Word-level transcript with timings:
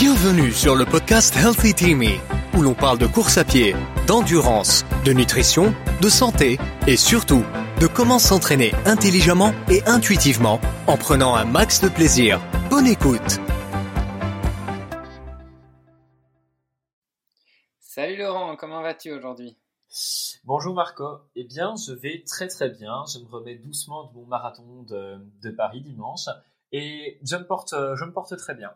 Bienvenue 0.00 0.50
sur 0.50 0.74
le 0.74 0.84
podcast 0.84 1.36
Healthy 1.36 1.72
Teamy, 1.72 2.18
où 2.58 2.62
l'on 2.62 2.74
parle 2.74 2.98
de 2.98 3.06
course 3.06 3.38
à 3.38 3.44
pied, 3.44 3.76
d'endurance, 4.08 4.84
de 5.04 5.12
nutrition, 5.12 5.72
de 6.02 6.08
santé 6.08 6.58
et 6.88 6.96
surtout 6.96 7.44
de 7.80 7.86
comment 7.86 8.18
s'entraîner 8.18 8.72
intelligemment 8.86 9.52
et 9.70 9.84
intuitivement 9.86 10.60
en 10.88 10.96
prenant 10.96 11.36
un 11.36 11.44
max 11.44 11.80
de 11.80 11.88
plaisir. 11.88 12.40
Bonne 12.70 12.88
écoute 12.88 13.38
Salut 17.78 18.16
Laurent, 18.16 18.56
comment 18.56 18.82
vas-tu 18.82 19.12
aujourd'hui? 19.12 19.56
Bonjour 20.42 20.74
Marco, 20.74 21.20
eh 21.36 21.44
bien 21.44 21.76
je 21.76 21.92
vais 21.92 22.24
très 22.26 22.48
très 22.48 22.68
bien, 22.68 23.04
je 23.12 23.20
me 23.20 23.28
remets 23.28 23.54
doucement 23.54 24.10
de 24.10 24.14
mon 24.14 24.26
marathon 24.26 24.82
de, 24.88 25.24
de 25.40 25.50
Paris 25.52 25.82
dimanche 25.82 26.26
et 26.72 27.20
je 27.22 27.36
me 27.36 27.46
porte, 27.46 27.70
je 27.70 28.04
me 28.04 28.12
porte 28.12 28.36
très 28.36 28.56
bien. 28.56 28.72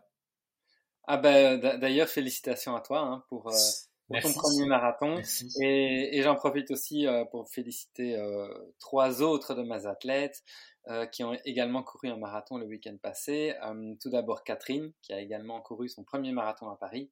Ah 1.11 1.17
ben 1.17 1.59
d'ailleurs 1.79 2.07
félicitations 2.07 2.75
à 2.75 2.81
toi 2.81 2.99
hein, 2.99 3.23
pour, 3.29 3.49
euh, 3.49 4.19
ton 4.21 4.31
premier 4.31 4.67
marathon 4.67 5.19
et, 5.59 6.15
et 6.15 6.21
j'en 6.21 6.35
profite 6.35 6.69
aussi 6.69 7.07
euh, 7.07 7.25
pour 7.25 7.49
féliciter 7.49 8.15
euh, 8.15 8.47
trois 8.77 9.23
autres 9.23 9.55
de 9.55 9.63
mes 9.63 9.87
athlètes 9.87 10.43
qui 11.11 11.23
ont 11.23 11.37
également 11.45 11.83
couru 11.83 12.09
un 12.09 12.17
marathon 12.17 12.57
le 12.57 12.65
week-end 12.65 12.95
passé. 12.99 13.53
tout 14.01 14.09
d'abord 14.09 14.43
Catherine 14.43 14.91
qui 15.03 15.13
a 15.13 15.19
également 15.19 15.61
couru 15.61 15.87
son 15.87 16.03
premier 16.03 16.31
marathon 16.31 16.67
à 16.67 16.77
Paris. 16.77 17.11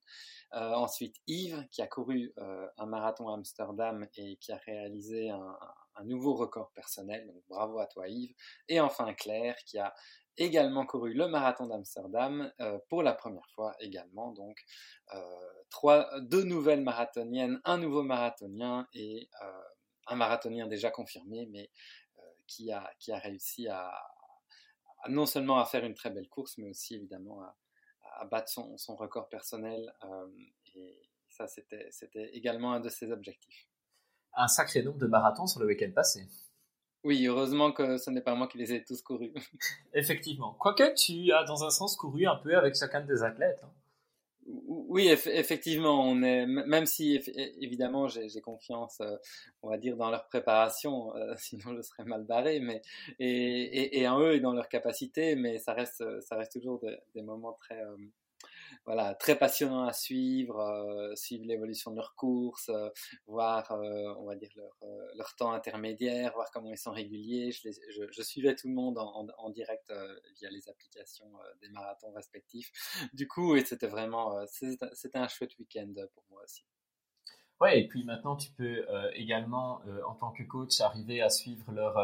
ensuite 0.51 1.17
Yves 1.27 1.67
qui 1.69 1.83
a 1.83 1.87
couru 1.87 2.33
un 2.37 2.85
marathon 2.87 3.29
à 3.29 3.35
Amsterdam 3.35 4.07
et 4.15 4.37
qui 4.37 4.51
a 4.51 4.57
réalisé 4.57 5.29
un, 5.29 5.55
un 5.95 6.03
nouveau 6.05 6.33
record 6.33 6.71
personnel. 6.71 7.27
Donc 7.27 7.43
bravo 7.49 7.77
à 7.77 7.85
toi 7.85 8.07
Yves. 8.07 8.33
Et 8.67 8.79
enfin 8.79 9.13
Claire 9.13 9.57
qui 9.65 9.77
a 9.77 9.93
également 10.37 10.85
couru 10.85 11.13
le 11.13 11.27
marathon 11.27 11.67
d'Amsterdam 11.67 12.51
euh, 12.59 12.79
pour 12.89 13.03
la 13.03 13.13
première 13.13 13.47
fois 13.51 13.75
également. 13.79 14.31
Donc, 14.31 14.63
euh, 15.13 15.19
trois, 15.69 16.09
deux 16.21 16.43
nouvelles 16.43 16.83
marathoniennes, 16.83 17.59
un 17.65 17.77
nouveau 17.77 18.03
marathonien 18.03 18.87
et 18.93 19.29
euh, 19.41 19.63
un 20.07 20.15
marathonien 20.15 20.67
déjà 20.67 20.91
confirmé, 20.91 21.47
mais 21.51 21.69
qui, 22.47 22.71
a, 22.71 22.89
qui 22.99 23.11
a 23.11 23.19
réussi 23.19 23.67
à, 23.67 23.91
non 25.09 25.25
seulement 25.25 25.59
à 25.59 25.65
faire 25.65 25.83
une 25.83 25.95
très 25.95 26.09
belle 26.09 26.29
course, 26.29 26.57
mais 26.57 26.69
aussi 26.69 26.95
évidemment 26.95 27.41
à, 27.41 28.25
battre 28.25 28.49
son, 28.49 28.77
son, 28.77 28.95
record 28.95 29.27
personnel. 29.27 29.93
et 30.73 31.09
ça, 31.29 31.45
c'était 31.47 32.29
également 32.33 32.71
un 32.73 32.79
de 32.79 32.89
ses 32.89 33.11
objectifs. 33.11 33.67
Un 34.33 34.47
sacré 34.47 34.81
nombre 34.81 34.97
de 34.97 35.07
marathons 35.07 35.45
sur 35.45 35.59
le 35.59 35.67
week-end 35.67 35.91
passé. 35.93 36.25
Oui, 37.07 37.25
heureusement 37.25 37.71
que 37.71 37.95
ce 37.95 38.09
n'est 38.09 38.19
pas 38.19 38.35
moi 38.35 38.49
qui 38.49 38.57
les 38.57 38.73
ai 38.73 38.83
tous 38.83 39.01
courus. 39.01 39.31
Effectivement. 39.93 40.57
Quoique 40.59 40.93
tu 40.93 41.31
as 41.31 41.45
dans 41.45 41.63
un 41.63 41.69
sens 41.69 41.95
couru 41.95 42.25
un 42.25 42.35
peu 42.35 42.53
avec 42.57 42.75
chacun 42.75 42.99
des 42.99 43.23
athlètes. 43.23 43.61
Hein. 43.63 43.69
Oui, 44.67 45.07
effectivement, 45.07 46.05
on 46.05 46.21
est, 46.21 46.45
même 46.45 46.85
si 46.85 47.15
évidemment 47.61 48.07
j'ai 48.07 48.41
confiance, 48.41 48.99
euh, 49.01 49.15
on 49.61 49.69
va 49.69 49.77
dire, 49.77 49.95
dans 49.95 50.09
leur 50.09 50.25
préparation, 50.27 51.15
euh, 51.15 51.33
sinon 51.37 51.75
je 51.75 51.81
serais 51.81 52.03
mal 52.03 52.23
barré, 52.25 52.59
mais 52.59 52.81
et, 53.19 53.99
et, 53.99 54.07
en 54.07 54.19
eux 54.19 54.35
et 54.35 54.39
dans 54.41 54.53
leur 54.53 54.67
capacité, 54.67 55.35
mais 55.35 55.59
ça 55.59 55.73
reste, 55.73 56.03
ça 56.21 56.35
reste 56.35 56.53
toujours 56.53 56.81
des 57.13 57.21
moments 57.21 57.53
très, 57.53 57.81
euh, 57.81 57.97
voilà, 58.85 59.15
très 59.15 59.37
passionnant 59.37 59.85
à 59.85 59.93
suivre, 59.93 60.59
euh, 60.59 61.15
suivre 61.15 61.45
l'évolution 61.45 61.91
de 61.91 61.97
leur 61.97 62.15
course, 62.15 62.69
euh, 62.69 62.89
voir, 63.25 63.71
euh, 63.71 64.13
on 64.17 64.25
va 64.25 64.35
dire, 64.35 64.49
leur, 64.55 64.77
leur, 65.15 65.35
temps 65.35 65.51
intermédiaire, 65.51 66.33
voir 66.33 66.49
comment 66.51 66.69
ils 66.69 66.77
sont 66.77 66.91
réguliers. 66.91 67.51
Je, 67.51 68.21
suivais 68.21 68.55
tout 68.55 68.67
le 68.67 68.73
monde 68.73 68.97
en, 68.97 69.27
en, 69.37 69.49
direct 69.49 69.91
via 70.37 70.49
les 70.49 70.69
applications 70.69 71.31
des 71.61 71.69
marathons 71.69 72.11
respectifs. 72.11 72.71
Du 73.13 73.27
coup, 73.27 73.57
c'était 73.59 73.87
vraiment, 73.87 74.45
c'était 74.47 75.17
un 75.17 75.27
chouette 75.27 75.57
week-end 75.59 75.93
pour 76.13 76.23
moi 76.29 76.41
aussi. 76.43 76.63
Ouais, 77.59 77.79
et 77.79 77.87
puis 77.87 78.03
maintenant, 78.03 78.35
tu 78.35 78.51
peux 78.51 78.85
également, 79.13 79.81
en 80.07 80.15
tant 80.15 80.31
que 80.31 80.43
coach, 80.43 80.79
arriver 80.81 81.21
à 81.21 81.29
suivre 81.29 81.71
leur, 81.71 81.97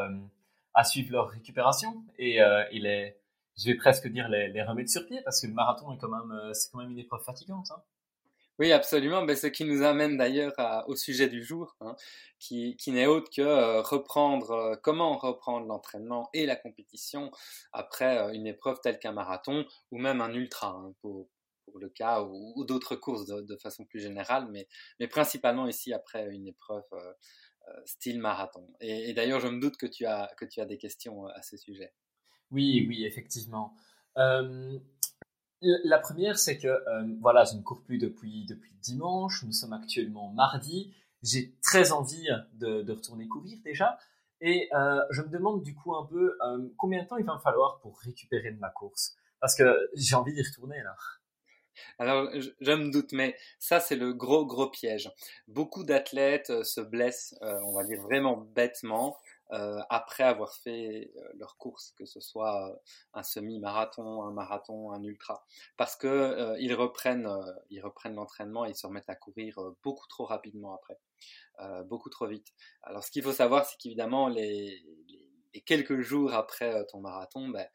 à 0.74 0.84
suivre 0.84 1.12
leur 1.12 1.30
récupération 1.30 2.04
et, 2.18 2.40
il 2.72 2.86
est 2.86 3.23
je 3.58 3.72
vais 3.72 3.76
presque 3.76 4.08
dire 4.08 4.28
les, 4.30 4.50
les, 4.50 4.64
remettre 4.64 4.90
sur 4.90 5.06
pied 5.06 5.22
parce 5.24 5.42
que 5.42 5.48
le 5.48 5.54
marathon 5.54 5.92
est 5.94 5.98
quand 5.98 6.10
même, 6.10 6.32
euh, 6.32 6.54
c'est 6.54 6.72
quand 6.72 6.80
même 6.80 6.92
une 6.92 7.00
épreuve 7.00 7.24
fatigante. 7.24 7.72
Hein. 7.72 7.82
Oui, 8.60 8.72
absolument. 8.72 9.24
Ben, 9.24 9.36
ce 9.36 9.48
qui 9.48 9.66
nous 9.66 9.82
amène 9.84 10.18
d'ailleurs 10.18 10.54
au 10.88 10.96
sujet 10.96 11.28
du 11.28 11.44
jour, 11.44 11.76
hein, 11.82 11.96
qui, 12.40 12.78
qui 12.78 12.92
n'est 12.92 13.08
autre 13.08 13.32
que 13.36 13.42
euh, 13.42 13.82
reprendre, 13.82 14.52
euh, 14.52 14.76
comment 14.82 15.18
reprendre 15.18 15.66
l'entraînement 15.66 16.30
et 16.34 16.46
la 16.46 16.56
compétition 16.56 17.32
après 17.72 18.36
une 18.36 18.46
épreuve 18.46 18.80
telle 18.82 19.00
qu'un 19.00 19.12
marathon 19.12 19.66
ou 19.92 19.98
même 19.98 20.22
un 20.22 20.34
ultra 20.34 20.68
hein, 20.68 20.94
pour, 21.02 21.28
pour, 21.66 21.80
le 21.80 21.90
cas 21.90 22.22
ou, 22.22 22.54
ou 22.56 22.64
d'autres 22.64 22.96
courses 22.96 23.26
de, 23.26 23.42
de, 23.42 23.58
façon 23.58 23.86
plus 23.86 24.00
générale, 24.00 24.48
mais, 24.52 24.68
mais 25.00 25.08
principalement 25.08 25.68
ici 25.68 25.92
après 25.92 26.30
une 26.30 26.48
épreuve 26.48 26.84
style 27.86 28.20
marathon. 28.20 28.68
Et, 28.82 29.10
et 29.10 29.14
d'ailleurs, 29.14 29.40
je 29.40 29.48
me 29.48 29.60
doute 29.60 29.78
que 29.78 29.88
tu 29.88 30.06
as, 30.06 30.32
que 30.38 30.46
tu 30.46 30.60
as 30.62 30.66
des 30.66 30.78
questions 30.78 31.26
à 31.28 31.42
ce 31.42 31.58
sujet. 31.58 31.94
Oui, 32.54 32.86
oui, 32.88 33.04
effectivement. 33.04 33.76
Euh, 34.18 34.78
la 35.62 35.98
première, 35.98 36.38
c'est 36.38 36.58
que 36.60 36.68
euh, 36.68 37.16
voilà, 37.20 37.46
je 37.46 37.56
ne 37.56 37.64
cours 37.64 37.82
plus 37.84 37.98
depuis, 37.98 38.46
depuis 38.46 38.74
dimanche. 38.82 39.44
Nous 39.44 39.52
sommes 39.52 39.74
actuellement 39.74 40.32
mardi. 40.32 40.94
J'ai 41.24 41.56
très 41.64 41.92
envie 41.92 42.28
de, 42.54 42.90
retourner 42.92 43.28
courir 43.28 43.58
déjà. 43.64 43.98
Et 44.40 44.70
euh, 44.74 45.02
je 45.10 45.22
me 45.22 45.30
demande 45.30 45.64
du 45.64 45.74
coup 45.74 45.96
un 45.96 46.06
peu 46.06 46.38
combien 46.78 47.04
de 47.04 47.08
temps 47.08 47.18
il 47.18 47.26
va 47.26 47.34
me 47.34 47.40
falloir 47.40 47.80
pour 47.80 48.00
récupérer 48.00 48.52
de 48.52 48.60
ma 48.60 48.70
course? 48.70 49.16
Parce 49.40 49.56
que 49.56 49.90
j'ai 49.96 50.16
envie 50.16 50.34
d'y 50.34 50.44
retourner 50.44 50.82
là. 50.84 50.96
Alors, 51.98 52.30
je, 52.36 52.72
me 52.72 52.92
doute, 52.92 53.14
mais 53.14 53.36
ça, 53.58 53.80
c'est 53.80 53.96
le 53.96 54.14
gros, 54.14 54.46
gros 54.46 54.70
piège. 54.70 55.10
Beaucoup 55.48 55.84
d'athlètes 55.84 56.64
se 56.64 56.82
blessent, 56.82 57.36
on 57.42 57.74
va 57.74 57.84
dire 57.84 58.02
vraiment 58.02 58.38
bêtement, 58.38 59.18
euh, 59.52 59.80
après 59.90 60.24
avoir 60.24 60.56
fait 60.56 61.12
euh, 61.16 61.22
leur 61.36 61.58
course, 61.58 61.94
que 61.98 62.06
ce 62.06 62.20
soit 62.20 62.70
euh, 62.70 62.76
un 63.14 63.24
semi-marathon, 63.24 64.24
un 64.24 64.32
marathon, 64.32 64.92
un 64.92 65.04
ultra, 65.04 65.46
parce 65.78 65.96
que 65.96 66.56
ils 66.60 66.74
reprennent, 66.74 67.30
ils 67.70 67.82
reprennent 67.82 68.16
l'entraînement 68.16 68.66
et 68.66 68.72
ils 68.72 68.76
se 68.76 68.88
remettent 68.88 69.10
à 69.10 69.16
courir 69.16 69.60
beaucoup 69.84 70.08
trop 70.08 70.26
rapidement 70.26 70.74
après, 70.76 71.00
beaucoup 71.86 72.10
trop 72.10 72.28
vite. 72.28 72.48
Alors, 72.84 73.04
ce 73.04 73.12
qu'il 73.12 73.24
faut 73.24 73.34
savoir, 73.34 73.66
c'est 73.66 73.78
qu'évidemment 73.78 74.28
les, 74.28 74.84
les 75.10 75.23
et 75.54 75.62
quelques 75.62 76.02
jours 76.02 76.34
après 76.34 76.74
euh, 76.74 76.84
ton 76.84 77.00
marathon, 77.00 77.50
ben, 77.50 77.68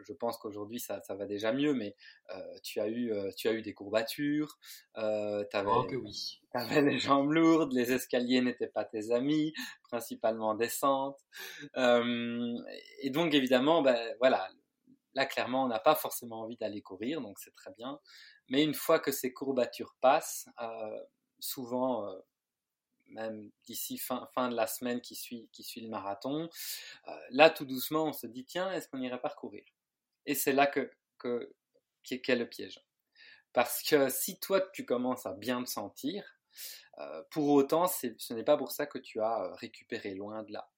je 0.00 0.12
pense 0.12 0.38
qu'aujourd'hui 0.38 0.80
ça, 0.80 1.00
ça, 1.02 1.14
va 1.14 1.26
déjà 1.26 1.52
mieux, 1.52 1.74
mais 1.74 1.94
euh, 2.34 2.58
tu, 2.62 2.80
as 2.80 2.88
eu, 2.88 3.12
euh, 3.12 3.30
tu 3.36 3.48
as 3.48 3.52
eu 3.52 3.62
des 3.62 3.74
courbatures, 3.74 4.58
euh, 4.96 5.44
tu 5.50 5.56
avais, 5.56 5.70
oh, 5.70 5.86
oui. 6.02 6.40
avais 6.54 6.82
les 6.82 6.98
jambes 6.98 7.30
lourdes, 7.32 7.72
les 7.72 7.92
escaliers 7.92 8.40
n'étaient 8.40 8.68
pas 8.68 8.84
tes 8.84 9.10
amis, 9.10 9.52
principalement 9.84 10.54
descente. 10.54 11.18
et 11.76 13.10
donc 13.10 13.34
évidemment, 13.34 13.82
ben, 13.82 14.14
voilà, 14.18 14.48
là 15.14 15.26
clairement 15.26 15.64
on 15.64 15.68
n'a 15.68 15.80
pas 15.80 15.94
forcément 15.94 16.42
envie 16.42 16.56
d'aller 16.56 16.82
courir, 16.82 17.20
donc 17.20 17.38
c'est 17.38 17.54
très 17.54 17.72
bien. 17.72 17.98
Mais 18.48 18.62
une 18.62 18.74
fois 18.74 18.98
que 18.98 19.12
ces 19.12 19.32
courbatures 19.32 19.94
passent, 20.00 20.48
souvent 21.38 22.10
même 23.10 23.50
d'ici 23.64 23.98
fin, 23.98 24.28
fin 24.34 24.48
de 24.48 24.56
la 24.56 24.66
semaine 24.66 25.00
qui 25.00 25.14
suit, 25.14 25.48
qui 25.52 25.62
suit 25.62 25.80
le 25.80 25.88
marathon, 25.88 26.48
euh, 27.08 27.12
là 27.30 27.50
tout 27.50 27.64
doucement 27.64 28.06
on 28.06 28.12
se 28.12 28.26
dit 28.26 28.44
tiens 28.44 28.70
est-ce 28.72 28.88
qu'on 28.88 29.00
irait 29.00 29.20
parcourir? 29.20 29.64
Et 30.26 30.34
c'est 30.34 30.52
là 30.52 30.66
que, 30.66 30.90
que 31.18 31.52
qu'est 32.02 32.36
le 32.36 32.48
piège. 32.48 32.80
Parce 33.52 33.82
que 33.82 34.08
si 34.08 34.38
toi 34.38 34.60
tu 34.72 34.84
commences 34.84 35.26
à 35.26 35.32
bien 35.32 35.62
te 35.62 35.68
sentir, 35.68 36.24
euh, 36.98 37.22
pour 37.30 37.48
autant 37.50 37.86
ce 37.86 38.32
n'est 38.32 38.44
pas 38.44 38.56
pour 38.56 38.72
ça 38.72 38.86
que 38.86 38.98
tu 38.98 39.20
as 39.20 39.44
euh, 39.44 39.54
récupéré 39.54 40.14
loin 40.14 40.42
de 40.42 40.52
là. 40.52 40.70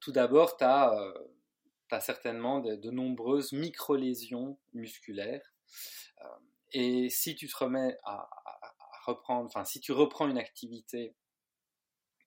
tout 0.00 0.12
d'abord 0.12 0.56
tu 0.56 0.64
as, 0.64 1.14
certainement 2.00 2.60
de 2.60 2.90
nombreuses 2.90 3.52
micro-lésions 3.52 4.58
musculaires. 4.72 5.52
et 6.72 7.08
si 7.10 7.34
tu 7.36 7.46
te 7.46 7.56
remets 7.56 7.96
à, 8.04 8.28
reprendre, 9.06 9.46
enfin 9.46 9.64
si 9.64 9.80
tu 9.80 9.92
reprends 9.92 10.28
une 10.28 10.38
activité 10.38 11.14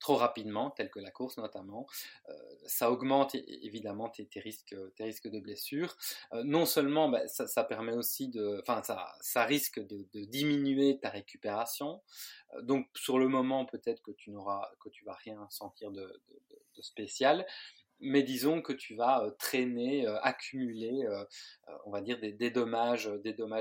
trop 0.00 0.16
rapidement, 0.16 0.70
tel 0.70 0.90
que 0.90 0.98
la 0.98 1.10
course 1.10 1.36
notamment. 1.36 1.86
Euh, 2.28 2.32
ça 2.66 2.90
augmente 2.90 3.34
évidemment 3.34 4.08
tes, 4.08 4.28
risques, 4.40 4.74
de 4.74 5.40
blessure. 5.40 5.96
Euh, 6.32 6.42
non 6.42 6.66
seulement, 6.66 7.08
bah, 7.08 7.28
ça, 7.28 7.64
permet 7.64 7.92
aussi 7.92 8.28
de, 8.28 8.60
enfin, 8.66 8.82
ça, 9.20 9.44
risque 9.44 9.78
de, 9.78 10.24
diminuer 10.24 10.98
ta 10.98 11.10
récupération. 11.10 12.02
Euh, 12.54 12.62
donc, 12.62 12.88
sur 12.96 13.18
le 13.18 13.28
moment, 13.28 13.66
peut-être 13.66 14.02
que 14.02 14.12
tu 14.12 14.30
n'auras, 14.30 14.68
que 14.80 14.88
tu 14.88 15.04
vas 15.04 15.14
rien 15.14 15.46
sentir 15.50 15.92
de, 15.92 16.20
spécial 16.80 17.46
mais 18.02 18.22
disons 18.22 18.62
que 18.62 18.72
tu 18.72 18.94
vas 18.94 19.30
traîner, 19.38 20.06
accumuler, 20.22 21.06
on 21.84 21.90
va 21.90 22.00
dire 22.00 22.18
des, 22.18 22.32
des 22.32 22.50
dommages 22.50 23.10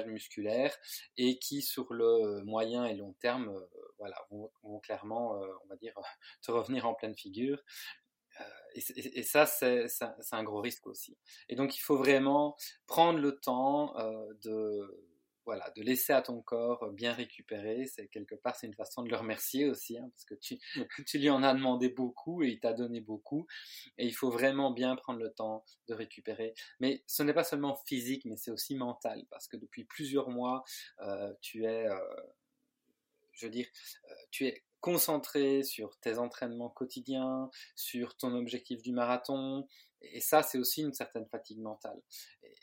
musculaires 0.07 0.73
et 1.17 1.37
qui 1.39 1.61
sur 1.61 1.93
le 1.93 2.41
moyen 2.45 2.85
et 2.85 2.95
long 2.95 3.11
terme, 3.19 3.53
voilà, 3.99 4.17
vont, 4.31 4.79
clairement, 4.79 5.33
on 5.63 5.67
va 5.67 5.75
dire, 5.75 5.93
te 6.41 6.51
revenir 6.51 6.87
en 6.87 6.93
pleine 6.93 7.15
figure. 7.15 7.61
Et, 8.75 9.19
et, 9.19 9.23
ça, 9.23 9.45
c'est 9.45 9.87
un 10.31 10.43
gros 10.43 10.61
risque 10.61 10.87
aussi. 10.87 11.17
Et 11.49 11.55
donc, 11.55 11.75
il 11.75 11.79
faut 11.79 11.97
vraiment 11.97 12.55
prendre 12.87 13.19
le 13.19 13.39
temps 13.39 13.93
de 14.43 15.09
voilà, 15.49 15.71
de 15.75 15.81
laisser 15.81 16.13
à 16.13 16.21
ton 16.21 16.43
corps 16.43 16.91
bien 16.91 17.11
récupérer. 17.11 17.87
C'est 17.87 18.07
quelque 18.07 18.35
part, 18.35 18.55
c'est 18.55 18.67
une 18.67 18.75
façon 18.75 19.01
de 19.01 19.09
le 19.09 19.15
remercier 19.15 19.67
aussi, 19.67 19.97
hein, 19.97 20.07
parce 20.11 20.25
que 20.25 20.35
tu, 20.35 20.59
tu 21.07 21.17
lui 21.17 21.31
en 21.31 21.41
as 21.41 21.55
demandé 21.55 21.89
beaucoup 21.89 22.43
et 22.43 22.49
il 22.49 22.59
t'a 22.59 22.73
donné 22.73 23.01
beaucoup. 23.01 23.47
Et 23.97 24.05
il 24.05 24.11
faut 24.11 24.29
vraiment 24.29 24.69
bien 24.69 24.95
prendre 24.95 25.19
le 25.19 25.31
temps 25.31 25.65
de 25.87 25.95
récupérer. 25.95 26.53
Mais 26.79 27.03
ce 27.07 27.23
n'est 27.23 27.33
pas 27.33 27.43
seulement 27.43 27.75
physique, 27.87 28.25
mais 28.25 28.37
c'est 28.37 28.51
aussi 28.51 28.75
mental, 28.75 29.25
parce 29.31 29.47
que 29.47 29.57
depuis 29.57 29.85
plusieurs 29.85 30.29
mois, 30.29 30.63
euh, 31.01 31.33
tu 31.41 31.65
es, 31.65 31.87
euh, 31.87 31.97
je 33.39 33.45
veux 33.45 33.51
dire, 33.51 33.67
euh, 34.09 34.13
tu 34.31 34.47
es 34.47 34.63
concentré 34.81 35.63
sur 35.63 35.97
tes 35.99 36.17
entraînements 36.17 36.69
quotidiens, 36.69 37.49
sur 37.75 38.15
ton 38.17 38.33
objectif 38.35 38.81
du 38.81 38.93
marathon. 38.93 39.67
Et 40.01 40.21
ça, 40.21 40.43
c'est 40.43 40.57
aussi 40.57 40.81
une 40.81 40.93
certaine 40.93 41.25
fatigue 41.27 41.59
mentale. 41.59 42.01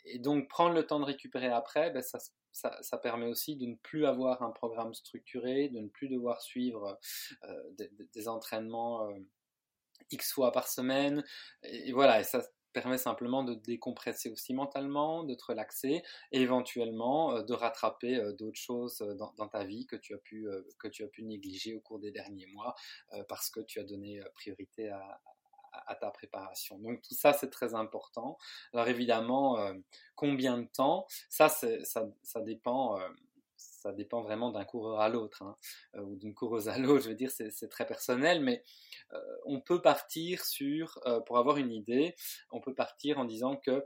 Et 0.05 0.19
donc, 0.19 0.47
prendre 0.49 0.73
le 0.73 0.85
temps 0.85 0.99
de 0.99 1.05
récupérer 1.05 1.47
après, 1.47 1.91
ben, 1.91 2.01
ça, 2.01 2.97
permet 2.97 3.27
aussi 3.27 3.55
de 3.55 3.67
ne 3.67 3.75
plus 3.75 4.05
avoir 4.07 4.41
un 4.41 4.49
programme 4.49 4.93
structuré, 4.95 5.69
de 5.69 5.79
ne 5.79 5.87
plus 5.87 6.09
devoir 6.09 6.41
suivre 6.41 6.99
euh, 7.43 7.63
des, 8.13 8.27
entraînements 8.27 9.07
euh, 9.07 9.19
X 10.09 10.33
fois 10.33 10.51
par 10.51 10.67
semaine. 10.67 11.23
Et, 11.61 11.89
et 11.89 11.91
voilà, 11.91 12.19
et 12.19 12.23
ça, 12.23 12.41
permet 12.73 12.97
simplement 12.97 13.43
de 13.43 13.53
décompresser 13.53 14.29
aussi 14.29 14.53
mentalement, 14.53 15.23
de 15.23 15.33
te 15.33 15.45
relaxer 15.45 16.03
et 16.31 16.41
éventuellement 16.41 17.35
euh, 17.35 17.43
de 17.43 17.53
rattraper 17.53 18.17
euh, 18.17 18.33
d'autres 18.33 18.59
choses 18.59 19.01
euh, 19.01 19.15
dans, 19.15 19.47
ta 19.47 19.63
vie 19.63 19.85
que 19.85 19.95
tu 19.95 20.13
as 20.13 20.17
pu 20.17 20.47
que 20.79 20.87
tu 20.87 21.03
as 21.03 21.07
pu 21.07 21.23
négliger 21.23 21.75
au 21.75 21.79
cours 21.79 21.99
des 21.99 22.11
derniers 22.11 22.47
mois 22.47 22.75
parce 23.29 23.49
que 23.49 23.61
tu 23.61 23.79
as 23.79 23.83
donné 23.83 24.21
priorité 24.33 24.89
à, 24.89 25.21
à, 25.71 25.95
ta 25.95 26.11
préparation. 26.11 26.77
Donc 26.79 27.01
tout 27.01 27.13
ça 27.13 27.31
c'est 27.31 27.49
très 27.49 27.75
important. 27.75 28.37
Alors 28.73 28.87
évidemment 28.89 29.57
combien 30.15 30.57
de 30.57 30.67
temps? 30.67 31.05
Ça 31.29 31.47
ça, 31.49 32.09
ça 32.21 32.41
dépend 32.41 32.99
ça 33.57 33.91
dépend 33.91 34.21
vraiment 34.21 34.51
d'un 34.51 34.65
coureur 34.65 34.99
à 34.99 35.09
l'autre, 35.09 35.43
hein, 35.43 35.57
euh, 35.95 36.01
ou 36.01 36.15
d'une 36.15 36.33
coureuse 36.33 36.69
à 36.69 36.77
l'autre, 36.77 37.03
je 37.03 37.09
veux 37.09 37.15
dire, 37.15 37.31
c'est 37.31 37.69
très 37.69 37.85
personnel, 37.85 38.41
mais 38.41 38.63
euh, 39.13 39.19
on 39.45 39.61
peut 39.61 39.81
partir 39.81 40.43
sur, 40.45 40.99
euh, 41.05 41.19
pour 41.21 41.37
avoir 41.37 41.57
une 41.57 41.71
idée, 41.71 42.15
on 42.51 42.61
peut 42.61 42.73
partir 42.73 43.17
en 43.19 43.25
disant 43.25 43.55
que 43.57 43.83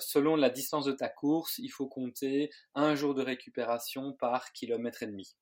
selon 0.00 0.36
la 0.36 0.50
distance 0.50 0.84
de 0.84 0.92
ta 0.92 1.08
course, 1.08 1.58
il 1.58 1.70
faut 1.70 1.88
compter 1.88 2.50
un 2.74 2.94
jour 2.94 3.14
de 3.14 3.22
récupération 3.22 4.12
par 4.12 4.52
kilomètre 4.52 5.02
et 5.02 5.06
demi. 5.06 5.34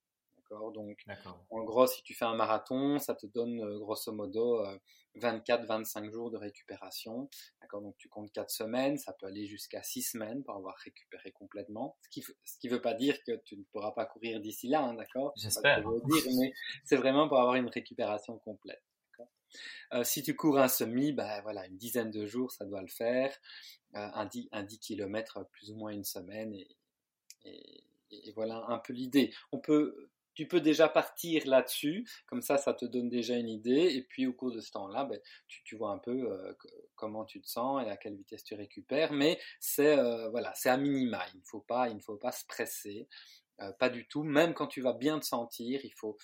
Donc, 0.50 1.04
en 1.50 1.64
gros, 1.64 1.86
si 1.86 2.02
tu 2.02 2.14
fais 2.14 2.24
un 2.24 2.34
marathon, 2.34 2.98
ça 2.98 3.14
te 3.14 3.26
donne 3.26 3.78
grosso 3.78 4.12
modo 4.12 4.64
24-25 5.16 6.10
jours 6.10 6.30
de 6.30 6.36
récupération. 6.36 7.28
D'accord? 7.60 7.82
Donc 7.82 7.96
tu 7.98 8.08
comptes 8.08 8.32
4 8.32 8.50
semaines, 8.50 8.98
ça 8.98 9.12
peut 9.12 9.26
aller 9.26 9.46
jusqu'à 9.46 9.82
6 9.82 10.02
semaines 10.02 10.42
pour 10.44 10.56
avoir 10.56 10.76
récupéré 10.76 11.32
complètement. 11.32 11.96
Ce 12.10 12.58
qui 12.58 12.68
ne 12.68 12.70
veut 12.70 12.80
pas 12.80 12.94
dire 12.94 13.22
que 13.24 13.36
tu 13.44 13.56
ne 13.56 13.64
pourras 13.64 13.92
pas 13.92 14.06
courir 14.06 14.40
d'ici 14.40 14.68
là, 14.68 14.82
hein, 14.82 14.94
d'accord? 14.94 15.32
J'espère. 15.36 15.84
mais 15.86 16.52
c'est 16.84 16.96
vraiment 16.96 17.28
pour 17.28 17.40
avoir 17.40 17.56
une 17.56 17.68
récupération 17.68 18.38
complète. 18.38 18.82
Euh, 19.94 20.04
si 20.04 20.22
tu 20.22 20.36
cours 20.36 20.58
un 20.58 20.68
semi, 20.68 21.14
ben 21.14 21.40
voilà, 21.40 21.66
une 21.66 21.78
dizaine 21.78 22.10
de 22.10 22.26
jours, 22.26 22.52
ça 22.52 22.66
doit 22.66 22.82
le 22.82 22.88
faire. 22.88 23.34
Euh, 23.94 24.08
un, 24.12 24.26
10, 24.26 24.48
un 24.52 24.62
10 24.62 24.78
km 24.78 25.48
plus 25.50 25.70
ou 25.70 25.76
moins 25.76 25.90
une 25.90 26.04
semaine 26.04 26.54
et, 26.54 26.76
et, 27.44 27.82
et 28.10 28.32
voilà 28.32 28.62
un 28.68 28.78
peu 28.78 28.92
l'idée. 28.92 29.32
On 29.50 29.58
peut 29.58 30.10
tu 30.38 30.46
peux 30.46 30.60
déjà 30.60 30.88
partir 30.88 31.44
là-dessus, 31.48 32.08
comme 32.26 32.42
ça, 32.42 32.58
ça 32.58 32.72
te 32.72 32.84
donne 32.84 33.08
déjà 33.08 33.34
une 33.34 33.48
idée, 33.48 33.96
et 33.96 34.04
puis 34.04 34.24
au 34.24 34.32
cours 34.32 34.52
de 34.52 34.60
ce 34.60 34.70
temps-là, 34.70 35.04
ben, 35.04 35.18
tu, 35.48 35.74
vois 35.74 35.90
un 35.90 35.98
peu 35.98 36.30
euh, 36.30 36.52
comment 36.94 37.24
tu 37.24 37.40
te 37.40 37.48
sens 37.48 37.84
et 37.84 37.90
à 37.90 37.96
quelle 37.96 38.14
vitesse 38.14 38.44
tu 38.44 38.54
récupères, 38.54 39.12
mais 39.12 39.40
c'est 39.58 39.98
euh, 39.98 40.28
voilà, 40.28 40.52
c'est 40.54 40.68
à 40.68 40.76
minima, 40.76 41.24
il 41.34 41.40
ne 41.40 41.44
faut 41.44 41.62
pas, 41.62 41.88
il 41.88 41.96
ne 41.96 42.00
faut 42.00 42.18
pas 42.18 42.30
se 42.30 42.46
presser, 42.46 43.08
euh, 43.62 43.72
pas 43.80 43.90
du 43.90 44.06
tout, 44.06 44.22
même 44.22 44.54
quand 44.54 44.68
tu 44.68 44.80
vas 44.80 44.92
bien 44.92 45.18
te 45.18 45.24
sentir, 45.24 45.80
il 45.82 45.92
faut 45.96 46.16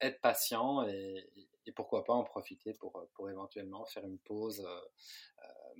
être 0.00 0.22
patient 0.22 0.88
et, 0.88 1.28
et, 1.70 1.72
pourquoi 1.72 2.04
pas 2.04 2.12
en 2.12 2.24
profiter 2.24 2.74
pour, 2.74 3.06
pour 3.14 3.30
éventuellement 3.30 3.84
faire 3.86 4.04
une 4.04 4.18
pause 4.18 4.66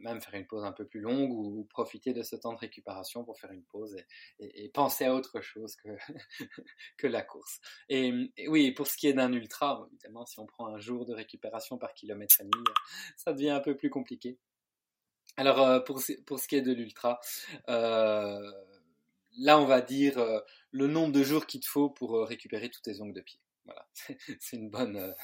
même 0.02 0.20
faire 0.20 0.34
une 0.34 0.46
pause 0.46 0.64
un 0.64 0.72
peu 0.72 0.86
plus 0.86 1.00
longue 1.00 1.30
ou, 1.32 1.64
profiter 1.64 2.12
de 2.12 2.22
ce 2.22 2.36
temps 2.36 2.52
de 2.52 2.58
récupération 2.58 3.24
pour 3.24 3.38
faire 3.38 3.52
une 3.52 3.64
pause 3.64 3.96
et, 4.38 4.68
penser 4.70 5.04
à 5.04 5.14
autre 5.14 5.40
chose 5.40 5.76
que, 5.76 5.88
que 6.98 7.06
la 7.06 7.22
course. 7.22 7.60
Et, 7.88 8.12
oui, 8.48 8.72
pour 8.72 8.86
ce 8.86 8.96
qui 8.96 9.06
est 9.06 9.12
d'un 9.12 9.32
ultra, 9.32 9.86
évidemment, 9.92 10.26
si 10.26 10.38
on 10.38 10.46
prend 10.46 10.66
un 10.66 10.78
jour 10.78 11.04
de 11.06 11.14
récupération 11.14 11.78
par 11.78 11.94
kilomètre 11.94 12.40
et 12.40 12.44
demi, 12.44 12.64
ça 13.16 13.32
devient 13.32 13.50
un 13.50 13.60
peu 13.60 13.76
plus 13.76 13.90
compliqué. 13.90 14.38
Alors, 15.36 15.60
euh, 15.60 15.80
pour, 15.80 16.02
pour 16.26 16.40
ce 16.40 16.48
qui 16.48 16.56
est 16.56 16.62
de 16.62 16.72
l'ultra, 16.72 17.20
euh, 17.68 18.52
là, 19.38 19.58
on 19.58 19.64
va 19.64 19.80
dire 19.80 20.18
euh, 20.18 20.40
le 20.70 20.86
nombre 20.86 21.12
de 21.12 21.22
jours 21.22 21.46
qu'il 21.46 21.60
te 21.60 21.66
faut 21.66 21.88
pour 21.88 22.26
récupérer 22.26 22.68
tous 22.68 22.82
tes 22.82 23.00
ongles 23.00 23.14
de 23.14 23.20
pied. 23.20 23.40
Voilà, 23.64 23.86
c'est 24.40 24.56
une 24.56 24.70
bonne. 24.70 25.14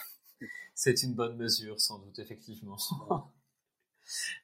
C'est 0.74 1.02
une 1.02 1.14
bonne 1.14 1.36
mesure, 1.36 1.80
sans 1.80 1.98
doute, 1.98 2.18
effectivement. 2.18 2.76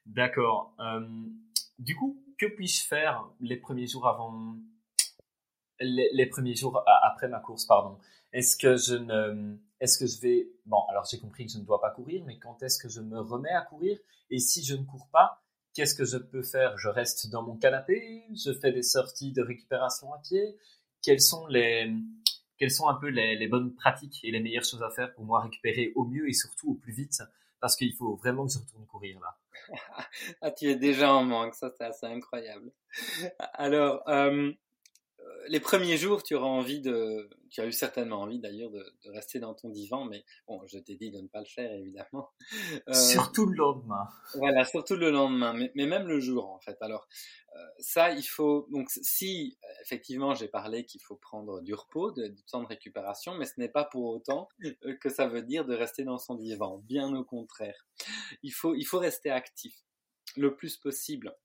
D'accord. 0.05 0.75
Euh, 0.79 1.07
du 1.79 1.95
coup, 1.95 2.23
que 2.37 2.45
puis-je 2.45 2.85
faire 2.85 3.29
les 3.39 3.57
premiers 3.57 3.87
jours 3.87 4.07
avant, 4.07 4.57
les, 5.79 6.25
premiers 6.27 6.55
jours 6.55 6.83
après 7.03 7.27
ma 7.27 7.39
course, 7.39 7.65
pardon? 7.65 7.97
Est-ce 8.31 8.57
que 8.57 8.75
je 8.77 8.95
ne, 8.95 9.57
est-ce 9.79 9.97
que 9.97 10.07
je 10.07 10.19
vais, 10.21 10.49
bon, 10.65 10.83
alors 10.89 11.05
j'ai 11.05 11.19
compris 11.19 11.45
que 11.45 11.51
je 11.51 11.59
ne 11.59 11.63
dois 11.63 11.79
pas 11.79 11.91
courir, 11.91 12.23
mais 12.25 12.39
quand 12.39 12.63
est-ce 12.63 12.79
que 12.79 12.89
je 12.89 13.01
me 13.01 13.19
remets 13.19 13.51
à 13.51 13.61
courir? 13.61 13.97
Et 14.29 14.39
si 14.39 14.63
je 14.63 14.75
ne 14.75 14.83
cours 14.83 15.07
pas, 15.11 15.43
qu'est-ce 15.73 15.93
que 15.93 16.05
je 16.05 16.17
peux 16.17 16.41
faire? 16.41 16.77
Je 16.77 16.89
reste 16.89 17.29
dans 17.29 17.43
mon 17.43 17.57
canapé 17.57 18.23
Je 18.33 18.53
fais 18.53 18.71
des 18.71 18.81
sorties 18.81 19.31
de 19.31 19.41
récupération 19.41 20.13
à 20.13 20.19
pied? 20.19 20.57
Quelles 21.01 21.21
sont 21.21 21.45
les, 21.47 21.93
quelles 22.57 22.71
sont 22.71 22.87
un 22.87 22.95
peu 22.95 23.07
les, 23.07 23.47
bonnes 23.47 23.73
pratiques 23.73 24.19
et 24.23 24.31
les 24.31 24.39
meilleures 24.39 24.63
choses 24.63 24.83
à 24.83 24.89
faire 24.89 25.13
pour 25.13 25.25
moi 25.25 25.41
récupérer 25.41 25.91
au 25.95 26.05
mieux 26.05 26.29
et 26.29 26.33
surtout 26.33 26.71
au 26.71 26.75
plus 26.75 26.93
vite? 26.93 27.21
Parce 27.59 27.75
qu'il 27.75 27.93
faut 27.93 28.15
vraiment 28.15 28.45
que 28.45 28.53
je 28.53 28.59
retourne 28.59 28.85
courir 28.85 29.19
là. 29.21 29.37
ah, 30.41 30.51
tu 30.51 30.65
es 30.65 30.75
déjà 30.75 31.13
en 31.13 31.23
manque, 31.23 31.55
ça 31.55 31.69
c'est 31.77 31.85
assez 31.85 32.05
incroyable. 32.05 32.71
Alors, 33.53 34.03
euh, 34.09 34.51
les 35.47 35.59
premiers 35.59 35.97
jours, 35.97 36.23
tu 36.23 36.35
auras 36.35 36.47
envie 36.47 36.81
de, 36.81 37.29
tu 37.49 37.61
as 37.61 37.65
eu 37.65 37.71
certainement 37.71 38.21
envie 38.21 38.39
d'ailleurs 38.39 38.69
de, 38.71 38.83
de, 39.03 39.09
rester 39.11 39.39
dans 39.39 39.53
ton 39.53 39.69
divan, 39.69 40.05
mais 40.05 40.23
bon, 40.47 40.61
je 40.67 40.77
t'ai 40.79 40.95
dit 40.95 41.11
de 41.11 41.19
ne 41.19 41.27
pas 41.27 41.39
le 41.39 41.45
faire 41.45 41.71
évidemment. 41.71 42.29
Euh, 42.89 42.93
surtout 42.93 43.45
le 43.45 43.55
lendemain. 43.55 44.07
Voilà, 44.35 44.65
surtout 44.65 44.95
le 44.95 45.09
lendemain, 45.09 45.53
mais, 45.53 45.71
mais 45.75 45.85
même 45.85 46.07
le 46.07 46.19
jour 46.19 46.49
en 46.49 46.59
fait. 46.59 46.75
Alors 46.81 47.07
euh, 47.55 47.59
ça, 47.79 48.11
il 48.11 48.23
faut 48.23 48.67
donc 48.71 48.89
si 48.89 49.57
effectivement 49.81 50.33
j'ai 50.33 50.47
parlé 50.47 50.85
qu'il 50.85 51.01
faut 51.01 51.15
prendre 51.15 51.61
du 51.61 51.73
repos, 51.73 52.11
de, 52.11 52.27
du 52.27 52.43
temps 52.43 52.61
de 52.61 52.67
récupération, 52.67 53.35
mais 53.35 53.45
ce 53.45 53.53
n'est 53.57 53.69
pas 53.69 53.85
pour 53.85 54.05
autant 54.05 54.49
euh, 54.63 54.95
que 54.99 55.09
ça 55.09 55.27
veut 55.27 55.43
dire 55.43 55.65
de 55.65 55.75
rester 55.75 56.03
dans 56.03 56.17
son 56.17 56.35
divan. 56.35 56.79
Bien 56.79 57.13
au 57.15 57.23
contraire, 57.23 57.85
il 58.41 58.51
faut 58.51 58.75
il 58.75 58.85
faut 58.85 58.99
rester 58.99 59.29
actif 59.29 59.83
le 60.35 60.55
plus 60.55 60.77
possible. 60.77 61.35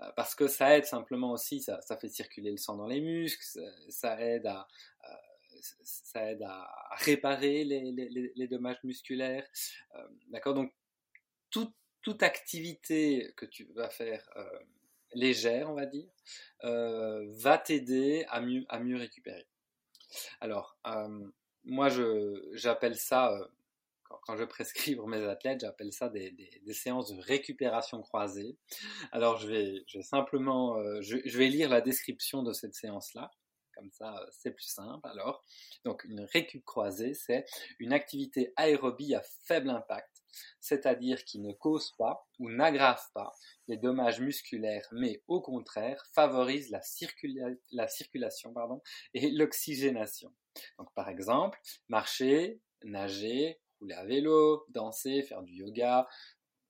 Euh, 0.00 0.10
parce 0.16 0.34
que 0.34 0.46
ça 0.46 0.76
aide 0.76 0.84
simplement 0.84 1.32
aussi, 1.32 1.60
ça, 1.60 1.80
fait 2.00 2.08
circuler 2.08 2.50
le 2.50 2.56
sang 2.56 2.76
dans 2.76 2.86
les 2.86 3.00
muscles, 3.00 3.44
ça, 3.88 4.20
aide 4.20 4.46
à, 4.46 4.66
euh, 5.04 5.14
ça 5.60 6.30
aide 6.30 6.42
à 6.42 6.68
réparer 6.98 7.64
les, 7.64 8.48
dommages 8.48 8.82
musculaires. 8.84 9.46
Euh, 9.94 10.08
D'accord 10.28 10.54
Donc, 10.54 10.72
toute, 11.50 11.74
activité 12.22 13.34
que 13.36 13.44
tu 13.44 13.64
vas 13.74 13.90
faire 13.90 14.26
euh, 14.36 14.58
légère, 15.12 15.68
on 15.68 15.74
va 15.74 15.84
dire, 15.84 16.08
euh, 16.64 17.26
va 17.32 17.58
t'aider 17.58 18.24
à 18.30 18.40
mieux, 18.40 18.64
à 18.70 18.78
mieux 18.78 18.96
récupérer. 18.96 19.46
Alors, 20.40 20.78
moi, 21.64 21.90
j'appelle 22.54 22.96
ça 22.96 23.38
quand, 24.08 24.36
je 24.36 24.44
prescris 24.44 24.96
pour 24.96 25.08
mes 25.08 25.22
athlètes, 25.24 25.60
j'appelle 25.60 25.92
ça 25.92 26.08
des, 26.08 26.34
séances 26.72 27.12
de 27.12 27.20
récupération 27.20 28.00
croisée. 28.00 28.56
Alors 29.12 29.38
je 29.38 29.48
vais, 29.48 30.02
simplement, 30.02 30.76
euh, 30.78 31.00
je, 31.02 31.38
vais 31.38 31.48
lire 31.48 31.68
la 31.68 31.80
description 31.80 32.42
de 32.42 32.52
cette 32.52 32.74
séance-là. 32.74 33.30
Comme 33.74 33.90
ça, 33.92 34.18
euh, 34.18 34.26
c'est 34.32 34.50
plus 34.50 34.66
simple. 34.66 35.06
Alors, 35.08 35.40
donc 35.84 36.02
une 36.04 36.22
récup 36.22 36.64
croisée, 36.64 37.14
c'est 37.14 37.44
une 37.78 37.92
activité 37.92 38.52
aérobie 38.56 39.14
à 39.14 39.22
faible 39.44 39.70
impact, 39.70 40.24
c'est-à-dire 40.60 41.24
qui 41.24 41.38
ne 41.38 41.52
cause 41.52 41.92
pas 41.92 42.26
ou 42.40 42.50
n'aggrave 42.50 43.02
pas 43.14 43.32
les 43.68 43.76
dommages 43.76 44.20
musculaires, 44.20 44.88
mais 44.92 45.22
au 45.28 45.40
contraire 45.40 46.04
favorise 46.12 46.70
la, 46.70 46.82
circula 46.82 47.50
la 47.70 47.86
circulation 47.86 48.52
et 49.14 49.30
l'oxygénation. 49.30 50.34
Donc 50.78 50.92
par 50.94 51.08
exemple, 51.08 51.60
marcher, 51.88 52.60
nager, 52.82 53.60
rouler 53.80 53.94
à 53.94 54.04
vélo, 54.04 54.64
danser, 54.68 55.22
faire 55.22 55.42
du 55.42 55.54
yoga, 55.54 56.08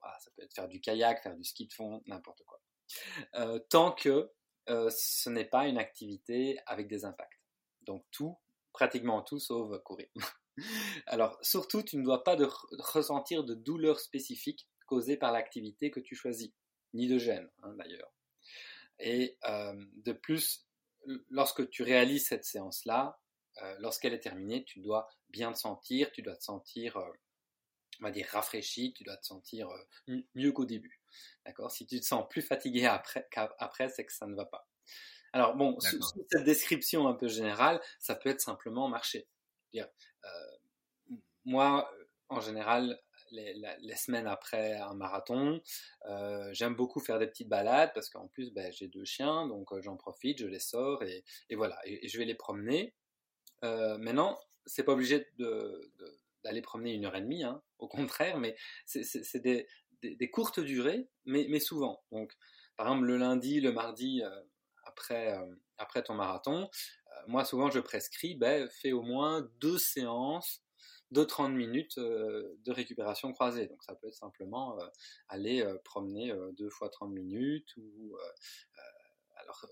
voilà, 0.01 0.17
ça 0.19 0.31
peut 0.35 0.43
être 0.43 0.53
faire 0.53 0.67
du 0.67 0.79
kayak, 0.79 1.21
faire 1.21 1.35
du 1.35 1.43
ski 1.43 1.67
de 1.67 1.73
fond, 1.73 2.01
n'importe 2.07 2.43
quoi. 2.45 2.59
Euh, 3.35 3.59
tant 3.69 3.91
que 3.91 4.31
euh, 4.69 4.89
ce 4.91 5.29
n'est 5.29 5.45
pas 5.45 5.67
une 5.67 5.77
activité 5.77 6.59
avec 6.65 6.87
des 6.87 7.05
impacts. 7.05 7.41
Donc 7.81 8.05
tout, 8.11 8.37
pratiquement 8.71 9.21
tout, 9.21 9.39
sauf 9.39 9.77
courir. 9.83 10.07
Alors 11.07 11.37
surtout, 11.41 11.81
tu 11.81 11.97
ne 11.97 12.03
dois 12.03 12.23
pas 12.23 12.37
ressentir 12.79 13.43
de 13.43 13.55
douleur 13.55 13.99
spécifique 13.99 14.67
causée 14.85 15.17
par 15.17 15.31
l'activité 15.31 15.91
que 15.91 15.99
tu 15.99 16.15
choisis, 16.15 16.51
ni 16.93 17.07
de 17.07 17.17
gêne 17.17 17.49
hein, 17.63 17.73
d'ailleurs. 17.75 18.11
Et 18.99 19.37
euh, 19.45 19.73
de 19.97 20.11
plus, 20.11 20.67
lorsque 21.29 21.69
tu 21.69 21.83
réalises 21.83 22.27
cette 22.27 22.43
séance-là, 22.43 23.19
lorsqu'elle 23.79 24.13
est 24.13 24.19
terminée, 24.19 24.63
tu 24.63 24.79
dois 24.79 25.07
bien 25.29 25.51
te 25.51 25.57
sentir, 25.57 26.11
tu 26.11 26.21
dois 26.21 26.35
te 26.35 26.43
sentir, 26.43 26.97
on 27.99 28.03
va 28.03 28.11
dire, 28.11 28.27
rafraîchi, 28.31 28.93
tu 28.93 29.03
dois 29.03 29.17
te 29.17 29.25
sentir 29.25 29.69
mieux 30.35 30.51
qu'au 30.51 30.65
début. 30.65 31.01
D'accord? 31.45 31.71
Si 31.71 31.85
tu 31.85 31.99
te 31.99 32.05
sens 32.05 32.25
plus 32.29 32.41
fatigué 32.41 32.85
après, 32.85 33.27
qu'après, 33.31 33.89
c'est 33.89 34.05
que 34.05 34.13
ça 34.13 34.27
ne 34.27 34.35
va 34.35 34.45
pas. 34.45 34.67
Alors 35.33 35.55
bon, 35.55 35.79
sous, 35.79 35.99
cette 36.31 36.43
description 36.43 37.07
un 37.07 37.13
peu 37.13 37.27
générale, 37.27 37.79
ça 37.99 38.15
peut 38.15 38.29
être 38.29 38.41
simplement 38.41 38.87
marcher. 38.87 39.27
Dire, 39.73 39.87
moi, 41.45 41.91
en 42.29 42.39
général, 42.39 42.99
les, 43.31 43.95
semaines 43.95 44.27
après 44.27 44.75
un 44.75 44.93
marathon. 44.93 45.61
Euh, 46.05 46.49
j'aime 46.53 46.75
beaucoup 46.75 46.99
faire 46.99 47.19
des 47.19 47.27
petites 47.27 47.49
balades 47.49 47.91
parce 47.93 48.09
qu'en 48.09 48.27
plus, 48.27 48.51
ben, 48.51 48.71
j'ai 48.71 48.87
deux 48.87 49.05
chiens, 49.05 49.47
donc 49.47 49.71
euh, 49.71 49.81
j'en 49.81 49.97
profite, 49.97 50.39
je 50.39 50.47
les 50.47 50.59
sors 50.59 51.03
et, 51.03 51.23
voilà, 51.55 51.77
et, 51.85 52.07
je 52.07 52.17
vais 52.17 52.25
les 52.25 52.35
promener. 52.35 52.93
Euh, 53.63 53.97
maintenant, 53.97 54.39
c'est 54.65 54.83
pas 54.83 54.93
obligé 54.93 55.27
d'aller 56.43 56.61
promener 56.61 56.93
une 56.93 57.05
heure 57.05 57.15
et 57.15 57.21
demie, 57.21 57.43
hein, 57.43 57.61
au 57.77 57.87
contraire, 57.87 58.37
mais 58.37 58.55
c'est 58.85 59.41
des, 59.41 60.29
courtes 60.31 60.59
durées, 60.59 61.09
mais, 61.25 61.59
souvent. 61.59 62.03
Donc, 62.11 62.33
par 62.77 62.87
exemple, 62.87 63.05
le 63.05 63.17
lundi, 63.17 63.59
le 63.61 63.71
mardi, 63.71 64.21
après, 64.85 65.37
après 65.77 66.03
ton 66.03 66.13
marathon, 66.13 66.69
moi, 67.27 67.45
souvent, 67.45 67.69
je 67.69 67.79
prescris, 67.79 68.35
ben, 68.35 68.69
fais 68.69 68.91
au 68.91 69.01
moins 69.01 69.49
deux 69.59 69.77
séances 69.77 70.63
de 71.11 71.23
30 71.23 71.53
minutes 71.53 71.97
euh, 71.97 72.55
de 72.65 72.71
récupération 72.71 73.31
croisée. 73.33 73.67
Donc 73.67 73.83
ça 73.83 73.95
peut 73.95 74.07
être 74.07 74.15
simplement 74.15 74.79
euh, 74.79 74.87
aller 75.27 75.61
euh, 75.61 75.77
promener 75.83 76.33
deux 76.57 76.69
fois 76.69 76.89
30 76.89 77.11
minutes 77.11 77.73
ou 77.77 78.15
alors 79.37 79.65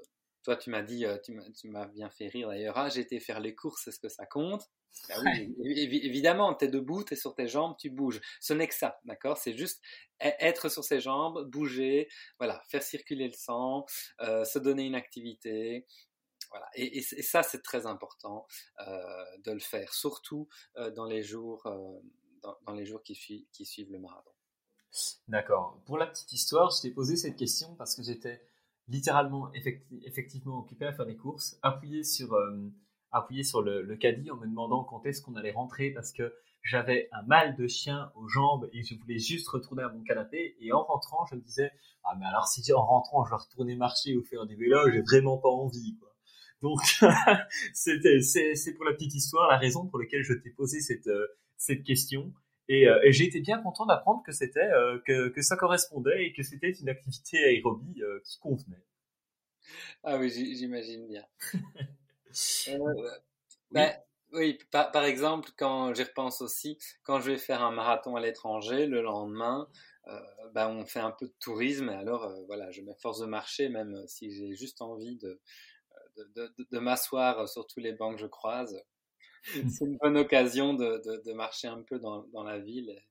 toi 0.48 0.56
tu 0.56 0.70
m'as 0.70 0.82
dit 0.82 1.06
tu 1.54 1.68
m'as 1.68 1.88
bien 1.88 2.10
fait 2.10 2.28
rire 2.28 2.48
d'ailleurs 2.48 2.78
ah 2.78 2.88
j'ai 2.88 3.02
été 3.02 3.20
faire 3.20 3.42
les 3.42 3.54
courses 3.54 3.88
est-ce 3.90 4.00
que 4.00 4.08
ça 4.08 4.26
compte 4.26 4.64
bah 5.10 5.16
oui, 5.24 5.54
évidemment, 5.60 6.56
tu 6.56 6.66
es 6.66 6.70
debout, 6.70 7.04
tu 7.04 7.14
es 7.14 7.18
sur 7.18 7.36
tes 7.36 7.48
jambes, 7.48 7.76
tu 7.78 7.92
bouges. 7.92 8.20
Ce 8.40 8.54
n'est 8.54 8.68
que 8.68 8.74
ça, 8.74 9.00
d'accord? 9.06 9.38
C'est 9.38 9.56
juste 9.56 9.80
e-, 10.24 10.32
être 10.40 10.70
sur 10.70 10.84
ses 10.84 11.00
jambes, 11.02 11.48
bouger, 11.52 12.08
voilà, 12.40 12.64
faire 12.68 12.82
circuler 12.82 13.28
le 13.28 13.34
sang, 13.34 13.86
se 14.20 14.58
donner 14.58 14.86
une 14.86 14.96
activité, 14.96 15.86
voilà. 16.50 16.68
Et, 16.76 17.02
ça, 17.02 17.44
c'est 17.44 17.62
très 17.62 17.86
important 17.86 18.48
euh, 18.88 19.26
de 19.44 19.52
le 19.52 19.60
faire, 19.60 19.94
surtout 19.94 20.48
euh, 20.78 20.92
dans 20.92 21.06
les 21.06 21.24
jours, 21.24 21.66
euh, 21.68 22.00
dans, 22.66 22.74
les 22.74 22.86
jours 22.86 23.04
qui, 23.04 23.16
suivent 23.16 23.92
le 23.92 24.00
marathon. 24.00 24.32
D'accord. 25.28 25.80
Pour 25.86 25.98
la 25.98 26.08
petite 26.08 26.32
histoire, 26.32 26.72
je 26.72 26.82
t'ai 26.82 26.92
posé 26.92 27.18
cette 27.18 27.36
question 27.36 27.76
parce 27.76 27.96
que 27.96 28.04
j'étais 28.04 28.42
littéralement, 28.88 29.52
effectivement 30.06 30.60
occupé 30.60 30.86
à 30.86 30.94
faire 30.94 31.06
des 31.06 31.18
courses, 31.18 31.60
appuyé 31.62 32.04
sur, 32.04 32.36
appuyé 33.12 33.44
sur 33.44 33.62
le, 33.62 33.96
caddie 33.98 34.32
en 34.32 34.38
me 34.38 34.46
demandant 34.46 34.84
quand 34.84 35.06
est-ce 35.06 35.22
qu'on 35.22 35.36
allait 35.36 35.52
rentrer 35.52 35.92
parce 35.92 36.12
que 36.12 36.34
j'avais 36.62 37.08
un 37.14 37.24
mal 37.24 37.56
de 37.56 37.68
chien 37.68 38.12
aux 38.16 38.28
jambes 38.28 38.70
et 38.74 38.84
je 38.84 38.96
voulais 38.96 39.20
juste 39.20 39.48
retourner 39.48 39.84
à 39.84 39.90
mon 39.90 40.04
canapé. 40.04 40.56
Et 40.60 40.74
en 40.74 40.84
rentrant, 40.84 41.26
je 41.26 41.36
me 41.36 41.42
disais, 41.42 41.72
ah 42.04 42.16
mais 42.20 42.26
alors 42.26 42.48
si 42.48 42.62
en 42.74 42.86
rentrant, 42.86 43.24
je 43.26 43.32
vais 43.32 43.38
retourner 43.38 43.76
marcher 43.76 44.16
ou 44.18 44.24
faire 44.24 44.46
du 44.46 44.56
vélo, 44.56 44.90
j'ai 44.92 45.02
vraiment 45.02 45.38
pas 45.38 45.50
envie. 45.50 45.98
Quoi. 45.98 46.14
Donc, 46.62 46.80
c'est, 47.74 48.74
pour 48.76 48.86
la 48.86 48.94
petite 48.94 49.16
histoire 49.16 49.50
la 49.50 49.58
raison 49.58 49.88
pour 49.88 50.00
laquelle 50.00 50.24
je 50.24 50.34
t'ai 50.34 50.50
posé 50.50 50.82
cette, 50.82 51.08
euh, 51.08 51.28
cette 51.56 51.84
question. 51.84 52.34
Et, 52.70 52.88
euh, 52.88 53.00
et 53.04 53.12
j'ai 53.12 53.26
été 53.26 53.40
bien 53.40 53.62
content 53.62 53.86
d'apprendre 53.86 54.24
que 54.24 54.32
c'était, 54.32 54.60
euh, 54.60 55.00
que, 55.06 55.30
que 55.30 55.42
ça 55.42 55.56
correspondait 55.56 56.26
et 56.26 56.34
que 56.34 56.44
c'était 56.44 56.72
une 56.72 56.90
activité 56.90 57.44
aérobie 57.44 58.02
qui 58.26 58.40
convenait. 58.40 58.84
Ah 60.04 60.18
oui, 60.18 60.30
j'imagine 60.30 61.08
bien. 61.08 61.26
Ben, 63.72 63.94
oui, 64.34 64.58
par, 64.72 64.92
par, 64.92 65.06
exemple, 65.06 65.50
quand 65.58 65.94
j'y 65.94 66.04
repense 66.04 66.42
aussi, 66.42 66.78
quand 67.04 67.20
je 67.20 67.32
vais 67.32 67.38
faire 67.38 67.62
un 67.64 67.72
marathon 67.72 68.16
à 68.16 68.22
l'étranger, 68.22 68.86
le 68.86 69.02
lendemain, 69.02 69.68
ben 70.54 70.70
on 70.70 70.86
fait 70.86 71.02
un 71.02 71.12
peu 71.12 71.28
de 71.28 71.34
tourisme 71.42 71.90
et 71.90 71.96
alors 71.96 72.34
voilà, 72.48 72.72
je 72.72 72.82
m'efforce 72.82 73.20
de 73.20 73.26
marcher 73.26 73.68
même 73.68 74.08
si 74.08 74.32
j'ai 74.32 74.56
juste 74.56 74.82
envie 74.82 75.18
de, 75.18 75.42
de, 76.72 76.80
m'asseoir 76.80 77.48
sur 77.50 77.68
tous 77.68 77.82
les 77.82 77.92
bancs 77.92 78.16
que 78.16 78.22
je 78.22 78.28
croise. 78.28 78.82
C'est 79.70 79.86
une 79.86 79.98
bonne 79.98 80.18
occasion 80.18 80.74
de, 80.74 81.34
marcher 81.34 81.68
un 81.68 81.82
peu 81.82 82.00
dans, 82.00 82.44
la 82.44 82.60
ville 82.60 83.02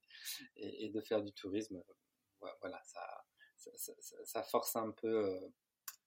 et, 0.57 0.89
de 0.89 1.01
faire 1.01 1.23
du 1.23 1.33
tourisme. 1.33 1.83
Voilà, 2.61 2.81
ça, 2.85 3.01
ça, 4.25 4.43
force 4.43 4.77
un 4.77 4.91
peu 4.91 5.09
euh, 5.09 5.41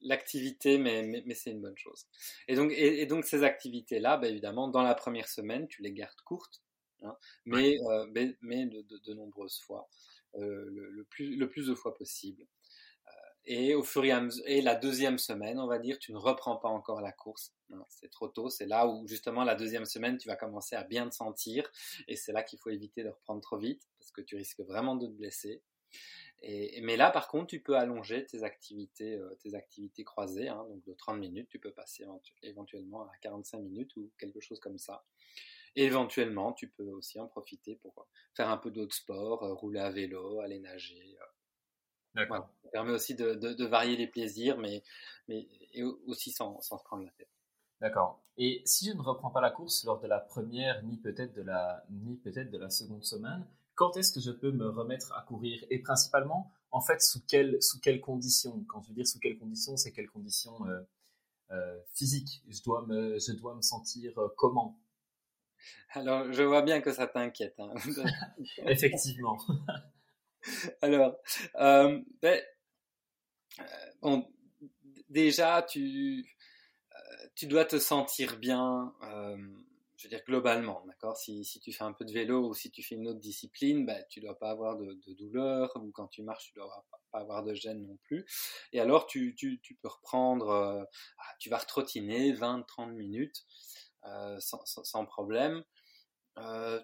l'activité, 0.01 0.77
mais, 0.77 1.03
mais, 1.03 1.33
c'est 1.33 1.51
une 1.51 1.61
bonne 1.61 1.77
chose. 1.77 2.07
Et 2.47 2.55
donc, 2.55 2.71
et, 2.75 3.05
donc 3.05 3.25
ces 3.25 3.43
activités-là, 3.43 4.17
bah, 4.17 4.27
évidemment, 4.27 4.67
dans 4.67 4.83
la 4.83 4.95
première 4.95 5.27
semaine, 5.27 5.67
tu 5.67 5.81
les 5.81 5.91
gardes 5.91 6.21
courtes, 6.25 6.61
hein, 7.01 7.17
mais, 7.45 7.77
euh, 7.89 8.05
mais, 8.41 8.65
de, 8.65 9.13
nombreuses 9.13 9.59
fois, 9.59 9.89
euh, 10.35 10.69
le, 10.69 11.03
plus, 11.05 11.35
le 11.35 11.49
plus 11.49 11.67
de 11.67 11.75
fois 11.75 11.95
possible 11.95 12.45
et 13.45 13.73
au 13.75 13.83
fur 13.83 14.05
et 14.05 14.11
à 14.11 14.21
mesure, 14.21 14.43
et 14.47 14.61
la 14.61 14.75
deuxième 14.75 15.17
semaine, 15.17 15.59
on 15.59 15.67
va 15.67 15.79
dire, 15.79 15.97
tu 15.99 16.11
ne 16.11 16.17
reprends 16.17 16.57
pas 16.57 16.69
encore 16.69 17.01
la 17.01 17.11
course. 17.11 17.53
C'est 17.89 18.09
trop 18.09 18.27
tôt. 18.27 18.49
C'est 18.49 18.65
là 18.65 18.87
où 18.87 19.07
justement 19.07 19.43
la 19.43 19.55
deuxième 19.55 19.85
semaine, 19.85 20.17
tu 20.17 20.27
vas 20.27 20.35
commencer 20.35 20.75
à 20.75 20.83
bien 20.83 21.09
te 21.09 21.15
sentir, 21.15 21.69
et 22.07 22.15
c'est 22.15 22.31
là 22.31 22.43
qu'il 22.43 22.59
faut 22.59 22.69
éviter 22.69 23.03
de 23.03 23.09
reprendre 23.09 23.41
trop 23.41 23.57
vite 23.57 23.87
parce 23.97 24.11
que 24.11 24.21
tu 24.21 24.35
risques 24.35 24.61
vraiment 24.61 24.95
de 24.95 25.07
te 25.07 25.11
blesser. 25.11 25.61
Et, 26.41 26.79
mais 26.81 26.95
là, 26.95 27.11
par 27.11 27.27
contre, 27.27 27.47
tu 27.47 27.59
peux 27.59 27.75
allonger 27.75 28.25
tes 28.25 28.43
activités, 28.43 29.15
euh, 29.15 29.35
tes 29.41 29.55
activités 29.55 30.03
croisées. 30.03 30.47
Hein, 30.47 30.65
donc 30.69 30.83
de 30.85 30.93
30 30.93 31.19
minutes, 31.19 31.49
tu 31.49 31.59
peux 31.59 31.71
passer 31.71 32.05
éventuellement 32.43 33.03
à 33.03 33.11
45 33.21 33.59
minutes 33.59 33.95
ou 33.97 34.09
quelque 34.17 34.39
chose 34.39 34.59
comme 34.59 34.77
ça. 34.77 35.03
Et 35.75 35.83
éventuellement, 35.83 36.53
tu 36.53 36.69
peux 36.69 36.89
aussi 36.89 37.19
en 37.19 37.27
profiter 37.27 37.75
pour 37.75 38.07
faire 38.35 38.49
un 38.49 38.57
peu 38.57 38.71
d'autres 38.71 38.95
sports, 38.95 39.43
euh, 39.43 39.53
rouler 39.53 39.79
à 39.79 39.91
vélo, 39.91 40.39
aller 40.39 40.59
nager, 40.59 41.17
euh, 41.21 41.25
ça 42.15 42.69
permet 42.71 42.91
aussi 42.91 43.15
de, 43.15 43.33
de, 43.33 43.65
varier 43.65 43.97
les 43.97 44.07
plaisirs, 44.07 44.57
mais, 44.57 44.83
mais 45.27 45.47
aussi 46.07 46.31
sans, 46.31 46.59
sans 46.61 46.77
se 46.77 46.83
prendre 46.83 47.03
la 47.03 47.11
tête. 47.11 47.29
D'accord. 47.81 48.21
Et 48.37 48.61
si 48.65 48.89
je 48.89 48.93
ne 48.93 49.01
reprends 49.01 49.29
pas 49.29 49.41
la 49.41 49.51
course 49.51 49.83
lors 49.85 49.99
de 49.99 50.07
la 50.07 50.19
première, 50.19 50.83
ni 50.83 50.97
peut-être 50.97 51.33
de 51.33 51.41
la, 51.41 51.85
ni 51.89 52.17
peut-être 52.17 52.51
de 52.51 52.57
la 52.57 52.69
seconde 52.69 53.03
semaine, 53.03 53.45
quand 53.75 53.95
est-ce 53.95 54.11
que 54.11 54.19
je 54.19 54.31
peux 54.31 54.51
me 54.51 54.67
remettre 54.69 55.13
à 55.13 55.21
courir? 55.21 55.63
Et 55.69 55.79
principalement, 55.79 56.51
en 56.71 56.81
fait, 56.81 57.01
sous 57.01 57.21
quelles, 57.25 57.61
sous 57.63 57.79
quelles 57.79 58.01
conditions? 58.01 58.63
Quand 58.67 58.81
je 58.81 58.89
veux 58.89 58.95
dire 58.95 59.07
sous 59.07 59.19
quelles 59.19 59.37
conditions, 59.37 59.77
c'est 59.77 59.91
quelles 59.91 60.09
conditions 60.09 60.67
euh, 60.67 60.81
euh, 61.51 61.79
physiques? 61.93 62.43
Je 62.49 62.61
dois, 62.61 62.85
me, 62.85 63.17
je 63.19 63.31
dois 63.31 63.55
me 63.55 63.61
sentir 63.61 64.17
euh, 64.19 64.27
comment? 64.35 64.77
Alors, 65.91 66.31
je 66.31 66.43
vois 66.43 66.61
bien 66.61 66.81
que 66.81 66.91
ça 66.91 67.07
t'inquiète. 67.07 67.55
Hein. 67.59 67.73
Effectivement. 68.65 69.37
Alors, 70.81 71.17
euh, 71.55 71.99
ben, 72.21 72.41
euh, 74.03 74.21
déjà, 75.09 75.61
tu, 75.63 76.25
euh, 76.95 77.27
tu 77.35 77.47
dois 77.47 77.65
te 77.65 77.79
sentir 77.79 78.37
bien, 78.37 78.93
je 79.97 80.03
veux 80.03 80.09
dire 80.09 80.23
globalement, 80.25 80.83
d'accord? 80.87 81.17
Si, 81.17 81.43
tu 81.61 81.73
fais 81.73 81.83
un 81.83 81.93
peu 81.93 82.05
de 82.05 82.13
vélo 82.13 82.47
ou 82.47 82.53
si 82.53 82.71
tu 82.71 82.81
fais 82.83 82.95
une 82.95 83.07
autre 83.07 83.19
discipline, 83.19 83.85
ben, 83.85 84.03
tu 84.09 84.19
ne 84.19 84.25
dois 84.25 84.39
pas 84.39 84.49
avoir 84.49 84.77
de, 84.77 84.97
douleur, 85.13 85.71
ou 85.75 85.91
quand 85.91 86.07
tu 86.07 86.23
marches, 86.23 86.51
tu 86.53 86.59
ne 86.59 86.63
dois 86.63 86.85
pas, 87.11 87.19
avoir 87.19 87.43
de 87.43 87.53
gêne 87.53 87.85
non 87.85 87.97
plus. 88.03 88.25
Et 88.71 88.79
alors, 88.79 89.07
tu, 89.07 89.35
peux 89.81 89.89
reprendre, 89.89 90.87
ah, 91.17 91.35
tu 91.39 91.49
vas 91.49 91.57
retrottiner 91.57 92.31
20-30 92.33 92.93
minutes 92.93 93.45
sans, 94.39 95.05
problème. 95.05 95.63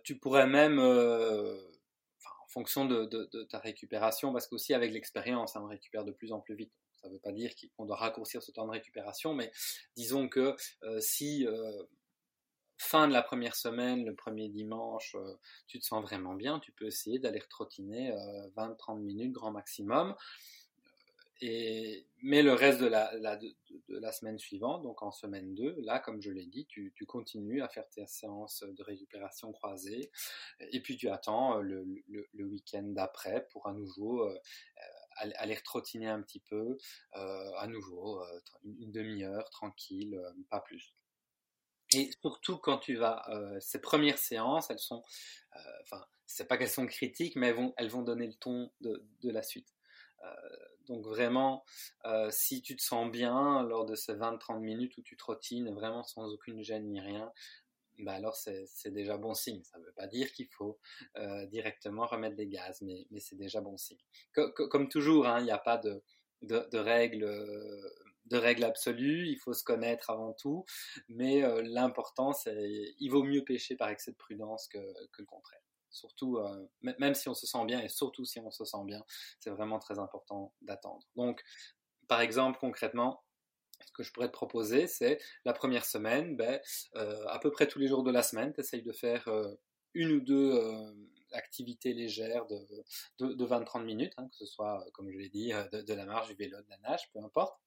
tu 0.04 0.18
pourrais 0.18 0.48
même 0.48 0.80
fonction 2.56 2.86
de, 2.86 3.44
ta 3.50 3.60
récupération, 3.60 4.32
parce 4.32 4.48
qu'aussi 4.48 4.74
avec 4.74 4.94
l'expérience, 4.94 5.58
hein, 5.58 5.62
on 5.64 5.68
récupère 5.68 6.06
de 6.06 6.12
plus 6.12 6.32
en 6.32 6.40
plus 6.40 6.56
vite. 6.56 6.72
Ça 6.94 7.10
ne 7.10 7.14
veut 7.14 7.20
pas 7.20 7.34
dire 7.34 7.52
qu'on 7.76 7.86
doit 7.86 7.98
raccourcir 7.98 8.42
ce 8.42 8.52
temps 8.52 8.66
de 8.66 8.72
récupération, 8.72 9.34
mais 9.34 9.52
disons 9.98 10.30
que 10.30 10.56
euh, 10.84 11.00
si 11.02 11.46
euh, 11.46 11.84
fin 12.78 13.10
de 13.10 13.14
la 13.14 13.22
première 13.22 13.58
semaine, 13.58 14.06
le 14.06 14.16
premier 14.16 14.48
dimanche, 14.48 15.16
euh, 15.16 15.36
tu 15.68 15.80
te 15.80 15.86
sens 15.86 16.02
vraiment 16.02 16.34
bien, 16.34 16.60
tu 16.62 16.72
peux 16.72 16.86
essayer 16.86 17.20
d'aller 17.20 17.42
trottiner 17.50 18.12
20-30 18.56 19.02
minutes 19.02 19.34
grand 19.34 19.52
maximum. 19.52 20.16
Mais 21.42 22.42
le 22.42 22.54
reste 22.54 22.80
de 22.80 22.88
la, 22.88 24.12
semaine 24.12 24.40
suivante, 24.40 24.84
donc 24.84 25.04
en 25.04 25.12
semaine 25.12 25.54
2, 25.54 25.76
là, 25.82 26.00
comme 26.00 26.22
je 26.22 26.32
l'ai 26.32 26.46
dit, 26.46 26.66
tu, 26.66 26.94
continues 27.08 27.62
à 27.62 27.68
faire 27.68 27.88
tes 27.90 28.08
séances 28.08 28.64
de 28.64 28.84
récupération 28.84 29.52
croisée, 29.52 30.12
et 30.60 30.82
puis 30.82 30.98
tu 30.98 31.10
attends 31.10 31.60
euh, 31.60 31.84
le, 32.08 32.46
week-end 32.46 32.84
d'après 32.84 33.48
pour 33.52 33.68
à 33.68 33.74
nouveau 33.74 34.28
euh, 35.24 35.32
aller 35.36 35.56
trottiner 35.58 36.08
un 36.08 36.22
petit 36.22 36.40
peu, 36.40 36.78
euh, 37.16 37.52
à 37.58 37.68
nouveau, 37.68 38.22
euh, 38.22 38.40
une, 38.64 38.92
demi-heure, 38.92 39.50
tranquille, 39.50 40.20
pas 40.50 40.60
plus. 40.60 40.94
Et 41.94 42.12
surtout 42.22 42.58
quand 42.58 42.80
tu 42.80 42.96
vas, 42.96 43.24
ces 43.60 43.80
premières 43.80 44.18
séances, 44.18 44.70
elles 44.70 44.80
sont, 44.80 45.04
enfin, 45.84 46.04
c'est 46.26 46.48
pas 46.48 46.58
qu'elles 46.58 46.70
sont 46.70 46.88
critiques, 46.88 47.36
mais 47.36 47.54
elles 47.78 47.90
vont, 47.90 48.02
donner 48.02 48.28
le 48.28 48.34
ton 48.34 48.72
de 48.82 49.32
la 49.32 49.44
suite. 49.44 49.74
Donc 50.88 51.06
vraiment, 51.06 51.64
si 52.30 52.62
tu 52.62 52.76
te 52.76 52.82
sens 52.82 53.10
bien 53.12 53.64
lors 53.64 53.86
de 53.86 53.96
ces 53.96 54.14
20-30 54.14 54.60
minutes 54.60 54.98
où 54.98 55.02
tu 55.02 55.18
trottines 55.18 55.74
vraiment 55.74 56.04
sans 56.04 56.32
aucune 56.32 56.62
gêne 56.64 56.88
ni 56.90 57.00
rien, 57.00 57.32
bah 58.00 58.14
alors 58.14 58.36
c'est 58.36 58.92
déjà 58.92 59.18
bon 59.18 59.34
signe. 59.34 59.64
Ça 59.64 59.80
ne 59.80 59.86
veut 59.86 59.94
pas 59.96 60.08
dire 60.08 60.32
qu'il 60.32 60.48
faut 60.48 60.80
directement 61.48 62.06
remettre 62.06 62.36
des 62.36 62.48
gaz, 62.48 62.82
mais, 62.82 63.08
c'est 63.20 63.38
déjà 63.38 63.62
bon 63.62 63.78
signe. 63.78 64.00
comme 64.34 64.90
toujours, 64.90 65.28
hein, 65.28 65.40
il 65.40 65.46
n'y 65.46 65.52
a 65.52 65.58
pas 65.58 65.78
de, 65.78 66.04
de, 66.42 66.68
de 66.72 66.78
règles 66.78 67.26
de 68.26 68.38
règles 68.38 68.64
absolues, 68.64 69.28
il 69.28 69.38
faut 69.38 69.54
se 69.54 69.64
connaître 69.64 70.10
avant 70.10 70.34
tout, 70.34 70.66
mais 71.10 71.44
l'important 71.64 72.34
c'est 72.34 72.94
il 73.00 73.10
vaut 73.10 73.24
mieux 73.24 73.44
pêcher 73.44 73.76
par 73.76 73.90
excès 73.90 74.12
de 74.12 74.18
prudence 74.18 74.68
que 74.68 74.78
le 74.78 75.26
contraire. 75.26 75.65
Surtout, 75.96 76.40
même 76.82 77.16
si 77.16 77.30
on 77.30 77.34
se 77.34 77.48
sent 77.48 77.66
bien, 77.66 77.82
et 77.82 77.88
surtout 77.88 78.26
si 78.26 78.40
on 78.40 78.52
se 78.52 78.66
sent 78.66 78.84
bien, 78.86 79.02
c'est 79.40 79.50
vraiment 79.50 79.80
très 79.80 79.98
important 79.98 80.54
d'attendre. 80.62 81.08
Donc, 81.16 81.42
par 82.08 82.20
exemple, 82.20 82.60
concrètement, 82.60 83.24
ce 83.86 83.92
que 83.94 84.04
je 84.04 84.12
pourrais 84.12 84.28
te 84.28 84.34
proposer, 84.34 84.88
c'est 84.88 85.20
la 85.46 85.54
première 85.54 85.86
semaine, 85.86 86.36
ben, 86.36 86.60
à 86.94 87.40
peu 87.40 87.50
près 87.50 87.68
tous 87.68 87.80
les 87.80 87.88
jours 87.88 88.04
de 88.04 88.12
la 88.12 88.24
semaine, 88.24 88.54
tu 88.54 88.60
essayes 88.60 88.84
de 88.84 88.92
faire 88.92 89.30
une 89.94 90.12
ou 90.12 90.20
deux 90.20 90.60
activité 91.36 91.94
légère 91.94 92.46
de, 92.48 92.58
de, 93.20 93.46
20-30 93.46 93.84
minutes, 93.84 94.14
hein, 94.18 94.28
que 94.28 94.36
ce 94.36 94.46
soit, 94.46 94.82
euh, 94.82 94.92
comme 94.94 95.12
je 95.12 95.18
l'ai 95.18 95.30
dit, 95.30 95.54
euh, 95.54 95.64
de, 95.84 95.94
la 95.94 96.06
marche, 96.06 96.28
du 96.30 96.36
vélo, 96.36 96.58
de 96.58 96.70
la 96.70 96.78
nage, 96.90 97.10
peu 97.14 97.20
importe. 97.20 97.60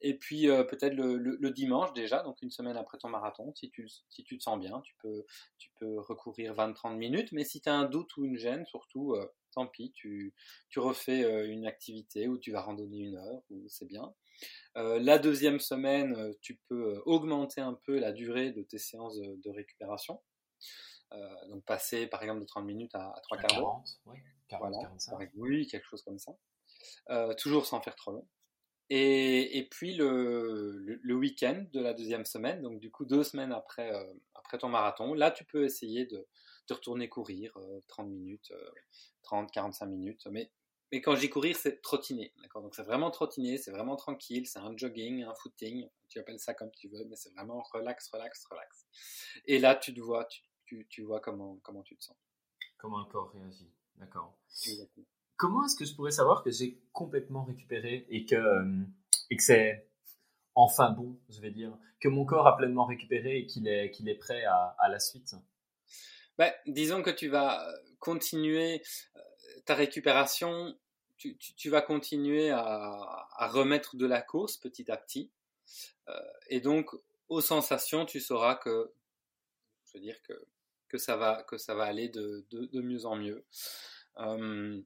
Et 0.00 0.14
puis 0.18 0.48
euh, 0.48 0.62
peut-être 0.62 0.94
le, 0.94 1.50
dimanche 1.50 1.92
déjà, 1.94 2.22
donc 2.22 2.40
une 2.42 2.50
semaine 2.50 2.76
après 2.76 2.98
ton 2.98 3.08
marathon, 3.08 3.52
si 3.54 3.70
tu, 3.70 3.88
si 4.08 4.22
tu 4.22 4.36
te 4.38 4.42
sens 4.42 4.58
bien, 4.58 4.80
tu 4.82 4.94
peux, 5.02 5.24
tu 5.56 5.70
peux 5.78 5.98
recourir 6.00 6.54
20-30 6.54 6.96
minutes, 6.96 7.32
mais 7.32 7.44
si 7.44 7.60
tu 7.60 7.68
as 7.68 7.74
un 7.74 7.86
doute 7.86 8.16
ou 8.16 8.24
une 8.24 8.36
gêne, 8.36 8.66
surtout, 8.66 9.16
tant 9.52 9.66
pis, 9.66 9.90
tu, 9.92 10.34
tu 10.68 10.78
refais 10.78 11.48
une 11.48 11.66
activité 11.66 12.28
où 12.28 12.38
tu 12.38 12.52
vas 12.52 12.60
randonner 12.60 12.98
une 12.98 13.16
heure, 13.16 13.42
ou 13.48 13.66
c'est 13.68 13.86
bien. 13.86 14.14
la 14.74 15.18
deuxième 15.18 15.60
semaine, 15.60 16.34
tu 16.42 16.60
peux 16.68 17.00
augmenter 17.06 17.62
un 17.62 17.74
peu 17.86 17.98
la 17.98 18.12
durée 18.12 18.52
de 18.52 18.62
tes 18.62 18.78
séances 18.78 19.16
de 19.18 19.50
récupération. 19.50 20.20
Euh, 21.14 21.48
donc 21.48 21.64
passer 21.64 22.06
par 22.06 22.22
exemple 22.22 22.40
de 22.40 22.46
30 22.46 22.64
minutes 22.66 22.94
à, 22.94 23.14
3 23.22 23.38
quarts 23.38 23.60
d'heure. 23.60 23.82
Oui, 24.06 24.18
40, 24.48 24.74
Oui, 25.36 25.66
quelque 25.66 25.86
chose 25.86 26.02
comme 26.02 26.18
ça. 26.18 26.32
Euh, 27.10 27.34
toujours 27.34 27.66
sans 27.66 27.80
faire 27.80 27.96
trop 27.96 28.12
long. 28.12 28.28
Et, 28.90 29.58
et 29.58 29.68
puis 29.68 29.94
le, 29.94 30.98
le, 31.02 31.14
week-end 31.14 31.66
de 31.72 31.80
la 31.80 31.92
deuxième 31.92 32.24
semaine, 32.24 32.62
donc 32.62 32.80
du 32.80 32.90
coup 32.90 33.04
deux 33.04 33.22
semaines 33.22 33.52
après, 33.52 33.94
euh, 33.94 34.14
après 34.34 34.56
ton 34.56 34.68
marathon, 34.68 35.12
là 35.12 35.30
tu 35.30 35.44
peux 35.44 35.64
essayer 35.64 36.06
de, 36.06 36.26
de 36.68 36.74
retourner 36.74 37.08
courir 37.08 37.52
30 37.88 38.08
minutes, 38.08 38.52
30, 39.22 39.50
45 39.50 39.86
minutes. 39.86 40.26
Mais, 40.30 40.50
mais 40.90 41.02
quand 41.02 41.14
je 41.16 41.20
dis 41.20 41.28
courir, 41.28 41.54
c'est 41.54 41.82
trottiner. 41.82 42.32
D'accord? 42.40 42.62
Donc 42.62 42.74
c'est 42.74 42.82
vraiment 42.82 43.10
trottiner, 43.10 43.58
c'est 43.58 43.72
vraiment 43.72 43.96
tranquille, 43.96 44.46
c'est 44.46 44.58
un 44.58 44.74
jogging, 44.74 45.22
un 45.22 45.34
footing, 45.34 45.86
tu 46.08 46.18
appelles 46.18 46.40
ça 46.40 46.54
comme 46.54 46.70
tu 46.70 46.88
veux, 46.88 47.04
mais 47.04 47.16
c'est 47.16 47.32
vraiment 47.34 47.62
relax, 47.72 48.08
relax, 48.08 48.46
relax. 48.50 48.86
Et 49.44 49.58
là 49.58 49.74
tu 49.74 49.92
te 49.92 50.00
vois, 50.00 50.24
tu, 50.24 50.47
tu, 50.88 51.02
vois 51.02 51.20
comment, 51.20 51.58
comment 51.62 51.82
tu 51.82 51.96
te 51.96 52.04
sens. 52.04 52.16
Comment 52.76 53.00
un 53.00 53.06
corps 53.06 53.32
réagit, 53.32 53.70
d'accord. 53.96 54.38
Comment 55.36 55.64
est-ce 55.64 55.76
que 55.76 55.84
je 55.84 55.94
pourrais 55.94 56.10
savoir 56.10 56.42
que 56.42 56.50
j'ai 56.50 56.80
complètement 56.92 57.44
récupéré 57.44 58.06
et 58.08 58.24
que, 58.24 58.34
euh, 58.34 58.82
et 59.30 59.36
que 59.36 59.42
c'est 59.42 59.88
enfin 60.54 60.90
bon, 60.90 61.16
je 61.28 61.40
vais 61.40 61.52
dire, 61.52 61.76
que 62.00 62.08
mon 62.08 62.24
corps 62.24 62.46
a 62.46 62.56
pleinement 62.56 62.84
récupéré 62.84 63.38
et 63.38 63.46
qu'il 63.46 63.68
est, 63.68 63.90
qu'il 63.92 64.08
est 64.08 64.16
prêt 64.16 64.44
à, 64.44 64.74
à 64.78 64.88
la 64.88 64.98
suite? 64.98 65.34
Ben, 66.36 66.52
Disons 66.66 67.02
que 67.02 67.10
tu 67.10 67.28
vas 67.28 67.64
continuer 68.00 68.82
euh, 69.16 69.20
ta 69.64 69.74
récupération, 69.74 70.76
tu, 71.16 71.36
tu, 71.36 71.70
vas 71.70 71.82
continuer 71.82 72.50
à, 72.50 73.28
à, 73.36 73.48
remettre 73.48 73.96
de 73.96 74.06
la 74.06 74.22
course 74.22 74.56
petit 74.56 74.90
à 74.90 74.96
petit. 74.96 75.30
Euh, 76.08 76.20
et 76.48 76.60
donc, 76.60 76.90
aux 77.28 77.40
sensations, 77.40 78.06
tu 78.06 78.20
sauras 78.20 78.54
que, 78.56 78.92
je 79.84 79.98
veux 79.98 80.02
dire 80.02 80.20
que 80.22 80.46
que 80.88 80.98
ça 80.98 81.16
va, 81.16 81.42
que 81.44 81.58
ça 81.58 81.74
va 81.74 81.84
aller 81.84 82.08
de, 82.08 82.44
de, 82.50 82.80
mieux 82.80 83.06
en 83.06 83.16
mieux. 83.16 83.44
Euh, 84.18 84.80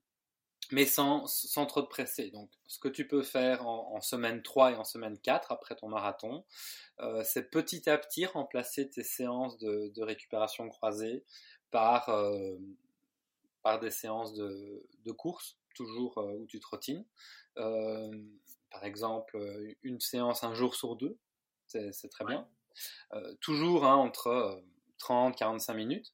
mais 0.71 0.87
sans, 0.87 1.27
sans 1.27 1.67
trop 1.67 1.83
de 1.83 1.87
presser. 1.87 2.31
Donc, 2.31 2.51
ce 2.67 2.79
que 2.79 2.89
tu 2.89 3.07
peux 3.07 3.23
faire 3.23 3.67
en, 3.67 4.01
semaine 4.01 4.43
3 4.43 4.73
et 4.73 4.77
en 4.77 4.85
semaine 4.85 5.19
4 5.19 5.53
après 5.53 5.77
ton 5.77 5.89
marathon, 5.89 6.45
euh, 7.01 7.23
c'est 7.25 7.51
petit 7.51 7.89
à 7.91 7.99
petit 7.99 8.27
remplacer 8.27 8.89
tes 8.89 9.05
séances 9.05 9.59
de, 9.59 9.93
de 9.95 10.03
récupération 10.03 10.69
croisée 10.69 11.25
par, 11.71 12.09
euh, 12.09 12.57
par 13.63 13.81
des 13.81 13.91
séances 13.91 14.35
de, 14.35 14.87
de 15.05 15.13
course, 15.13 15.59
toujours 15.75 16.19
où 16.19 16.47
tu 16.47 16.59
trottines. 16.61 17.05
par 17.55 18.85
exemple, 18.85 19.39
une 19.83 20.01
séance 20.01 20.43
un 20.43 20.55
jour 20.55 20.75
sur 20.75 20.97
deux, 20.97 21.19
c'est 21.67 22.11
très 22.11 22.25
bien. 22.25 22.49
toujours 23.41 23.85
hein, 23.85 23.97
entre 23.97 24.63
30, 25.07 25.39
45 25.39 25.77
minutes. 25.77 26.11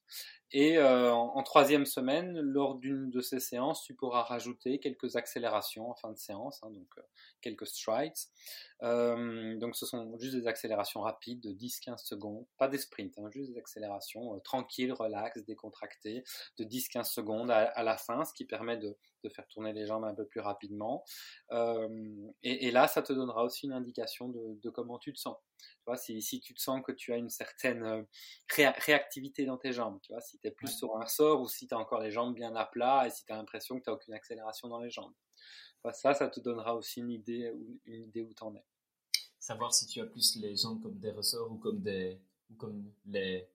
Et 0.51 0.79
euh, 0.79 1.11
en, 1.11 1.43
troisième 1.43 1.85
semaine, 1.85 2.39
lors 2.39 2.75
d'une 2.75 3.11
de 3.11 3.21
ces 3.21 3.39
séances, 3.39 3.83
tu 3.83 3.93
pourras 3.93 4.23
rajouter 4.23 4.79
quelques 4.79 5.15
accélérations 5.15 5.91
en 5.91 5.95
fin 5.95 6.11
de 6.11 6.17
séance, 6.17 6.59
hein, 6.63 6.71
donc 6.71 6.87
euh, 6.97 7.01
quelques 7.41 7.67
strides. 7.67 8.13
Euh, 8.81 9.59
donc 9.59 9.75
ce 9.75 9.85
sont 9.85 10.17
juste 10.17 10.35
des 10.35 10.47
accélérations 10.47 11.01
rapides 11.01 11.41
de 11.41 11.51
10-15 11.51 11.97
secondes, 12.03 12.47
pas 12.57 12.67
des 12.67 12.79
sprints, 12.79 13.15
hein, 13.19 13.29
juste 13.29 13.51
des 13.51 13.59
accélérations 13.59 14.39
tranquilles, 14.39 14.91
relax, 14.91 15.45
décontractées, 15.45 16.23
de 16.57 16.63
10-15 16.63 17.03
secondes 17.03 17.51
à, 17.51 17.83
la 17.83 17.97
fin, 17.97 18.25
ce 18.25 18.33
qui 18.33 18.45
permet 18.45 18.77
de, 18.77 18.97
de, 19.23 19.29
faire 19.29 19.47
tourner 19.49 19.73
les 19.73 19.85
jambes 19.85 20.05
un 20.05 20.15
peu 20.15 20.25
plus 20.25 20.39
rapidement. 20.39 21.03
Et, 21.51 22.67
et, 22.67 22.71
là, 22.71 22.87
ça 22.87 23.03
te 23.03 23.13
donnera 23.13 23.43
aussi 23.43 23.67
une 23.67 23.73
indication 23.73 24.29
de, 24.29 24.59
de 24.63 24.69
comment 24.69 24.97
tu 24.97 25.13
te 25.13 25.19
sens. 25.19 25.37
Tu 25.59 25.85
vois, 25.85 25.97
si, 25.97 26.21
si, 26.21 26.39
tu 26.39 26.53
te 26.53 26.61
sens 26.61 26.81
que 26.85 26.91
tu 26.91 27.11
as 27.11 27.17
une 27.17 27.29
certaine 27.29 28.05
réactivité 28.55 29.45
dans 29.45 29.57
tes 29.57 29.73
jambes, 29.73 29.99
tu 30.01 30.13
vois, 30.13 30.21
si 30.21 30.38
tu 30.41 30.47
es 30.47 30.51
plus 30.51 30.69
sur 30.69 30.97
un 30.97 31.05
sort 31.05 31.41
ou 31.41 31.47
si 31.47 31.67
tu 31.67 31.73
as 31.73 31.77
encore 31.77 32.01
les 32.01 32.11
jambes 32.11 32.33
bien 32.33 32.55
à 32.55 32.65
plat 32.65 33.05
et 33.07 33.09
si 33.09 33.25
tu 33.25 33.33
as 33.33 33.35
l'impression 33.35 33.77
que 33.79 33.83
tu 33.83 33.89
n'as 33.89 33.95
aucune 33.95 34.13
accélération 34.13 34.67
dans 34.67 34.79
les 34.79 34.89
jambes. 34.89 35.13
ça, 35.93 36.13
ça 36.13 36.27
te 36.27 36.39
donnera 36.39 36.75
aussi 36.75 36.99
une 37.01 37.11
idée, 37.11 37.53
une 37.85 38.03
idée 38.03 38.21
où 38.21 38.33
tu 38.33 38.43
en 38.43 38.55
es. 38.55 38.63
Savoir 39.39 39.73
si 39.73 39.87
tu 39.87 40.01
as 40.01 40.05
plus 40.05 40.35
les 40.37 40.55
jambes 40.55 40.81
comme 40.81 40.99
des 40.99 41.11
ressorts 41.11 41.51
ou 41.51 41.57
comme, 41.57 41.81
des, 41.81 42.19
ou 42.51 42.55
comme 42.55 42.91
les, 43.05 43.47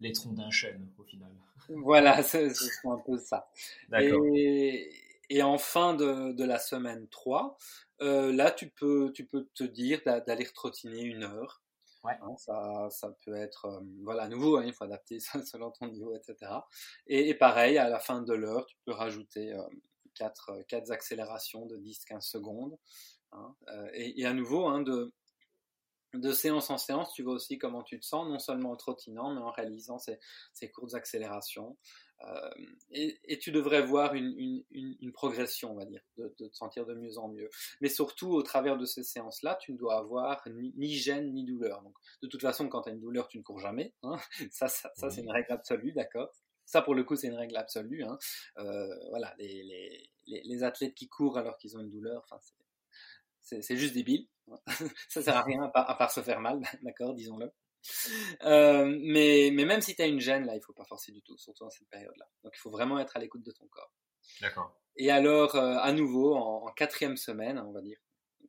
les 0.00 0.12
troncs 0.12 0.34
d'un 0.34 0.50
chêne 0.50 0.88
au 0.98 1.04
final. 1.04 1.32
Voilà, 1.68 2.22
c'est 2.22 2.50
un 2.84 2.98
peu 2.98 3.18
ça. 3.18 3.50
Et, 4.00 4.92
et, 5.28 5.42
en 5.42 5.58
fin 5.58 5.94
de, 5.94 6.32
de 6.32 6.44
la 6.44 6.58
semaine 6.58 7.06
3, 7.08 7.56
euh, 8.02 8.32
là, 8.32 8.50
tu 8.50 8.68
peux, 8.70 9.12
tu 9.14 9.26
peux 9.26 9.46
te 9.54 9.64
dire 9.64 10.00
d'aller 10.04 10.44
trottiner 10.46 11.02
une 11.02 11.22
heure. 11.22 11.62
Ouais. 12.04 12.14
Hein, 12.22 12.34
ça, 12.38 12.88
ça 12.90 13.14
peut 13.24 13.34
être, 13.34 13.66
euh, 13.66 13.80
voilà, 14.02 14.22
à 14.22 14.28
nouveau, 14.28 14.56
hein, 14.56 14.64
il 14.64 14.72
faut 14.72 14.84
adapter 14.84 15.20
ça 15.20 15.42
selon 15.44 15.70
ton 15.70 15.88
niveau, 15.88 16.14
etc. 16.14 16.52
Et, 17.06 17.34
pareil, 17.34 17.78
à 17.78 17.88
la 17.88 17.98
fin 17.98 18.22
de 18.22 18.34
l'heure, 18.34 18.64
tu 18.66 18.76
peux 18.84 18.92
rajouter 18.92 19.52
euh, 19.52 19.62
quatre, 20.14 20.52
quatre 20.68 20.90
accélérations 20.90 21.66
de 21.66 21.76
10-15 21.76 22.20
secondes. 22.22 22.76
Hein, 23.32 23.54
et, 23.92 24.20
et, 24.20 24.26
à 24.26 24.32
nouveau, 24.32 24.82
de, 24.82 25.12
de 26.14 26.32
séance 26.32 26.70
en 26.70 26.78
séance, 26.78 27.12
tu 27.12 27.22
vois 27.22 27.34
aussi 27.34 27.58
comment 27.58 27.82
tu 27.82 28.00
te 28.00 28.04
sens, 28.04 28.26
non 28.26 28.38
seulement 28.38 28.72
en 28.72 28.76
trottinant, 28.76 29.34
mais 29.34 29.40
en 29.40 29.50
réalisant 29.50 29.98
ces, 29.98 30.18
ces 30.52 30.70
courtes 30.70 30.94
accélérations. 30.94 31.76
Euh, 32.22 32.50
et, 32.90 33.38
tu 33.38 33.50
devrais 33.50 33.82
voir 33.82 34.14
une, 34.14 34.62
progression, 35.12 35.72
on 35.72 35.76
va 35.76 35.84
dire, 35.84 36.02
de, 36.16 36.28
te 36.28 36.54
sentir 36.54 36.86
de 36.86 36.94
mieux 36.94 37.18
en 37.18 37.28
mieux. 37.28 37.48
Mais 37.80 37.88
surtout, 37.88 38.30
au 38.32 38.42
travers 38.42 38.76
de 38.76 38.84
ces 38.84 39.02
séances-là, 39.02 39.56
tu 39.60 39.72
ne 39.72 39.78
dois 39.78 39.98
avoir 39.98 40.42
ni, 40.48 40.94
gêne 40.94 41.32
ni 41.32 41.44
douleur. 41.44 41.82
Donc, 41.82 41.94
de 42.22 42.28
toute 42.28 42.42
façon, 42.42 42.68
quand 42.68 42.82
tu 42.82 42.90
as 42.90 42.92
une 42.92 43.00
douleur, 43.00 43.28
tu 43.28 43.38
ne 43.38 43.42
cours 43.42 43.60
jamais. 43.60 43.94
Hein. 44.02 44.18
Ça, 44.50 44.68
ça, 44.68 44.90
c'est 45.10 45.22
une 45.22 45.30
règle 45.30 45.52
absolue, 45.52 45.92
d'accord 45.92 46.32
ça, 46.66 46.82
pour 46.82 46.94
le 46.94 47.02
coup, 47.02 47.16
c'est 47.16 47.26
une 47.26 47.34
règle 47.34 47.56
absolue. 47.56 48.04
Hein. 48.04 48.16
Euh, 48.58 49.08
voilà, 49.08 49.34
les, 49.38 50.08
les, 50.26 50.62
athlètes 50.62 50.94
qui 50.94 51.08
courent 51.08 51.36
alors 51.36 51.56
qu'ils 51.56 51.76
ont 51.76 51.80
une 51.80 51.90
douleur, 51.90 52.22
enfin, 52.22 52.38
c'est 53.42 53.76
juste 53.76 53.94
débile. 53.94 54.28
ça 55.08 55.20
sert 55.20 55.36
à 55.36 55.42
rien 55.42 55.62
à 55.74 55.94
part 55.94 56.12
se 56.12 56.20
faire 56.20 56.40
mal, 56.40 56.60
d'accord, 56.82 57.14
disons-le. 57.14 57.50
Euh, 58.42 58.98
mais, 59.02 59.50
mais 59.52 59.64
même 59.64 59.80
si 59.80 59.94
tu 59.94 60.02
as 60.02 60.06
une 60.06 60.20
gêne, 60.20 60.46
là, 60.46 60.54
il 60.54 60.62
faut 60.62 60.72
pas 60.72 60.84
forcer 60.84 61.12
du 61.12 61.22
tout, 61.22 61.36
surtout 61.38 61.64
dans 61.64 61.70
cette 61.70 61.88
période-là. 61.88 62.28
Donc 62.44 62.52
il 62.56 62.58
faut 62.58 62.70
vraiment 62.70 62.98
être 62.98 63.16
à 63.16 63.20
l'écoute 63.20 63.42
de 63.42 63.52
ton 63.52 63.66
corps. 63.68 63.92
D'accord. 64.40 64.78
Et 64.96 65.10
alors, 65.10 65.54
euh, 65.56 65.76
à 65.78 65.92
nouveau, 65.92 66.34
en, 66.34 66.70
quatrième 66.72 67.16
semaine, 67.16 67.58
on 67.58 67.72
va 67.72 67.80
dire, 67.80 67.98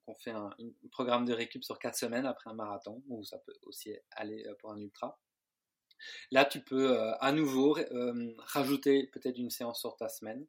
on 0.07 0.15
fait 0.15 0.31
un, 0.31 0.49
programme 0.91 1.25
de 1.25 1.33
récup 1.33 1.63
sur 1.63 1.79
quatre 1.79 1.95
semaines 1.95 2.25
après 2.25 2.49
un 2.49 2.53
marathon, 2.53 3.03
ou 3.07 3.23
ça 3.23 3.37
peut 3.39 3.53
aussi 3.63 3.95
aller 4.11 4.45
euh, 4.47 4.55
pour 4.59 4.71
un 4.71 4.79
ultra. 4.79 5.19
Là, 6.31 6.45
tu 6.45 6.61
peux 6.61 6.97
à 7.19 7.31
nouveau 7.31 7.77
rajouter 8.39 9.05
peut-être 9.13 9.37
une 9.37 9.51
séance 9.51 9.81
sur 9.81 9.95
ta 9.97 10.09
semaine. 10.09 10.47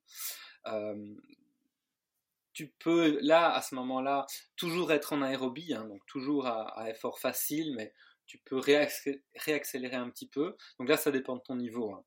Tu 2.53 2.73
peux, 2.79 3.19
là, 3.21 3.53
à 3.53 3.63
ce 3.63 3.75
moment-là, 3.77 4.27
toujours 4.57 4.93
être 4.93 5.13
en 5.13 5.23
aérobie, 5.23 5.75
hein, 5.75 5.85
donc 5.85 6.05
toujours 6.07 6.47
à, 6.47 6.89
effort 6.91 7.19
facile, 7.19 7.75
mais 7.75 7.93
tu 8.27 8.39
peux 8.39 8.59
réaccélérer 8.59 9.97
un 9.97 10.11
petit 10.11 10.29
peu. 10.29 10.57
Donc 10.79 10.89
là, 10.89 10.97
ça 10.97 11.11
dépend 11.11 11.37
de 11.37 11.43
ton 11.43 11.57
niveau. 11.57 11.93
Hein. 11.93 12.05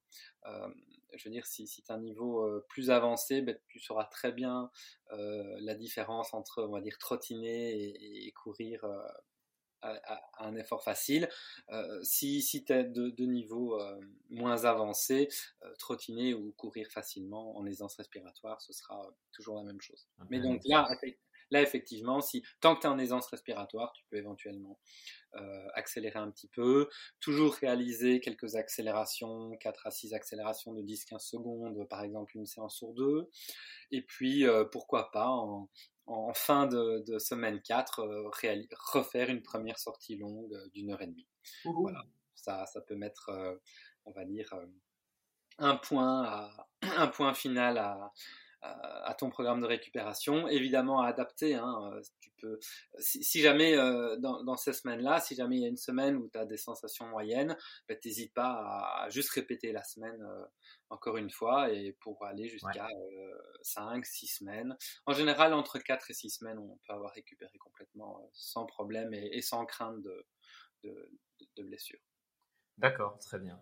Euh, 0.48 0.70
je 1.14 1.30
veux 1.30 1.32
dire, 1.32 1.46
si, 1.46 1.68
si 1.68 1.82
tu 1.84 1.92
as 1.92 1.96
un 1.96 2.02
niveau 2.02 2.62
plus 2.68 2.90
avancé, 2.90 3.42
ben, 3.42 3.58
tu 3.68 3.80
sauras 3.80 4.06
très 4.06 4.32
bien 4.32 4.70
la 5.12 5.76
différence 5.76 6.34
entre, 6.34 6.64
on 6.64 6.72
va 6.72 6.82
dire, 6.82 6.98
trottiner 6.98 7.72
et, 8.28 8.32
courir 8.34 8.86
à, 9.86 10.46
un 10.46 10.56
effort 10.56 10.84
facile. 10.84 11.30
si 12.04 12.42
si 12.42 12.64
tu 12.66 12.74
es 12.74 12.84
de, 12.84 13.10
de 13.10 13.26
niveau 13.26 13.80
moins 14.30 14.66
avancé, 14.66 15.30
trottiner 15.80 16.34
ou 16.34 16.52
courir 16.58 16.88
facilement 16.90 17.58
en 17.58 17.66
aisance 17.66 17.96
respiratoire, 17.96 18.62
ce 18.62 18.74
sera 18.74 19.02
toujours 19.32 19.58
la 19.58 19.64
même 19.64 19.82
chose. 19.82 20.08
Mais 20.30 20.40
donc 20.40 20.62
là, 20.66 20.88
Là, 21.52 21.62
effectivement, 21.62 22.22
si 22.22 22.44
tant 22.60 22.76
que 22.76 22.82
tu 22.82 22.88
es 22.88 22.90
en 22.90 22.98
aisance 22.98 23.28
respiratoire, 23.28 23.94
tu 23.94 24.04
peux 24.10 24.18
éventuellement 24.18 24.80
euh, 25.36 25.68
accélérer 25.74 26.18
un 26.18 26.32
petit 26.32 26.48
peu. 26.48 26.90
Toujours 27.20 27.54
réaliser 27.54 28.20
quelques 28.20 28.56
accélérations, 28.56 29.56
4 29.58 29.88
à 29.88 29.92
6 29.92 30.14
accélérations 30.14 30.74
de 30.74 30.82
10-15 30.82 31.20
secondes, 31.20 31.88
par 31.88 32.04
exemple 32.04 32.36
une 32.36 32.46
séance 32.46 32.76
sur 32.76 32.94
deux. 32.94 33.30
Et 33.92 34.02
puis, 34.02 34.46
euh, 34.46 34.66
pourquoi 34.66 35.12
pas, 35.12 35.28
en, 35.28 35.70
fin 36.34 36.68
de, 36.68 37.18
semaine 37.20 37.62
4, 37.62 38.00
euh, 38.00 38.30
refaire 38.94 39.30
une 39.30 39.42
première 39.42 39.80
sortie 39.80 40.18
longue 40.18 40.56
d'une 40.74 40.92
heure 40.92 41.02
et 41.02 41.08
demie. 41.08 41.28
Voilà, 41.64 42.04
ça, 42.36 42.66
ça 42.66 42.82
peut 42.82 42.96
mettre, 42.96 43.32
on 44.06 44.12
va 44.12 44.26
dire, 44.26 44.54
un 45.58 45.76
point, 45.78 46.24
à, 46.24 46.68
un 46.98 47.08
point 47.08 47.34
final 47.34 47.78
à, 47.78 48.12
à 49.04 49.14
ton 49.14 49.30
programme 49.30 49.62
de 49.62 49.66
récupération, 49.66 50.48
évidemment 50.48 51.02
à 51.02 51.08
adapter. 51.08 51.56
Hein, 51.56 51.92
euh, 51.94 52.02
tu 52.20 52.32
peux, 52.42 52.60
si, 53.00 53.42
jamais 53.42 53.78
euh, 53.78 54.18
dans, 54.18 54.58
ces 54.58 54.74
semaines-là, 54.74 55.20
si 55.20 55.36
jamais 55.36 55.58
il 55.58 55.62
y 55.62 55.66
a 55.66 55.70
une 55.70 55.78
semaine 55.78 56.16
où 56.16 56.30
tu 56.30 56.38
as 56.38 56.46
des 56.46 56.58
sensations 56.58 57.08
moyennes, 57.08 57.56
n'hésites 58.04 58.34
pas 58.34 59.04
à, 59.04 59.10
juste 59.10 59.30
répéter 59.30 59.72
la 59.72 59.84
semaine 59.84 60.22
euh, 60.22 60.46
encore 60.90 61.18
une 61.18 61.30
fois 61.30 61.72
et 61.72 61.94
pour 62.02 62.24
aller 62.26 62.48
jusqu'à 62.48 62.88
5, 63.62 64.06
6 64.06 64.28
semaines. 64.28 64.78
En 65.06 65.14
général, 65.14 65.54
entre 65.54 65.80
4 65.80 66.12
et 66.12 66.14
6 66.14 66.30
semaines, 66.30 66.60
on 66.60 66.78
peut 66.88 66.94
avoir 66.94 67.12
récupéré 67.14 67.58
complètement 67.58 68.30
sans 68.34 68.66
problème 68.66 69.14
et, 69.14 69.42
sans 69.42 69.66
crainte 69.66 70.02
de, 70.02 70.26
de, 70.84 71.12
de 71.58 71.64
blessure. 71.64 72.00
D'accord, 72.78 73.18
très 73.20 73.40
bien. 73.40 73.62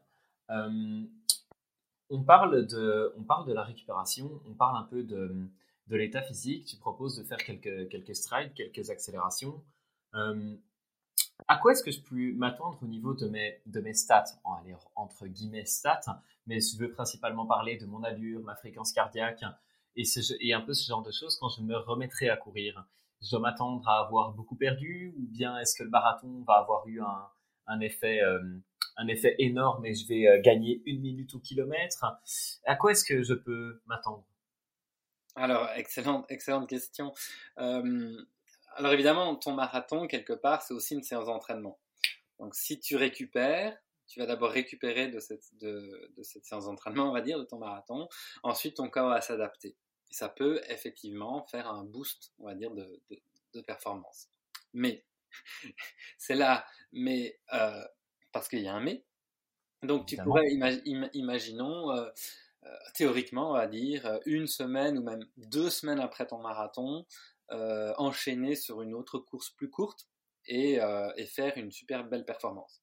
On 2.10 2.24
parle, 2.24 2.68
de, 2.68 3.14
on 3.18 3.24
parle 3.24 3.48
de 3.48 3.54
la 3.54 3.64
récupération, 3.64 4.42
on 4.48 4.54
parle 4.54 4.78
un 4.78 4.84
peu 4.84 5.04
de, 5.04 5.50
de 5.88 5.96
l'état 5.96 6.22
physique. 6.22 6.66
Tu 6.66 6.78
proposes 6.78 7.18
de 7.18 7.24
faire 7.24 7.38
quelques, 7.38 7.90
quelques 7.90 8.16
strides, 8.16 8.54
quelques 8.54 8.90
accélérations. 8.90 9.64
Euh, 10.14 10.56
à 11.48 11.58
quoi 11.58 11.72
est-ce 11.72 11.84
que 11.84 11.92
je 11.92 12.02
peux 12.02 12.34
m'attendre 12.34 12.78
au 12.82 12.88
niveau 12.88 13.14
de 13.14 13.28
mes, 13.28 13.62
de 13.66 13.82
mes 13.82 13.94
stats? 13.94 14.40
Entre 14.96 15.28
guillemets 15.28 15.66
stats, 15.66 16.22
mais 16.46 16.60
je 16.60 16.78
veux 16.78 16.92
principalement 16.92 17.46
parler 17.46 17.78
de 17.78 17.86
mon 17.86 18.04
allure, 18.04 18.42
ma 18.42 18.56
fréquence 18.56 18.94
cardiaque 18.94 19.44
et, 19.96 20.04
et 20.40 20.54
un 20.54 20.62
peu 20.62 20.74
ce 20.74 20.88
genre 20.88 21.04
de 21.04 21.12
choses 21.12 21.38
quand 21.40 21.50
je 21.50 21.62
me 21.62 21.76
remettrai 21.76 22.30
à 22.30 22.38
courir. 22.38 22.86
Je 23.22 23.30
dois 23.32 23.40
m'attendre 23.40 23.88
à 23.88 24.00
avoir 24.00 24.34
beaucoup 24.34 24.56
perdu 24.56 25.14
ou 25.18 25.26
bien 25.28 25.58
est-ce 25.58 25.78
que 25.78 25.84
le 25.84 25.90
marathon 25.90 26.44
va 26.44 26.56
avoir 26.56 26.88
eu 26.88 27.02
un, 27.02 27.28
un 27.68 27.80
effet 27.80 28.22
euh, 28.22 28.40
un 28.98 29.08
effet 29.08 29.36
énorme 29.40 29.86
et 29.86 29.94
je 29.94 30.08
vais 30.08 30.28
euh, 30.28 30.42
gagner 30.42 30.82
une 30.86 31.02
minute 31.02 31.34
au 31.36 31.40
kilomètre. 31.40 32.06
À 32.66 32.76
quoi 32.76 32.92
est-ce 32.92 33.06
que 33.06 33.24
je 33.24 33.34
peux 33.34 33.82
m'attendre? 33.86 34.26
Alors, 35.36 35.70
excellente, 35.76 36.26
excellente 36.30 36.70
question. 36.70 37.14
Euh, 37.58 38.24
alors 38.76 38.94
évidemment, 38.94 39.36
ton 39.36 39.54
marathon, 39.54 40.08
quelque 40.08 40.34
part, 40.34 40.62
c'est 40.62 40.74
aussi 40.74 40.94
une 40.94 41.04
séance 41.04 41.26
d'entraînement. 41.26 41.80
Donc 42.40 42.56
si 42.56 42.80
tu 42.80 42.96
récupères, 42.96 43.78
tu 44.08 44.20
vas 44.20 44.26
d'abord 44.26 44.52
récupérer 44.52 45.08
de 45.08 45.20
cette, 45.20 45.46
de, 45.60 46.12
cette 46.22 46.46
séance 46.46 46.66
d'entraînement, 46.66 47.10
on 47.10 47.14
va 47.14 47.22
dire, 47.22 47.40
de 47.40 47.46
ton 47.46 47.58
marathon. 47.58 48.08
Ensuite, 48.44 48.78
ton 48.78 48.90
corps 48.90 49.10
va 49.10 49.22
s'adapter. 49.22 49.76
Et 50.12 50.14
ça 50.14 50.30
peut 50.30 50.62
effectivement 50.70 51.46
faire 51.48 51.68
un 51.68 51.84
boost, 51.84 52.34
on 52.40 52.46
va 52.46 52.54
dire, 52.54 52.72
de, 52.72 53.02
de, 53.54 53.62
performance. 53.62 54.28
Mais, 54.74 55.06
c'est 56.18 56.36
là, 56.36 56.66
mais 56.92 57.40
euh, 57.54 57.84
parce 58.34 58.50
qu'il 58.50 58.60
y 58.60 58.68
a 58.68 58.74
un 58.74 58.82
mais. 58.82 59.06
Donc 59.84 60.08
tu 60.08 60.18
pourrais, 60.18 60.48
imaginons, 61.14 61.92
euh, 61.92 62.10
euh, 62.66 62.70
théoriquement, 62.96 63.52
on 63.52 63.54
va 63.54 63.68
dire, 63.68 64.06
euh, 64.06 64.20
une 64.26 64.48
semaine 64.48 64.98
ou 64.98 65.04
même 65.04 65.26
deux 65.38 65.70
semaines 65.70 66.00
après 66.00 66.26
ton 66.28 66.40
marathon, 66.40 67.06
enchaîner 67.98 68.56
sur 68.56 68.82
une 68.82 68.96
autre 68.96 69.20
course 69.20 69.52
plus 69.52 69.70
courte 69.70 70.08
et, 70.48 70.80
faire 71.28 71.56
une 71.58 71.72
super 71.72 72.04
belle 72.04 72.26
performance. 72.26 72.83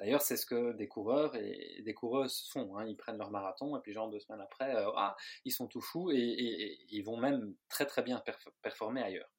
D'ailleurs, 0.00 0.22
c'est 0.22 0.36
ce 0.36 0.46
que 0.46 0.72
des 0.72 0.88
coureurs 0.88 1.36
et 1.36 1.82
des 1.84 1.94
coureuses 1.94 2.48
font. 2.50 2.76
Hein. 2.76 2.86
Ils 2.86 2.96
prennent 2.96 3.18
leur 3.18 3.30
marathon 3.30 3.76
et 3.76 3.80
puis 3.80 3.92
genre 3.92 4.10
deux 4.10 4.18
semaines 4.18 4.40
après, 4.40 4.74
ah, 4.96 5.14
ils 5.44 5.52
sont 5.52 5.68
tout 5.68 5.80
fous 5.80 6.10
et, 6.10 6.78
ils 6.90 7.02
vont 7.02 7.16
même 7.16 7.54
très 7.68 7.86
très 7.86 8.02
bien 8.02 8.22
performer 8.62 9.02
ailleurs 9.02 9.30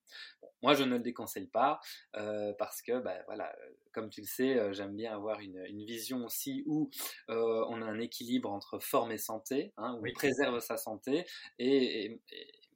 moi, 0.62 0.74
je 0.74 0.84
ne 0.84 0.98
le 0.98 1.00
déconseille 1.00 1.48
pas 1.48 1.80
euh, 2.16 2.54
parce 2.58 2.82
que, 2.82 3.00
bah, 3.00 3.18
voilà, 3.26 3.56
comme 3.92 4.10
tu 4.10 4.22
le 4.22 4.28
sais, 4.28 4.58
euh, 4.58 4.74
j'aime 4.74 4.96
bien 4.96 5.14
avoir 5.14 5.40
une, 5.40 5.66
vision 5.86 6.26
aussi 6.26 6.64
où 6.68 6.90
euh, 7.30 7.66
on 7.70 7.82
a 7.82 7.86
un 7.86 8.00
équilibre 8.00 8.52
entre 8.52 8.80
forme 8.80 9.12
et 9.12 9.18
santé, 9.18 9.74
hein, 9.78 9.98
où 10.00 10.08
on 10.08 10.14
préserve 10.14 10.60
sa 10.60 10.78
santé. 10.78 11.26
Et, 11.60 12.20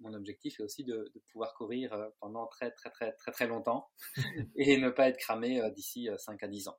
mon 0.02 0.14
objectif 0.14 0.60
est 0.60 0.64
aussi 0.64 0.84
de, 0.84 1.12
pouvoir 1.32 1.54
courir 1.54 1.98
pendant 2.20 2.48
très, 2.48 2.70
très, 2.72 2.90
très, 2.90 3.14
très, 3.14 3.32
très 3.32 3.48
longtemps 3.48 3.90
et 4.58 4.78
ne 4.78 4.90
pas 4.90 5.08
être 5.08 5.18
cramé 5.18 5.62
d'ici 5.72 6.10
5 6.18 6.44
à 6.44 6.48
10 6.48 6.68
ans. 6.68 6.78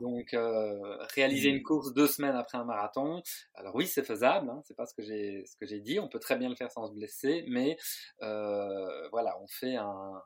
Donc, 0.00 0.34
euh, 0.34 0.96
réaliser 1.14 1.50
une 1.50 1.62
course 1.62 1.92
deux 1.92 2.06
semaines 2.06 2.36
après 2.36 2.58
un 2.58 2.64
marathon, 2.64 3.22
alors 3.54 3.74
oui, 3.74 3.86
c'est 3.86 4.04
faisable, 4.04 4.50
hein, 4.50 4.62
c'est 4.64 4.76
pas 4.76 4.86
ce 4.86 4.94
que 4.94 5.02
j'ai 5.02 5.44
ce 5.46 5.56
que 5.56 5.66
j'ai 5.66 5.80
dit. 5.80 6.00
On 6.00 6.08
peut 6.08 6.18
très 6.18 6.36
bien 6.36 6.48
le 6.48 6.56
faire 6.56 6.70
sans 6.70 6.86
se 6.88 6.92
blesser, 6.92 7.44
mais 7.48 7.76
euh, 8.22 9.08
voilà, 9.10 9.40
on 9.40 9.46
fait 9.46 9.76
un, 9.76 10.22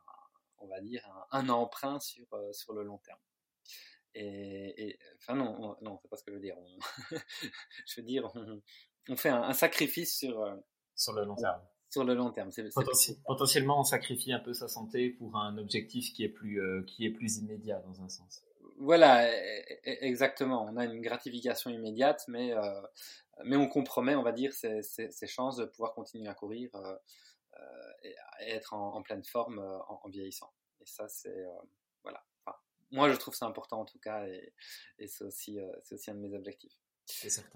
on 0.59 0.67
va 0.69 0.81
dire 0.81 1.07
un, 1.31 1.49
emprunt 1.49 2.01
sur 2.01 2.27
euh, 2.33 2.53
sur 2.53 2.73
le 2.73 2.83
long 2.83 2.99
terme. 2.99 3.19
Et, 4.19 4.99
enfin 5.19 5.35
non, 5.35 5.77
non, 5.83 5.99
c'est 6.01 6.09
pas 6.09 6.17
ce 6.17 6.25
que 6.25 6.31
je 6.31 6.37
veux 6.37 6.43
dire. 6.43 6.57
je 7.87 8.01
veux 8.01 8.07
dire, 8.07 8.33
on, 9.09 9.17
fait 9.17 9.29
un, 9.29 9.53
sacrifice 9.53 10.17
sur 10.17 10.57
sur 10.95 11.13
le 11.13 11.25
long 11.25 11.37
terme. 11.37 11.61
Sur 11.91 12.05
le 12.05 12.15
long 12.15 12.31
terme, 12.31 12.51
potentiellement 13.25 13.81
on 13.81 13.85
sacrifie 13.85 14.33
un 14.33 14.41
peu 14.41 14.53
sa 14.53 14.69
santé 14.69 15.11
pour 15.11 15.37
un 15.37 15.57
objectif 15.57 16.13
qui 16.13 16.25
est 16.25 16.29
plus 16.29 16.61
qui 16.87 17.07
est 17.07 17.11
plus 17.11 17.39
immédiat 17.39 17.79
dans 17.81 18.03
un 18.03 18.09
sens. 18.09 18.46
Voilà, 18.79 19.27
e, 19.27 19.63
e, 19.87 20.05
exactement. 20.05 20.65
On 20.65 20.77
a 20.77 20.85
une 20.85 21.01
gratification 21.01 21.71
immédiate, 21.71 22.25
mais, 22.29 22.53
euh, 22.53 22.83
mais 23.45 23.57
on 23.57 23.69
compromet, 23.69 24.15
on 24.15 24.23
va 24.23 24.33
dire, 24.33 24.53
ses, 24.53 24.83
chances 25.27 25.57
de 25.57 25.65
pouvoir 25.65 25.95
continuer 25.95 26.29
à 26.29 26.35
courir 26.35 26.71
euh, 26.75 26.97
euh, 27.59 27.93
et, 28.03 28.15
être 28.51 28.75
en, 28.75 29.03
pleine 29.03 29.25
forme 29.25 29.59
en, 29.89 30.09
vieillissant. 30.09 30.53
Et 30.81 30.87
ça, 30.87 31.09
c'est. 31.09 31.45
voilà. 32.03 32.23
moi, 32.91 33.11
je 33.11 33.17
trouve 33.17 33.35
ça 33.35 33.47
important 33.47 33.81
en 33.81 33.87
tout 33.87 33.99
cas, 33.99 34.27
et, 34.27 34.53
et 34.99 35.07
c'est 35.07 35.25
aussi, 35.25 35.59
aussi 35.91 36.11
un 36.11 36.15
de 36.15 36.21
mes 36.21 36.35
objectifs. 36.35 36.77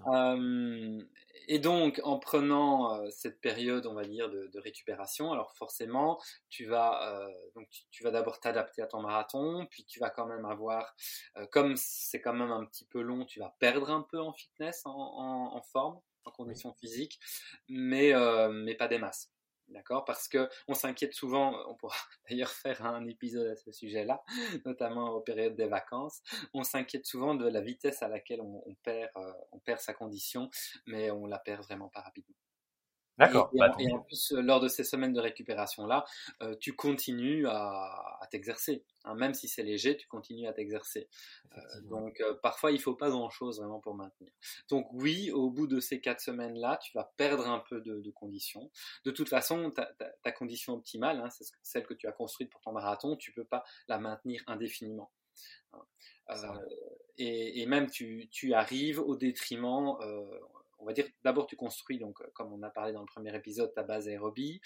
Euh, 0.07 1.01
et 1.47 1.59
donc, 1.59 1.99
en 2.03 2.19
prenant 2.19 2.95
euh, 2.95 3.09
cette 3.09 3.41
période, 3.41 3.85
on 3.85 3.93
va 3.93 4.03
dire, 4.03 4.29
de, 4.29 4.59
récupération, 4.59 5.31
alors 5.31 5.53
forcément, 5.55 6.19
tu 6.49 6.65
vas, 6.65 7.19
euh, 7.19 7.29
donc 7.55 7.67
tu, 7.91 8.03
vas 8.03 8.11
d'abord 8.11 8.39
t'adapter 8.39 8.81
à 8.81 8.87
ton 8.87 9.01
marathon, 9.01 9.67
puis 9.69 9.85
tu 9.85 9.99
vas 9.99 10.09
quand 10.09 10.27
même 10.27 10.45
avoir, 10.45 10.95
comme 11.51 11.75
c'est 11.75 12.21
quand 12.21 12.33
même 12.33 12.51
un 12.51 12.65
petit 12.65 12.85
peu 12.85 13.01
long, 13.01 13.25
tu 13.25 13.39
vas 13.39 13.55
perdre 13.59 13.89
un 13.89 14.01
peu 14.03 14.19
en 14.19 14.33
fitness, 14.33 14.81
en, 14.85 15.61
forme, 15.71 15.99
en 16.25 16.31
condition 16.31 16.73
physique, 16.73 17.19
mais, 17.67 18.13
mais 18.51 18.75
pas 18.75 18.87
des 18.87 18.99
masses. 18.99 19.31
D'accord? 19.71 20.03
Parce 20.05 20.27
que 20.27 20.49
on 20.67 20.73
s'inquiète 20.73 21.13
souvent, 21.13 21.55
on 21.69 21.75
pourra 21.75 21.95
d'ailleurs 22.29 22.51
faire 22.51 22.85
un 22.85 23.07
épisode 23.07 23.47
à 23.47 23.55
ce 23.55 23.71
sujet-là, 23.71 24.21
notamment 24.65 25.11
aux 25.11 25.21
périodes 25.21 25.55
des 25.55 25.67
vacances. 25.67 26.21
On 26.53 26.63
s'inquiète 26.63 27.05
souvent 27.05 27.35
de 27.35 27.47
la 27.47 27.61
vitesse 27.61 28.03
à 28.03 28.07
laquelle 28.07 28.41
on, 28.41 28.75
perd, 28.83 29.09
euh, 29.15 29.33
on 29.51 29.59
perd 29.59 29.79
sa 29.79 29.93
condition, 29.93 30.49
mais 30.85 31.09
on 31.11 31.25
la 31.25 31.39
perd 31.39 31.63
vraiment 31.63 31.89
pas 31.89 32.01
rapidement. 32.01 32.35
D'accord. 33.21 33.51
Bah, 33.53 33.75
et, 33.77 33.91
en 33.91 33.99
plus, 33.99 34.31
euh, 34.31 34.41
lors 34.41 34.59
de 34.59 34.67
ces 34.67 34.83
semaines 34.83 35.13
de 35.13 35.19
récupération-là, 35.19 36.05
euh, 36.41 36.55
tu 36.59 36.73
continues 36.75 37.45
à, 37.47 38.19
t'exercer. 38.31 38.83
Hein. 39.03 39.15
même 39.15 39.33
si 39.33 39.47
c'est 39.47 39.61
léger, 39.61 39.95
tu 39.97 40.07
continues 40.07 40.47
à 40.47 40.53
t'exercer. 40.53 41.07
Euh, 41.55 41.81
donc, 41.81 42.23
parfois, 42.41 42.71
il 42.71 42.81
faut 42.81 42.95
pas 42.95 43.09
grand-chose 43.09 43.59
vraiment 43.59 43.79
pour 43.79 43.93
maintenir. 43.93 44.31
Donc, 44.69 44.87
oui, 44.93 45.29
au 45.31 45.51
bout 45.51 45.67
de 45.67 45.79
ces 45.79 46.01
quatre 46.01 46.21
semaines-là, 46.21 46.79
tu 46.81 46.93
vas 46.93 47.13
perdre 47.17 47.47
un 47.47 47.59
peu 47.59 47.79
de, 47.81 48.09
conditions. 48.11 48.71
De 49.05 49.11
toute 49.11 49.29
façon, 49.29 49.71
ta, 49.71 50.31
condition 50.31 50.73
optimale, 50.73 51.19
hein, 51.21 51.29
c'est 51.29 51.45
celle 51.61 51.85
que 51.85 51.93
tu 51.93 52.07
as 52.07 52.11
construite 52.11 52.49
pour 52.49 52.61
ton 52.61 52.71
marathon, 52.71 53.15
tu 53.15 53.31
peux 53.31 53.45
pas 53.45 53.63
la 53.87 53.99
maintenir 53.99 54.41
indéfiniment. 54.47 55.11
Hein. 55.73 56.59
et, 57.17 57.65
même, 57.67 57.89
tu, 57.89 58.29
tu, 58.31 58.53
arrives 58.53 58.99
au 58.99 59.15
détriment 59.15 59.97
on 60.81 60.85
va 60.85 60.93
dire, 60.93 61.07
d'abord 61.23 61.47
tu 61.47 61.55
construis, 61.55 61.99
donc, 61.99 62.21
euh, 62.21 62.27
comme 62.33 62.51
on 62.51 62.61
a 62.63 62.69
parlé 62.69 62.93
dans 62.93 63.01
le 63.01 63.05
premier 63.05 63.35
épisode, 63.35 63.73
ta 63.73 63.83
base 63.83 64.07
aérobie, 64.07 64.59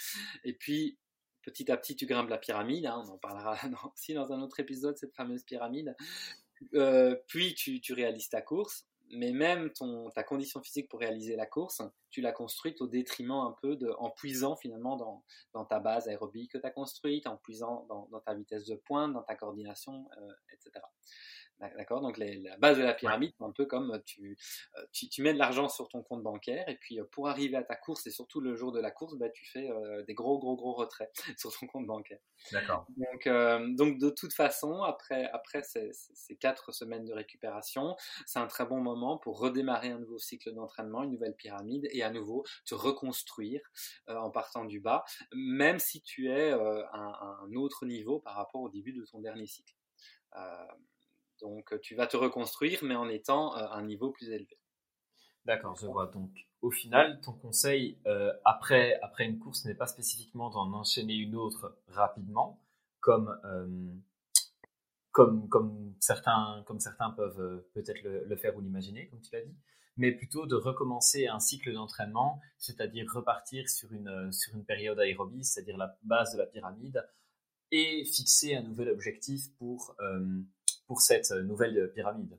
et 0.44 0.54
puis 0.54 0.98
petit 1.44 1.72
à 1.72 1.78
petit 1.78 1.96
tu 1.96 2.06
grimpes 2.06 2.30
la 2.30 2.38
pyramide, 2.38 2.86
hein, 2.88 3.04
on 3.06 3.12
en 3.12 3.18
parlera 3.18 3.56
aussi 3.94 4.14
dans 4.14 4.32
un 4.32 4.42
autre 4.42 4.60
épisode, 4.60 4.98
cette 4.98 5.14
fameuse 5.14 5.44
pyramide, 5.44 5.96
euh, 6.74 7.16
puis 7.28 7.54
tu, 7.54 7.94
réalises 7.94 8.30
ta 8.30 8.42
course, 8.42 8.88
mais 9.12 9.32
même 9.32 9.72
ton, 9.72 10.10
ta 10.10 10.24
condition 10.24 10.62
physique 10.62 10.90
pour 10.90 11.00
réaliser 11.00 11.36
la 11.36 11.46
course, 11.46 11.82
tu 12.10 12.22
l'as 12.22 12.32
construite 12.32 12.82
au 12.82 12.88
détriment 12.88 13.42
un 13.42 13.56
peu 13.62 13.78
en 14.00 14.10
puisant 14.10 14.56
finalement 14.56 15.24
dans, 15.54 15.66
ta 15.66 15.80
base 15.80 16.08
aérobie 16.08 16.48
que 16.48 16.58
tu 16.58 16.66
as 16.66 16.72
construite, 16.72 17.28
en 17.28 17.38
puisant 17.38 17.86
dans, 17.88 18.08
dans, 18.12 18.22
ta 18.22 18.34
vitesse 18.34 18.66
de 18.66 18.76
pointe, 18.76 19.14
dans 19.14 19.22
ta 19.22 19.36
coordination, 19.36 20.10
euh, 20.18 20.32
etc. 20.54 20.84
D'accord 21.60 22.02
Donc 22.02 22.18
la 22.18 22.58
base 22.58 22.78
de 22.78 22.84
la 22.84 22.94
pyramide, 22.94 23.32
c'est 23.38 23.44
un 23.44 23.52
peu 23.52 23.66
comme 23.66 23.92
euh, 23.92 24.00
tu, 24.06 24.38
euh, 24.78 24.86
tu, 24.92 25.08
tu 25.08 25.22
mets 25.22 25.34
de 25.34 25.40
l'argent 25.40 25.70
sur 25.70 25.88
ton 25.88 26.04
compte 26.04 26.22
bancaire 26.22 26.68
et 26.68 26.76
puis 26.76 27.00
euh, 27.00 27.06
pour 27.12 27.30
arriver 27.30 27.56
à 27.56 27.64
ta 27.64 27.76
course 27.76 28.06
et 28.08 28.12
surtout 28.12 28.42
le 28.42 28.56
jour 28.56 28.74
de 28.74 28.80
la 28.80 28.92
course, 28.92 29.16
bah, 29.18 29.30
tu 29.30 29.46
fais 29.46 29.70
des 30.06 30.14
gros 30.14 30.38
gros 30.38 30.56
gros 30.56 30.74
retraits 30.74 31.10
sur 31.40 31.58
ton 31.58 31.68
compte 31.68 31.88
bancaire. 31.88 32.20
D'accord. 32.52 32.86
Donc, 32.98 33.76
donc 33.76 34.00
de 34.00 34.10
toute 34.10 34.34
façon, 34.34 34.84
après, 34.84 35.30
après 35.32 35.64
ces, 35.64 35.90
ces, 35.94 36.36
quatre 36.36 36.74
semaines 36.74 37.06
de 37.06 37.14
récupération, 37.14 37.96
c'est 38.26 38.40
un 38.40 38.48
très 38.48 38.66
bon 38.66 38.82
moment 38.82 39.18
pour 39.18 39.40
redémarrer 39.40 39.90
un 39.90 40.00
nouveau 40.00 40.20
cycle 40.20 40.54
d'entraînement, 40.54 41.04
une 41.04 41.12
nouvelle 41.12 41.36
pyramide 41.36 41.88
et 41.92 42.04
à 42.04 42.10
nouveau 42.10 42.44
te 42.66 42.76
reconstruire 42.76 43.62
en 44.08 44.30
partant 44.30 44.66
du 44.66 44.80
bas, 44.80 45.06
même 45.34 45.80
si 45.80 46.02
tu 46.02 46.30
es 46.30 46.52
à 46.52 47.40
un 47.44 47.54
autre 47.56 47.86
niveau 47.86 48.20
par 48.20 48.36
rapport 48.36 48.62
au 48.62 48.70
début 48.70 48.94
de 48.94 49.06
ton 49.06 49.20
dernier 49.20 49.48
cycle. 49.48 49.74
Donc, 51.42 51.74
euh, 51.74 51.80
tu 51.80 51.96
vas 51.96 52.08
te 52.08 52.18
reconstruire, 52.18 52.80
mais 52.84 52.96
en 52.96 53.10
étant 53.10 53.56
euh, 53.56 53.60
à 53.60 53.76
un 53.76 53.84
niveau 53.84 54.12
plus 54.12 54.30
élevé. 54.30 54.58
D'accord, 55.46 55.76
je 55.76 55.86
vois. 55.86 56.08
Donc, 56.08 56.32
au 56.62 56.72
final, 56.72 57.22
ton 57.22 57.34
conseil 57.34 58.00
euh, 58.08 58.34
après, 58.46 59.00
après 59.02 59.26
une 59.26 59.38
course 59.38 59.66
n'est 59.66 59.76
pas 59.76 59.86
spécifiquement 59.86 60.50
d'en 60.50 60.74
enchaîner 60.74 61.14
une 61.14 61.36
autre 61.36 61.78
rapidement, 61.88 62.60
comme, 63.00 63.40
comme, 65.12 65.48
comme, 65.48 65.94
certains, 66.00 66.64
comme 66.66 66.80
certains 66.80 67.12
peuvent 67.12 67.64
peut-être 67.76 68.02
le, 68.02 68.36
faire 68.36 68.58
ou 68.58 68.62
l'imaginer, 68.62 69.08
comme 69.10 69.22
tu 69.22 69.30
l'as 69.34 69.44
dit, 69.44 69.56
mais 69.98 70.12
plutôt 70.12 70.48
de 70.48 70.56
recommencer 70.56 71.28
un 71.28 71.40
cycle 71.40 71.72
d'entraînement, 71.72 72.42
c'est-à-dire 72.58 73.06
repartir 73.14 73.70
sur 73.70 73.94
une, 73.94 74.32
sur 74.32 74.56
une 74.56 74.66
période 74.66 75.00
aérobie, 75.00 75.46
c'est-à-dire 75.46 75.78
la 75.78 75.96
base 76.02 76.34
de 76.34 76.40
la 76.40 76.48
pyramide, 76.48 77.08
et 77.70 78.04
fixer 78.06 78.56
un 78.56 78.64
nouvel 78.64 78.90
objectif 78.90 79.56
pour 79.60 79.96
pour 80.88 81.02
cette 81.02 81.32
euh, 81.32 81.44
nouvelle 81.44 81.78
euh, 81.78 81.88
pyramide. 81.88 82.38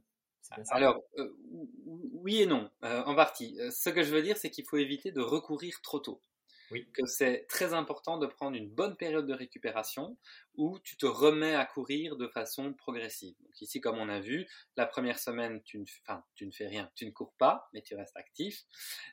Alors, 0.70 1.02
euh, 1.18 1.36
oui 1.84 2.42
et 2.42 2.46
non, 2.46 2.70
en 2.80 3.16
partie. 3.16 3.58
ce 3.72 3.90
que 3.90 4.04
je 4.04 4.12
veux 4.14 4.22
dire, 4.22 4.36
c'est 4.36 4.48
qu'il 4.48 4.64
faut 4.64 4.76
éviter 4.76 5.10
de 5.10 5.20
recourir 5.20 5.80
trop 5.82 5.98
tôt. 5.98 6.22
Oui. 6.70 6.88
Que 6.94 7.04
c'est 7.04 7.46
très 7.48 7.74
important 7.74 8.16
de 8.16 8.26
prendre 8.26 8.56
une 8.56 8.70
bonne 8.70 8.96
période 8.96 9.26
de 9.26 9.34
récupération 9.34 10.16
où 10.54 10.78
tu 10.78 10.96
te 10.96 11.06
remets 11.06 11.56
à 11.56 11.66
courir 11.66 12.16
de 12.16 12.28
façon 12.28 12.74
progressive. 12.74 13.34
Donc 13.40 13.60
ici, 13.60 13.80
comme 13.80 13.98
on 13.98 14.08
a 14.08 14.20
vu, 14.20 14.46
la 14.76 14.86
première 14.86 15.18
semaine, 15.18 15.62
tu 15.64 15.80
ne, 15.80 15.84
enfin, 16.06 16.22
tu 16.36 16.46
ne 16.46 16.52
fais 16.52 16.68
rien, 16.68 16.90
tu 16.94 17.06
ne 17.06 17.10
cours 17.10 17.34
pas, 17.38 17.68
mais 17.72 17.82
tu 17.82 17.96
restes 17.96 18.16
actif. 18.16 18.62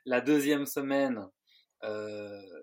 La 0.05 0.21
deuxième 0.21 0.67
semaine, 0.67 1.27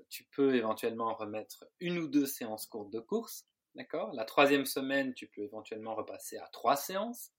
tu 0.09 0.25
peux 0.37 0.55
éventuellement 0.55 1.13
remettre 1.15 1.65
une 1.81 1.99
ou 1.99 2.07
deux 2.07 2.27
séances 2.27 2.67
courtes 2.67 2.93
de 2.93 3.01
course. 3.01 3.47
D'accord? 3.75 4.13
La 4.15 4.25
troisième 4.25 4.67
semaine, 4.67 5.15
tu 5.15 5.27
peux 5.29 5.43
éventuellement 5.43 5.95
repasser 5.95 6.39
à 6.39 6.49
trois 6.53 6.77
séances. 6.77 7.33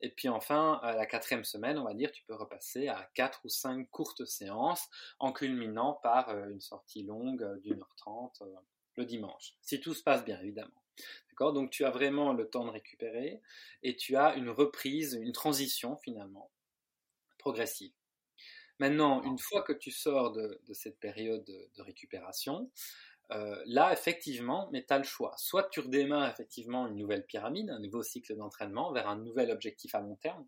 Et 0.00 0.10
puis 0.10 0.28
enfin, 0.28 0.78
à 0.82 0.94
la 0.94 1.06
quatrième 1.06 1.44
semaine, 1.44 1.78
on 1.78 1.84
va 1.84 1.94
dire, 1.94 2.12
tu 2.12 2.22
peux 2.24 2.34
repasser 2.34 2.88
à 2.88 3.10
quatre 3.14 3.40
ou 3.44 3.48
cinq 3.48 3.90
courtes 3.90 4.24
séances 4.26 4.88
en 5.18 5.32
culminant 5.32 5.94
par 5.94 6.28
euh, 6.28 6.48
une 6.50 6.60
sortie 6.60 7.02
longue 7.02 7.60
d'une 7.62 7.80
heure 7.80 7.94
trente 7.96 8.42
euh, 8.42 8.54
le 8.96 9.06
dimanche. 9.06 9.54
Si 9.62 9.80
tout 9.80 9.94
se 9.94 10.02
passe 10.02 10.24
bien, 10.24 10.38
évidemment. 10.40 10.82
D'accord? 11.30 11.52
Donc 11.52 11.70
tu 11.70 11.84
as 11.84 11.90
vraiment 11.90 12.32
le 12.32 12.48
temps 12.48 12.64
de 12.64 12.70
récupérer 12.70 13.40
et 13.82 13.96
tu 13.96 14.16
as 14.16 14.36
une 14.36 14.50
reprise, 14.50 15.18
une 15.20 15.32
transition 15.32 15.96
finalement 15.96 16.50
progressive. 17.38 17.92
Maintenant, 18.78 19.22
une 19.22 19.38
fois 19.38 19.62
que 19.62 19.72
tu 19.72 19.90
sors 19.90 20.32
de, 20.32 20.60
cette 20.72 21.00
période 21.00 21.44
de 21.44 21.82
récupération, 21.82 22.70
euh, 23.32 23.60
là, 23.66 23.92
effectivement, 23.92 24.68
mais 24.72 24.84
tu 24.84 24.92
as 24.92 24.98
le 24.98 25.04
choix. 25.04 25.34
Soit 25.36 25.68
tu 25.70 25.80
redémarres 25.80 26.30
effectivement 26.30 26.86
une 26.86 26.96
nouvelle 26.96 27.26
pyramide, 27.26 27.70
un 27.70 27.80
nouveau 27.80 28.02
cycle 28.02 28.36
d'entraînement 28.36 28.92
vers 28.92 29.08
un 29.08 29.16
nouvel 29.16 29.50
objectif 29.50 29.94
à 29.94 30.00
long 30.00 30.16
terme, 30.16 30.46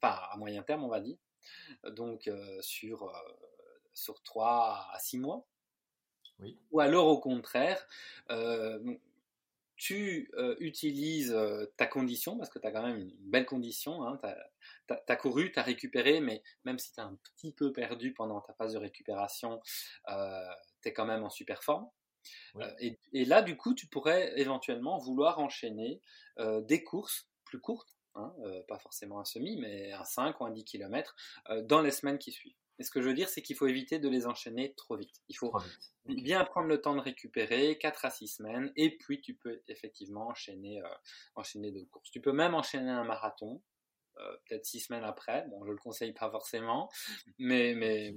enfin 0.00 0.18
à 0.30 0.36
moyen 0.36 0.62
terme, 0.62 0.82
on 0.84 0.88
va 0.88 1.00
dire, 1.00 1.16
donc 1.84 2.26
euh, 2.26 2.60
sur, 2.62 3.04
euh, 3.04 3.12
sur 3.94 4.22
3 4.22 4.88
à 4.92 4.98
6 4.98 5.18
mois. 5.18 5.46
Oui. 6.40 6.58
Ou 6.70 6.80
alors 6.80 7.06
au 7.08 7.18
contraire, 7.18 7.84
tu 9.76 10.30
utilises 10.60 11.36
ta 11.76 11.86
condition, 11.86 12.36
parce 12.36 12.50
que 12.50 12.58
tu 12.58 12.66
as 12.66 12.70
quand 12.70 12.82
même 12.82 12.98
une, 12.98 13.14
belle 13.18 13.46
condition, 13.46 14.04
hein, 14.04 14.18
tu 14.20 14.26
as, 14.26 14.50
couru, 15.16 15.52
tu 15.52 15.58
as 15.58 15.62
récupéré, 15.62 16.20
mais 16.20 16.42
même 16.64 16.78
si 16.78 16.92
tu 16.92 17.00
as 17.00 17.04
un 17.04 17.18
petit 17.36 17.52
peu 17.52 17.72
perdu 17.72 18.12
pendant 18.14 18.40
ta 18.40 18.54
phase 18.54 18.74
de 18.74 18.78
récupération, 18.78 19.60
tu 20.06 20.88
es 20.88 20.92
quand 20.92 21.06
même 21.06 21.24
en 21.24 21.30
super 21.30 21.62
forme. 21.62 21.88
Euh, 22.56 22.70
et, 23.12 23.24
là, 23.24 23.42
du 23.42 23.56
coup, 23.56 23.74
tu 23.74 23.86
pourrais 23.86 24.38
éventuellement 24.38 24.98
vouloir 24.98 25.38
enchaîner 25.38 26.00
euh, 26.38 26.60
des 26.62 26.82
courses 26.82 27.28
plus 27.44 27.60
courtes, 27.60 27.96
hein, 28.14 28.32
euh, 28.44 28.62
pas 28.68 28.78
forcément 28.78 29.20
un 29.20 29.24
semi, 29.24 29.56
mais 29.56 29.92
un 29.92 30.04
5 30.04 30.40
ou 30.40 30.44
un 30.44 30.50
10 30.50 30.64
km, 30.64 31.14
dans 31.64 31.80
les 31.80 31.90
semaines 31.90 32.18
qui 32.18 32.32
suivent. 32.32 32.54
Et 32.80 32.84
ce 32.84 32.92
que 32.92 33.02
je 33.02 33.08
veux 33.08 33.14
dire, 33.14 33.28
c'est 33.28 33.42
qu'il 33.42 33.56
faut 33.56 33.66
éviter 33.66 33.98
de 33.98 34.08
les 34.08 34.26
enchaîner 34.26 34.72
trop 34.74 34.96
vite. 34.96 35.16
Il 35.28 35.36
faut 35.36 35.52
bien 36.04 36.44
prendre 36.44 36.68
le 36.68 36.80
temps 36.80 36.94
de 36.94 37.00
récupérer, 37.00 37.76
4 37.78 38.04
à 38.04 38.10
6 38.10 38.28
semaines, 38.28 38.72
et 38.76 38.96
puis 38.96 39.20
tu 39.20 39.34
peux 39.34 39.60
effectivement 39.66 40.28
enchaîner, 40.28 40.80
enchaîner 41.34 41.72
d'autres 41.72 41.90
courses. 41.90 42.10
Tu 42.12 42.20
peux 42.20 42.32
même 42.32 42.54
enchaîner 42.54 42.90
un 42.90 43.02
marathon, 43.02 43.60
peut-être 44.46 44.66
6 44.66 44.80
semaines 44.80 45.04
après. 45.04 45.46
Bon, 45.50 45.64
je 45.64 45.72
le 45.72 45.78
conseille 45.78 46.12
pas 46.12 46.30
forcément, 46.30 46.88
mais, 47.38 47.74
mais, 47.74 48.14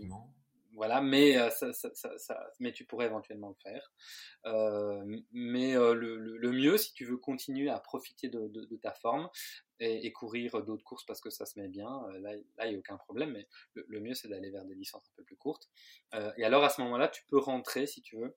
voilà, 0.73 1.01
mais, 1.01 1.37
euh, 1.37 1.49
ça, 1.49 1.73
ça, 1.73 1.89
ça, 2.17 2.51
mais 2.59 2.71
tu 2.71 2.85
pourrais 2.85 3.05
éventuellement 3.07 3.49
le 3.49 3.55
faire. 3.55 3.91
Euh, 4.45 5.03
mais 5.31 5.75
euh, 5.75 5.93
le, 5.93 6.17
le, 6.17 6.51
mieux, 6.51 6.77
si 6.77 6.93
tu 6.93 7.05
veux 7.05 7.17
continuer 7.17 7.69
à 7.69 7.79
profiter 7.79 8.29
de, 8.29 8.47
de, 8.47 8.65
de 8.65 8.75
ta 8.77 8.93
forme 8.93 9.29
et, 9.79 10.05
et 10.05 10.11
courir 10.13 10.63
d'autres 10.63 10.83
courses 10.83 11.05
parce 11.05 11.19
que 11.19 11.29
ça 11.29 11.45
se 11.45 11.59
met 11.59 11.67
bien, 11.67 11.89
là, 12.21 12.33
là, 12.57 12.65
il 12.65 12.69
n'y 12.69 12.75
a 12.75 12.79
aucun 12.79 12.97
problème. 12.97 13.31
Mais 13.31 13.47
le, 13.73 13.85
le 13.87 13.99
mieux, 13.99 14.13
c'est 14.13 14.29
d'aller 14.29 14.49
vers 14.49 14.65
des 14.65 14.75
licences 14.75 15.09
un 15.11 15.15
peu 15.17 15.23
plus 15.23 15.37
courtes. 15.37 15.69
et 16.37 16.43
alors, 16.43 16.63
à 16.63 16.69
ce 16.69 16.81
moment-là, 16.81 17.09
tu 17.09 17.23
peux 17.25 17.39
rentrer, 17.39 17.85
si 17.85 18.01
tu 18.01 18.17
veux, 18.17 18.35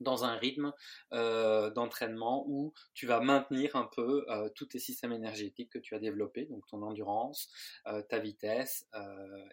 dans 0.00 0.24
un 0.24 0.36
rythme 0.36 0.72
euh, 1.12 1.70
d'entraînement 1.70 2.44
où 2.48 2.72
tu 2.94 3.06
vas 3.06 3.20
maintenir 3.20 3.76
un 3.76 3.88
peu 3.94 4.24
euh, 4.28 4.48
tous 4.54 4.66
tes 4.66 4.78
systèmes 4.78 5.12
énergétiques 5.12 5.70
que 5.70 5.78
tu 5.78 5.94
as 5.94 5.98
développés, 5.98 6.46
donc 6.46 6.66
ton 6.66 6.82
endurance, 6.82 7.50
euh, 7.86 8.02
ta 8.02 8.18
vitesse 8.18 8.86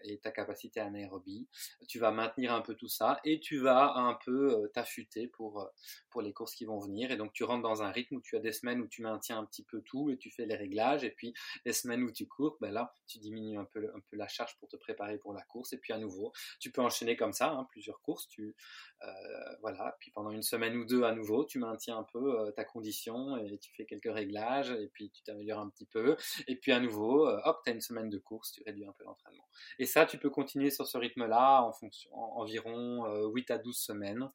et 0.04 0.20
ta 0.20 0.32
capacité 0.32 0.80
anaérobie. 0.80 1.48
Tu 1.88 2.00
vas 2.00 2.12
maintenir 2.12 2.54
un 2.54 2.62
peu 2.62 2.76
tout 2.76 2.88
ça 2.88 3.20
et 3.24 3.40
tu 3.40 3.60
vas 3.60 3.94
un 3.96 4.18
peu 4.26 4.70
t'affûter 4.74 5.28
pour, 5.28 5.70
pour 6.10 6.22
les 6.22 6.34
courses 6.34 6.56
qui 6.56 6.66
vont 6.66 6.80
venir. 6.80 7.12
Et 7.12 7.18
donc 7.18 7.34
tu 7.34 7.44
rentres 7.44 7.64
dans 7.64 7.84
un 7.84 7.92
rythme 7.92 8.16
où 8.16 8.22
tu 8.22 8.36
as 8.36 8.40
des 8.40 8.52
semaines 8.52 8.82
où 8.82 8.88
tu 8.88 9.02
maintiens 9.02 9.40
un 9.40 9.46
petit 9.46 9.64
peu 9.64 9.82
tout 9.82 10.10
et 10.10 10.18
tu 10.18 10.30
fais 10.30 10.46
les 10.46 10.56
réglages. 10.56 11.04
Et 11.04 11.12
puis 11.12 11.34
les 11.66 11.74
semaines 11.74 12.04
où 12.04 12.12
tu 12.12 12.28
cours, 12.28 12.58
ben 12.62 12.72
là, 12.72 12.94
tu 13.08 13.20
diminues 13.20 13.58
un 13.58 13.66
peu, 13.66 13.92
un 13.94 14.00
peu 14.10 14.18
la 14.18 14.28
charge 14.28 14.58
pour 14.58 14.70
te 14.70 14.78
préparer 14.78 15.18
pour 15.18 15.34
la 15.34 15.42
course. 15.44 15.74
Et 15.74 15.78
puis 15.78 15.94
à 15.94 15.98
nouveau, 15.98 16.32
tu 16.60 16.72
peux 16.72 16.82
enchaîner 16.82 17.16
comme 17.16 17.34
ça, 17.34 17.52
hein, 17.52 17.68
plusieurs 17.72 18.02
courses. 18.02 18.28
Tu, 18.28 18.56
voilà, 19.62 19.96
puis 20.00 20.12
pendant 20.12 20.33
une 20.34 20.42
semaine 20.42 20.76
ou 20.76 20.86
deux 20.86 21.04
à 21.04 21.14
nouveau, 21.14 21.46
tu 21.46 21.60
maintiens 21.60 21.98
un 21.98 22.04
peu 22.04 22.40
euh, 22.40 22.52
ta 22.52 22.64
condition 22.64 23.38
et 23.38 23.58
tu 23.58 23.72
fais 23.76 23.86
quelques 23.86 24.12
réglages 24.14 24.72
et 24.72 24.90
puis 24.94 25.10
tu 25.12 25.24
t'améliores 25.24 25.60
un 25.60 25.70
petit 25.70 25.86
peu. 25.86 26.16
Et 26.48 26.56
puis 26.56 26.72
à 26.72 26.80
nouveau, 26.80 27.28
euh, 27.28 27.40
hop, 27.46 27.60
tu 27.64 27.72
as 27.72 27.74
une 27.74 27.82
semaine 27.82 28.10
de 28.10 28.18
course, 28.18 28.52
tu 28.52 28.64
réduis 28.66 28.86
un 28.86 28.94
peu 28.98 29.04
l'entraînement. 29.06 29.48
Et 29.80 29.86
ça, 29.86 30.06
tu 30.06 30.18
peux 30.18 30.30
continuer 30.30 30.70
sur 30.70 30.88
ce 30.88 30.98
rythme-là 30.98 31.64
en 31.64 31.72
fonction, 31.72 32.12
environ 32.14 33.06
8 33.28 33.52
euh, 33.52 33.56
à 33.56 33.58
12 33.58 33.78
semaines. 33.78 34.30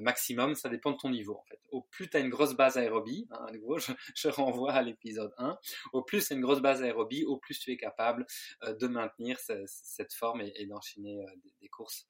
maximum, 0.00 0.54
ça 0.54 0.68
dépend 0.68 0.92
de 0.92 0.96
ton 0.96 1.10
niveau 1.10 1.36
en 1.36 1.44
fait. 1.44 1.60
Au 1.70 1.82
plus 1.82 2.08
tu 2.08 2.16
as 2.16 2.20
une 2.20 2.30
grosse 2.30 2.54
base 2.54 2.78
aérobie, 2.78 3.26
hein, 3.30 3.46
à 3.48 3.52
nouveau, 3.52 3.78
je, 3.78 4.28
renvoie 4.28 4.72
à 4.72 4.82
l'épisode 4.82 5.32
1, 5.38 5.58
au 5.92 6.02
plus 6.02 6.20
c'est 6.20 6.34
une 6.34 6.40
grosse 6.40 6.60
base 6.60 6.82
aérobie, 6.82 7.24
au 7.24 7.36
plus 7.36 7.58
tu 7.58 7.72
es 7.72 7.76
capable 7.76 8.26
de 8.66 8.86
maintenir 8.86 9.38
cette 9.38 10.12
forme 10.12 10.40
et, 10.40 10.66
d'enchaîner 10.66 11.24
des, 11.42 11.54
des, 11.60 11.68
courses 11.68 12.06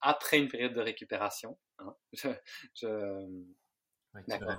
après 0.00 0.38
une 0.38 0.48
période 0.48 0.72
de 0.72 0.80
récupération. 0.80 1.58
Hein? 1.78 1.94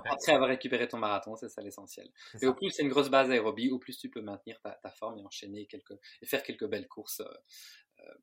Après 0.04 0.32
avoir 0.32 0.48
récupéré 0.48 0.88
ton 0.88 0.98
marathon, 0.98 1.36
c'est 1.36 1.48
ça 1.48 1.62
l'essentiel. 1.62 2.08
Et 2.40 2.46
au 2.46 2.54
plus 2.54 2.70
c'est 2.70 2.82
une 2.82 2.88
grosse 2.88 3.10
base 3.10 3.30
aérobie, 3.30 3.70
au 3.70 3.78
plus 3.78 3.98
tu 3.98 4.10
peux 4.10 4.20
maintenir 4.20 4.60
ta, 4.60 4.90
forme 4.90 5.18
et 5.18 5.24
enchaîner 5.24 5.66
quelques 5.66 5.98
et 6.22 6.26
faire 6.26 6.42
quelques 6.42 6.66
belles 6.66 6.88
courses, 6.88 7.20
euh, 7.20 8.04
euh, 8.04 8.14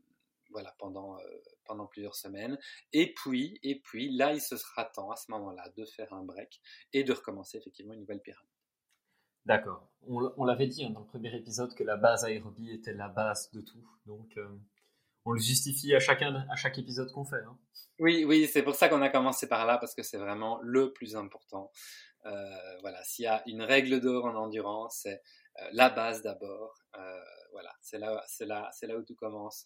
voilà 0.52 0.74
pendant 0.78 1.18
euh, 1.20 1.24
pendant 1.66 1.88
plusieurs 1.88 2.16
semaines. 2.16 2.58
Et 2.94 3.14
puis 3.14 3.60
et 3.64 3.80
puis 3.80 4.16
là, 4.16 4.34
il 4.34 4.42
se 4.42 4.58
sera 4.58 4.86
temps 4.86 5.12
à 5.12 5.16
ce 5.16 5.32
moment-là 5.32 5.70
de 5.76 5.86
faire 5.86 6.14
un 6.14 6.24
break 6.24 6.62
et 6.94 7.04
de 7.04 7.12
recommencer 7.12 7.58
effectivement 7.58 7.94
une 7.94 8.02
nouvelle 8.02 8.22
pyramide. 8.22 8.50
D'accord. 9.46 9.88
On, 10.08 10.44
l'avait 10.44 10.66
dit 10.66 10.84
hein, 10.86 10.90
dans 10.90 11.02
le 11.02 11.06
premier 11.06 11.36
épisode 11.36 11.76
que 11.76 11.84
la 11.84 11.98
base 11.98 12.24
aérobie 12.24 12.72
était 12.72 12.94
la 12.94 13.10
base 13.10 13.52
de 13.52 13.62
tout. 13.62 13.88
Donc 14.08 14.40
on 15.26 15.32
le 15.32 15.42
justifie 15.42 15.94
à, 15.96 16.00
chacun, 16.00 16.46
à 16.50 16.56
chaque 16.56 16.78
épisode 16.78 17.12
qu'on 17.12 17.26
fait. 17.26 17.44
Hein. 17.44 17.58
Oui, 18.00 18.26
oui, 18.26 18.48
c'est 18.48 18.64
pour 18.64 18.76
ça 18.76 18.90
qu'on 18.90 19.02
a 19.02 19.10
commencé 19.10 19.48
par 19.48 19.66
là, 19.66 19.78
parce 19.78 19.96
que 19.96 20.04
c'est 20.04 20.18
vraiment 20.18 20.60
le 20.62 20.94
plus 20.94 21.16
important. 21.16 21.72
Euh, 22.26 22.80
voilà, 22.82 23.04
s'il 23.04 23.24
y 23.24 23.28
a 23.28 23.44
une 23.48 23.62
règle 23.62 24.02
d'or 24.02 24.26
en 24.26 24.36
endurance, 24.36 25.00
c'est 25.04 25.22
euh, 25.60 25.70
la 25.72 25.90
base 25.90 26.22
d'abord. 26.22 26.78
Euh, 26.98 27.24
voilà, 27.52 27.74
c'est 27.82 27.98
là, 27.98 28.24
c'est 28.28 28.46
là, 28.46 28.70
c'est 28.74 28.88
là 28.88 28.98
où 28.98 29.04
tout 29.04 29.16
commence. 29.16 29.66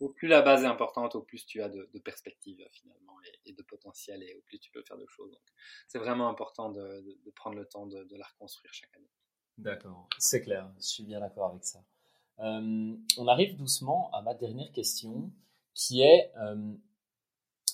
au 0.00 0.08
plus 0.10 0.28
la 0.28 0.42
base 0.42 0.64
est 0.64 0.68
importante, 0.68 1.14
au 1.14 1.22
plus 1.22 1.44
tu 1.46 1.62
as 1.62 1.68
de, 1.68 1.88
de 1.92 1.98
perspectives 2.00 2.64
finalement 2.72 3.16
et, 3.44 3.52
de 3.52 3.62
potentiel, 3.62 4.22
et 4.22 4.34
au 4.34 4.40
plus 4.42 4.58
tu 4.58 4.70
peux 4.70 4.82
faire 4.82 4.98
de 4.98 5.06
choses. 5.06 5.30
Donc, 5.30 5.42
c'est 5.88 5.98
vraiment 5.98 6.28
important 6.28 6.70
de, 6.70 7.02
de, 7.24 7.30
prendre 7.32 7.56
le 7.56 7.66
temps 7.66 7.86
de, 7.86 8.06
la 8.16 8.26
reconstruire 8.26 8.72
chaque 8.72 8.94
année. 8.96 9.10
D'accord, 9.58 10.08
c'est 10.18 10.42
clair. 10.42 10.70
Je 10.78 10.86
suis 10.86 11.04
bien 11.04 11.20
d'accord 11.20 11.50
avec 11.50 11.64
ça. 11.64 11.80
On 12.40 13.26
arrive 13.28 13.56
doucement 13.56 14.10
à 14.12 14.22
ma 14.22 14.34
dernière 14.34 14.72
question, 14.72 15.30
qui 15.74 16.02
est 16.02 16.32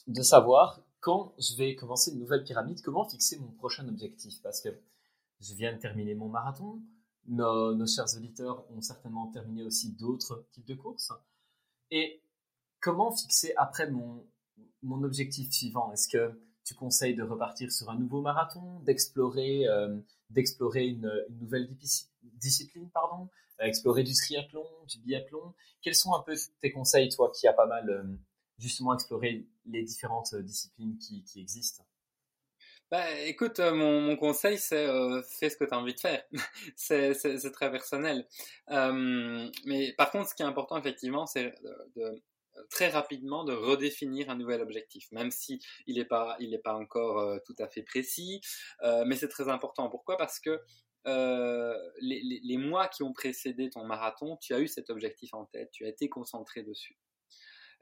de 0.07 0.23
savoir 0.23 0.81
quand 1.01 1.35
je 1.39 1.57
vais 1.57 1.77
commencer 1.77 2.11
une 2.13 2.19
nouvelle 2.19 2.43
pyramide, 2.43 2.83
comment 2.83 3.09
fixer 3.09 3.39
mon 3.39 3.53
prochain 3.53 3.87
objectif? 3.89 4.43
Parce 4.43 4.61
que 4.61 4.71
je 5.41 5.55
viens 5.55 5.73
de 5.73 5.79
terminer 5.79 6.15
mon 6.15 6.29
marathon, 6.29 6.81
nos, 7.29 7.87
chers 7.87 8.17
auditeurs 8.17 8.65
ont 8.73 8.81
certainement 8.81 9.29
terminé 9.29 9.63
aussi 9.63 9.93
d'autres 9.93 10.47
types 10.53 10.67
de 10.67 10.75
courses. 10.75 11.13
Et 11.91 12.23
comment 12.81 13.11
fixer 13.15 13.53
après 13.57 13.91
mon, 13.91 14.25
mon 14.83 15.03
objectif 15.03 15.53
suivant? 15.53 15.93
Est-ce 15.93 16.09
que 16.09 16.41
tu 16.65 16.75
conseilles 16.75 17.15
de 17.15 17.23
repartir 17.23 17.71
sur 17.71 17.91
un 17.91 17.97
nouveau 17.97 18.21
marathon, 18.21 18.81
d'explorer 18.81 19.69
euh, 19.69 19.99
d'explorer 20.31 20.87
une, 20.87 21.11
nouvelle 21.41 21.69
discipline, 22.23 22.91
pardon, 22.91 23.29
explorer 23.59 24.03
du 24.03 24.13
triathlon, 24.13 24.67
du 24.89 24.99
biathlon 24.99 25.55
Quels 25.83 25.95
sont 25.95 26.15
un 26.15 26.23
peu 26.23 26.35
tes 26.61 26.73
conseils, 26.73 27.09
toi, 27.09 27.33
qui 27.35 27.47
a 27.47 27.53
pas 27.53 27.67
mal 27.67 27.89
euh, 27.89 28.03
justement 28.59 28.95
explorer 28.95 29.47
les 29.67 29.83
différentes 29.83 30.33
euh, 30.35 30.43
disciplines 30.43 30.99
qui, 30.99 31.41
existent? 31.41 31.85
Bah, 32.91 33.11
écoute, 33.23 33.59
euh, 33.59 33.75
mon, 33.75 34.17
conseil, 34.17 34.59
c'est 34.59 34.87
euh, 34.87 35.21
fais 35.23 35.51
ce 35.51 35.57
que 35.57 35.65
tu 35.65 35.75
as 35.75 35.79
envie 35.79 35.95
de 35.95 36.01
faire. 36.01 36.23
c'est 36.77 37.51
très 37.53 37.71
personnel. 37.71 38.27
mais 38.69 39.93
par 39.97 40.11
contre, 40.11 40.31
ce 40.31 40.35
qui 40.35 40.43
est 40.43 40.47
important, 40.47 40.79
effectivement, 40.79 41.27
c'est 41.27 41.55
de, 41.97 42.23
très 42.71 42.89
rapidement 42.89 43.45
de 43.45 43.53
redéfinir 43.53 44.31
un 44.31 44.37
nouvel 44.37 44.61
objectif, 44.61 45.11
même 45.13 45.31
si 45.31 45.61
il 45.87 45.97
n'est 45.97 46.05
pas, 46.05 46.37
il 46.41 46.59
pas 46.63 46.75
encore 46.75 47.41
tout 47.45 47.55
à 47.59 47.69
fait 47.69 47.83
précis. 47.83 48.41
mais 49.07 49.17
c'est 49.17 49.29
très 49.29 49.49
important. 49.49 49.89
Pourquoi? 49.89 50.17
Parce 50.17 50.41
que 50.41 50.61
les, 52.01 52.41
les, 52.43 52.57
mois 52.57 52.89
qui 52.89 53.03
ont 53.03 53.13
précédé 53.13 53.71
ton 53.71 53.85
marathon, 53.85 54.37
tu 54.39 54.55
as 54.55 54.61
eu 54.61 54.69
cet 54.69 54.91
objectif 54.91 55.35
en 55.35 55.45
tête, 55.47 55.71
tu 55.71 55.85
as 55.85 55.89
été 55.89 56.09
concentré 56.09 56.63
dessus. 56.63 56.99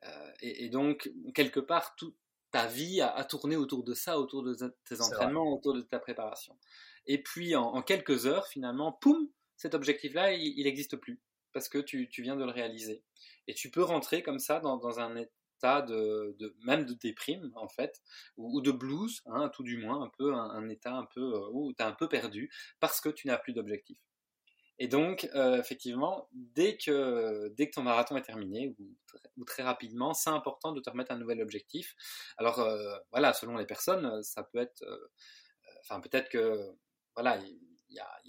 Euh, 0.06 0.32
et, 0.40 0.68
donc, 0.68 1.10
quelque 1.34 1.60
part, 1.60 1.94
toute 1.96 2.16
ta 2.50 2.66
vie 2.66 3.00
a, 3.00 3.24
tourné 3.24 3.56
autour 3.56 3.84
de 3.84 3.94
ça, 3.94 4.18
autour 4.18 4.42
de 4.42 4.54
tes 4.84 5.00
entraînements, 5.00 5.52
autour 5.52 5.74
de 5.74 5.80
ta 5.80 5.98
préparation. 5.98 6.56
Et 7.06 7.22
puis, 7.22 7.56
en, 7.56 7.82
quelques 7.82 8.26
heures, 8.26 8.46
finalement, 8.46 8.92
poum, 8.92 9.28
cet 9.56 9.74
objectif-là, 9.74 10.32
il 10.32 10.64
n'existe 10.64 10.96
plus 10.96 11.20
parce 11.52 11.68
que 11.68 11.78
tu, 11.78 12.08
viens 12.18 12.36
de 12.36 12.44
le 12.44 12.50
réaliser. 12.50 13.02
Et 13.46 13.54
tu 13.54 13.70
peux 13.70 13.82
rentrer 13.82 14.22
comme 14.22 14.38
ça 14.38 14.60
dans, 14.60 15.00
un 15.00 15.16
état 15.16 15.82
de, 15.82 16.36
même 16.64 16.84
de 16.84 16.94
déprime 16.94 17.50
en 17.54 17.68
fait 17.68 18.02
ou, 18.36 18.60
de 18.60 18.70
blues 18.70 19.22
hein, 19.26 19.48
tout 19.48 19.62
du 19.62 19.78
moins 19.78 20.02
un 20.02 20.10
peu 20.18 20.34
un, 20.34 20.68
état 20.68 20.94
un 20.94 21.06
peu 21.06 21.34
euh, 21.34 21.48
où 21.52 21.72
tu 21.72 21.82
es 21.82 21.86
un 21.86 21.92
peu 21.92 22.08
perdu 22.08 22.50
parce 22.80 23.00
que 23.00 23.08
tu 23.08 23.28
n'as 23.28 23.38
plus 23.38 23.54
d'objectif 23.54 23.98
et 24.80 24.88
donc, 24.88 25.28
euh, 25.34 25.60
effectivement, 25.60 26.28
dès 26.32 26.76
que, 26.76 27.48
dès 27.56 27.68
que 27.68 27.74
ton 27.74 27.82
marathon 27.82 28.16
est 28.16 28.22
terminé, 28.22 28.74
ou, 29.36 29.44
très 29.44 29.62
rapidement, 29.62 30.14
c'est 30.14 30.30
important 30.30 30.72
de 30.72 30.80
te 30.80 30.90
remettre 30.90 31.12
un 31.12 31.18
nouvel 31.18 31.40
objectif. 31.40 31.94
Alors, 32.38 32.58
euh, 32.58 32.98
voilà, 33.12 33.32
selon 33.32 33.56
les 33.56 33.66
personnes, 33.66 34.22
ça 34.24 34.42
peut 34.42 34.58
être... 34.58 34.84
Enfin, 35.82 36.00
peut-être 36.00 36.28
que... 36.28 36.72
Voilà, 37.14 37.36
il 37.36 37.60
y, 37.88 38.00
a, 38.00 38.20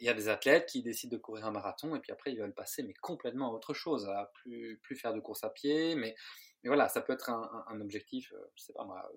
y 0.00 0.08
a, 0.08 0.14
des 0.14 0.28
athlètes 0.28 0.66
qui 0.66 0.82
décident 0.82 1.16
de 1.16 1.20
courir 1.20 1.46
un 1.46 1.50
marathon, 1.50 1.94
et 1.94 2.00
puis 2.00 2.12
après, 2.12 2.32
ils 2.32 2.38
veulent 2.38 2.54
passer, 2.54 2.82
mais 2.82 2.94
complètement 2.94 3.50
à 3.50 3.54
autre 3.54 3.74
chose, 3.74 4.08
à 4.08 4.30
plus, 4.34 4.78
plus 4.82 4.96
faire 4.96 5.14
de 5.14 5.20
course 5.20 5.44
à 5.44 5.50
pied, 5.50 5.94
mais 5.94 6.14
mais 6.62 6.68
voilà, 6.68 6.88
ça 6.88 7.00
peut 7.00 7.14
être 7.14 7.30
un, 7.30 7.80
objectif, 7.80 8.32
euh, 8.32 8.50
je 8.54 8.64
sais 8.64 8.72
pas 8.74 8.84
moi, 8.84 9.10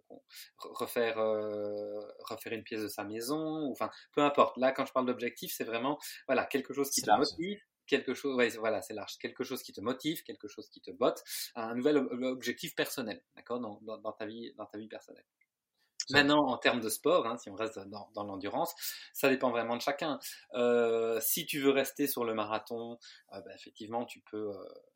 refaire, 0.57 1.17
euh, 1.19 1.99
refaire 2.19 2.53
une 2.53 2.63
pièce 2.63 2.81
de 2.81 2.87
sa 2.87 3.03
maison, 3.03 3.69
enfin, 3.69 3.91
peu 4.13 4.21
importe. 4.21 4.55
Là, 4.57 4.71
quand 4.71 4.85
je 4.85 4.93
parle 4.93 5.05
d'objectif, 5.05 5.53
c'est 5.53 5.65
vraiment, 5.65 5.99
voilà, 6.27 6.45
quelque 6.45 6.73
chose 6.73 6.89
qui 6.89 7.01
te 7.01 7.11
motive, 7.11 7.59
quelque 7.85 8.13
chose, 8.13 8.37
voilà, 8.57 8.81
c'est 8.81 8.93
large, 8.93 9.17
quelque 9.17 9.43
chose 9.43 9.61
qui 9.61 9.73
te 9.73 9.81
motive, 9.81 10.23
quelque 10.23 10.47
chose 10.47 10.69
qui 10.69 10.79
te 10.79 10.91
botte, 10.91 11.21
un 11.55 11.75
nouvel 11.75 11.97
objectif 11.97 12.75
personnel, 12.75 13.21
d'accord, 13.35 13.59
dans, 13.59 13.79
dans, 13.81 14.13
ta 14.13 14.25
vie, 14.25 14.53
dans 14.55 14.65
ta 14.65 14.77
vie 14.77 14.87
personnelle. 14.87 15.25
Maintenant, 16.09 16.47
en 16.47 16.57
termes 16.57 16.81
de 16.81 16.89
sport, 16.89 17.25
hein, 17.27 17.37
si 17.37 17.49
on 17.49 17.55
reste 17.55 17.79
dans, 17.79 18.09
dans 18.13 18.23
l'endurance, 18.23 18.73
ça 19.13 19.29
dépend 19.29 19.51
vraiment 19.51 19.77
de 19.77 19.81
chacun. 19.81 20.19
Euh, 20.53 21.19
si 21.21 21.45
tu 21.45 21.59
veux 21.59 21.71
rester 21.71 22.07
sur 22.07 22.25
le 22.25 22.33
marathon, 22.33 22.97
bah, 23.31 23.41
effectivement, 23.55 24.05
tu 24.05 24.19
peux, 24.19 24.53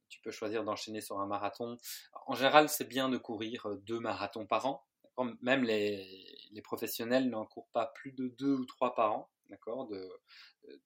tu 0.10 0.20
peux 0.22 0.32
choisir 0.32 0.64
d'enchaîner 0.64 1.02
sur 1.02 1.20
un 1.20 1.28
marathon. 1.28 1.78
En 2.26 2.36
général, 2.36 2.70
c'est 2.70 2.88
bien 2.88 3.10
de 3.10 3.18
courir 3.18 3.68
euh, 3.68 3.78
deux 3.86 4.00
marathons 4.00 4.46
par 4.46 4.66
an. 4.66 4.84
Même 5.42 5.64
les, 5.64 6.06
les 6.52 6.62
professionnels 6.62 7.30
n'en 7.30 7.46
courent 7.46 7.70
pas 7.74 7.88
plus 7.88 8.12
de 8.12 8.28
deux 8.28 8.54
ou 8.54 8.66
trois 8.66 8.94
par 8.94 9.14
an, 9.14 9.30
d'accord, 9.50 9.88
de, 9.88 10.08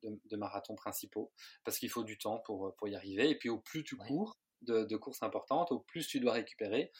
de, 0.03 0.38
marathons 0.38 0.75
principaux, 0.75 1.34
parce 1.65 1.77
qu'il 1.77 1.89
faut 1.89 2.05
du 2.05 2.17
temps 2.17 2.39
pour, 2.39 2.73
pour 2.75 2.88
y 2.88 2.95
arriver. 2.95 3.29
Et 3.29 3.38
puis, 3.38 3.49
au 3.49 3.60
plus 3.60 3.84
tu 3.84 3.97
cours 3.97 4.39
de, 4.62 4.84
de 4.84 4.97
courses 4.97 5.24
importantes, 5.24 5.71
au 5.71 5.80
plus 5.80 6.08
tu 6.08 6.19
dois 6.19 6.34
récupérer 6.34 6.91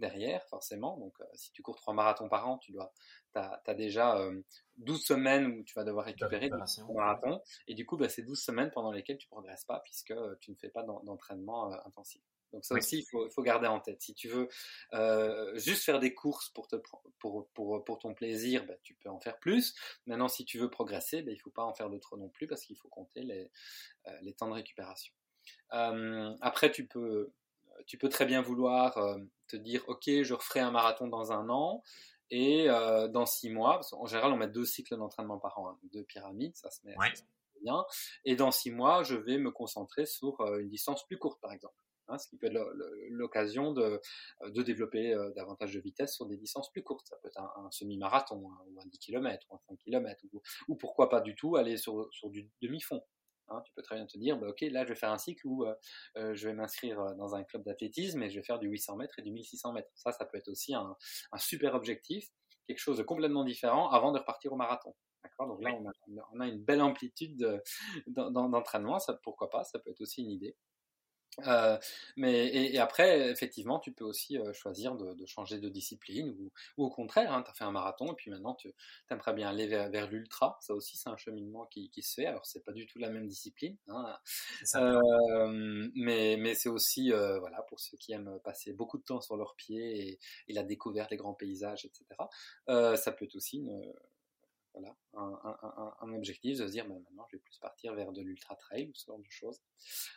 derrière, 0.00 0.44
forcément. 0.48 0.96
Donc, 0.96 1.14
euh, 1.20 1.24
si 1.34 1.52
tu 1.52 1.62
cours 1.62 1.76
trois 1.76 1.94
marathons 1.94 2.28
par 2.28 2.48
an, 2.48 2.58
tu 2.58 2.72
dois, 2.72 2.92
as, 3.34 3.62
as, 3.64 3.74
déjà 3.74 4.18
12 4.78 4.96
euh, 4.96 4.98
semaines 4.98 5.46
où 5.46 5.62
tu 5.62 5.74
vas 5.74 5.84
devoir 5.84 6.06
récupérer 6.06 6.50
ton 6.50 6.94
marathon. 6.94 7.40
Et 7.68 7.74
du 7.74 7.86
coup, 7.86 7.96
bah, 7.96 8.08
c'est 8.08 8.22
12 8.22 8.40
semaines 8.40 8.70
pendant 8.72 8.90
lesquelles 8.90 9.18
tu 9.18 9.28
progresses 9.28 9.64
pas 9.64 9.80
puisque 9.80 10.10
euh, 10.10 10.34
tu 10.40 10.50
ne 10.50 10.56
fais 10.56 10.70
pas 10.70 10.82
d'entraînement 10.82 11.70
intensif. 11.86 12.22
Donc 12.52 12.64
ça 12.64 12.74
aussi, 12.74 12.98
il 12.98 13.30
faut, 13.30 13.42
garder 13.44 13.68
en 13.68 13.78
tête. 13.78 14.02
Si 14.02 14.12
tu 14.12 14.28
veux 14.28 14.48
juste 15.54 15.84
faire 15.84 16.00
des 16.00 16.14
courses 16.14 16.48
pour, 16.48 16.66
te, 16.66 16.74
pour, 17.20 17.48
pour, 17.54 17.84
pour 17.84 17.98
ton 18.00 18.12
plaisir, 18.12 18.66
bah, 18.66 18.74
tu 18.82 18.94
peux 18.94 19.08
en 19.08 19.20
faire 19.20 19.38
plus. 19.38 19.76
Maintenant, 20.06 20.26
si 20.26 20.44
tu 20.44 20.58
veux 20.58 20.68
progresser, 20.68 21.22
bah, 21.22 21.30
il 21.30 21.36
ne 21.36 21.40
faut 21.40 21.50
pas 21.50 21.62
en 21.62 21.74
faire 21.74 21.90
de 21.90 21.98
trop 21.98 22.16
non 22.16 22.28
plus 22.28 22.48
parce 22.48 22.64
qu'il 22.64 22.76
faut 22.76 22.88
compter 22.88 23.22
les, 23.22 23.52
les 24.22 24.32
temps 24.32 24.48
de 24.48 24.54
récupération. 24.54 25.14
Après, 25.70 26.70
tu 26.70 26.86
peux 26.86 27.32
tu 27.86 27.98
peux 27.98 28.08
très 28.08 28.26
bien 28.26 28.42
vouloir 28.42 28.96
euh, 28.98 29.18
te 29.48 29.56
dire, 29.56 29.82
OK, 29.88 30.04
je 30.06 30.34
referai 30.34 30.60
un 30.60 30.70
marathon 30.70 31.08
dans 31.08 31.32
un 31.32 31.48
an 31.48 31.82
et 32.30 32.70
euh, 32.70 33.08
dans 33.08 33.26
six 33.26 33.50
mois, 33.50 33.74
parce 33.74 33.92
en 33.92 34.06
général, 34.06 34.32
on 34.32 34.36
met 34.36 34.48
deux 34.48 34.64
cycles 34.64 34.96
d'entraînement 34.96 35.38
par 35.38 35.58
an, 35.58 35.70
hein, 35.70 35.78
deux 35.92 36.04
pyramides, 36.04 36.54
ça 36.54 36.70
se 36.70 36.86
met, 36.86 36.94
bien. 37.62 37.84
Et 38.24 38.36
dans 38.36 38.52
six 38.52 38.70
mois, 38.70 39.02
je 39.02 39.16
vais 39.16 39.38
me 39.38 39.50
concentrer 39.50 40.06
sur 40.06 40.40
euh, 40.40 40.60
une 40.60 40.68
distance 40.68 41.04
plus 41.06 41.18
courte, 41.18 41.40
par 41.40 41.52
exemple. 41.52 41.74
Hein, 42.06 42.18
ce 42.18 42.28
qui 42.28 42.36
peut 42.36 42.46
être 42.46 42.58
l'occasion 43.10 43.72
de, 43.72 44.00
de, 44.44 44.62
développer 44.62 45.14
davantage 45.36 45.74
de 45.74 45.80
vitesse 45.80 46.12
sur 46.12 46.26
des 46.26 46.36
distances 46.36 46.68
plus 46.72 46.82
courtes. 46.82 47.06
Ça 47.06 47.16
peut 47.22 47.28
être 47.28 47.40
un, 47.40 47.70
semi-marathon, 47.70 48.50
hein, 48.50 48.64
ou 48.68 48.80
un 48.80 48.86
10 48.86 48.98
km, 48.98 49.46
ou 49.48 49.54
un 49.54 49.58
5 49.68 49.78
km, 49.78 50.24
ou, 50.32 50.42
ou 50.66 50.74
pourquoi 50.74 51.08
pas 51.08 51.20
du 51.20 51.36
tout 51.36 51.54
aller 51.54 51.76
sur, 51.76 52.08
sur 52.12 52.30
du 52.30 52.48
demi-fond. 52.62 53.00
Hein, 53.50 53.62
tu 53.64 53.72
peux 53.74 53.82
très 53.82 53.96
bien 53.96 54.06
te 54.06 54.16
dire, 54.16 54.38
bah, 54.38 54.48
ok, 54.48 54.60
là 54.70 54.84
je 54.84 54.90
vais 54.90 54.94
faire 54.94 55.10
un 55.10 55.18
cycle 55.18 55.46
où 55.46 55.64
euh, 55.64 55.74
euh, 56.16 56.34
je 56.34 56.48
vais 56.48 56.54
m'inscrire 56.54 57.00
euh, 57.00 57.14
dans 57.14 57.34
un 57.34 57.42
club 57.42 57.64
d'athlétisme 57.64 58.22
et 58.22 58.30
je 58.30 58.36
vais 58.36 58.44
faire 58.44 58.60
du 58.60 58.68
800 58.68 58.96
mètres 58.96 59.18
et 59.18 59.22
du 59.22 59.32
1600 59.32 59.72
mètres. 59.72 59.90
Ça, 59.94 60.12
ça 60.12 60.24
peut 60.24 60.38
être 60.38 60.48
aussi 60.48 60.74
un, 60.74 60.96
super 61.36 61.74
objectif, 61.74 62.28
quelque 62.66 62.78
chose 62.78 62.98
de 62.98 63.02
complètement 63.02 63.44
différent 63.44 63.90
avant 63.90 64.12
de 64.12 64.18
repartir 64.18 64.52
au 64.52 64.56
marathon. 64.56 64.94
D'accord? 65.24 65.48
Donc 65.48 65.62
là, 65.62 65.72
on 66.32 66.40
a, 66.40 66.46
une 66.46 66.62
belle 66.62 66.80
amplitude 66.80 67.60
d'entraînement, 68.06 68.98
pourquoi 69.22 69.50
pas, 69.50 69.64
ça 69.64 69.78
peut 69.80 69.90
être 69.90 70.00
aussi 70.00 70.22
une 70.22 70.30
idée. 70.30 70.56
Euh, 71.46 71.78
mais 72.16 72.48
et, 72.48 72.78
après, 72.78 73.30
effectivement, 73.30 73.78
tu 73.78 73.92
peux 73.92 74.04
aussi 74.04 74.38
euh, 74.38 74.52
choisir 74.52 74.96
de, 74.96 75.26
changer 75.26 75.58
de 75.58 75.68
discipline 75.68 76.34
ou, 76.76 76.84
au 76.84 76.90
contraire, 76.90 77.32
hein, 77.32 77.42
tu 77.42 77.50
as 77.50 77.54
fait 77.54 77.64
un 77.64 77.70
marathon 77.70 78.12
et 78.12 78.14
puis 78.14 78.30
maintenant 78.30 78.54
tu 78.54 78.72
aimerais 79.10 79.32
bien 79.32 79.48
aller 79.48 79.66
vers, 79.66 80.10
l'ultra. 80.10 80.58
Ça 80.60 80.74
aussi, 80.74 80.96
c'est 80.96 81.08
un 81.08 81.16
cheminement 81.16 81.66
qui, 81.66 81.90
se 82.02 82.14
fait. 82.14 82.26
Alors, 82.26 82.44
c'est 82.46 82.64
pas 82.64 82.72
du 82.72 82.86
tout 82.86 82.98
la 82.98 83.10
même 83.10 83.26
discipline, 83.26 83.76
hein. 83.88 84.18
euh, 84.76 85.88
mais, 85.94 86.36
mais 86.38 86.54
c'est 86.54 86.68
aussi 86.68 87.10
voilà 87.10 87.62
pour 87.68 87.80
ceux 87.80 87.96
qui 87.96 88.12
aiment 88.12 88.38
passer 88.44 88.72
beaucoup 88.72 88.98
de 88.98 89.04
temps 89.04 89.20
sur 89.20 89.36
leurs 89.36 89.54
pieds 89.54 90.08
et, 90.08 90.18
et 90.48 90.52
la 90.52 90.62
découverte 90.62 91.10
des 91.10 91.16
grands 91.16 91.34
paysages, 91.34 91.84
etc. 91.84 92.06
ça 92.66 93.12
peut 93.12 93.24
être 93.24 93.36
aussi 93.36 93.58
une, 93.58 93.92
voilà, 94.72 94.94
un, 95.14 96.12
objectif 96.12 96.58
de 96.58 96.66
se 96.66 96.72
dire 96.72 96.86
ben, 96.86 96.94
maintenant 96.94 97.26
je 97.30 97.36
vais 97.36 97.42
plus 97.42 97.58
partir 97.58 97.94
vers 97.94 98.12
de 98.12 98.22
l'ultra 98.22 98.54
trail 98.56 98.88
ou 98.88 98.94
ce 98.94 99.06
genre 99.06 99.18
de 99.18 99.24
choses. 99.28 99.60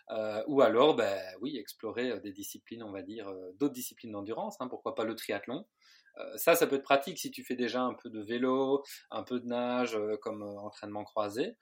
Euh, 0.10 0.44
ou 0.48 0.62
alors, 0.62 0.96
ben, 0.96 1.22
oui, 1.42 1.58
explorer 1.58 2.12
euh, 2.12 2.20
des 2.20 2.32
disciplines, 2.32 2.84
on 2.84 2.92
va 2.92 3.02
dire, 3.02 3.28
euh, 3.30 3.52
d'autres 3.60 3.74
disciplines 3.74 4.12
d'endurance, 4.12 4.58
hein, 4.60 4.68
pourquoi 4.68 4.96
pas 4.96 5.06
le 5.06 5.16
triathlon. 5.16 5.66
ça, 6.36 6.56
ça 6.56 6.68
peut 6.68 6.76
être 6.76 6.84
pratique 6.84 7.18
si 7.18 7.32
tu 7.32 7.44
fais 7.44 7.56
déjà 7.56 7.82
un 7.82 7.96
peu 7.96 8.10
de 8.10 8.22
vélo, 8.22 8.84
un 9.10 9.24
peu 9.24 9.40
de 9.40 9.48
nage 9.48 9.98
comme 10.22 10.44
entraînement 10.44 11.04
croisé. 11.04 11.58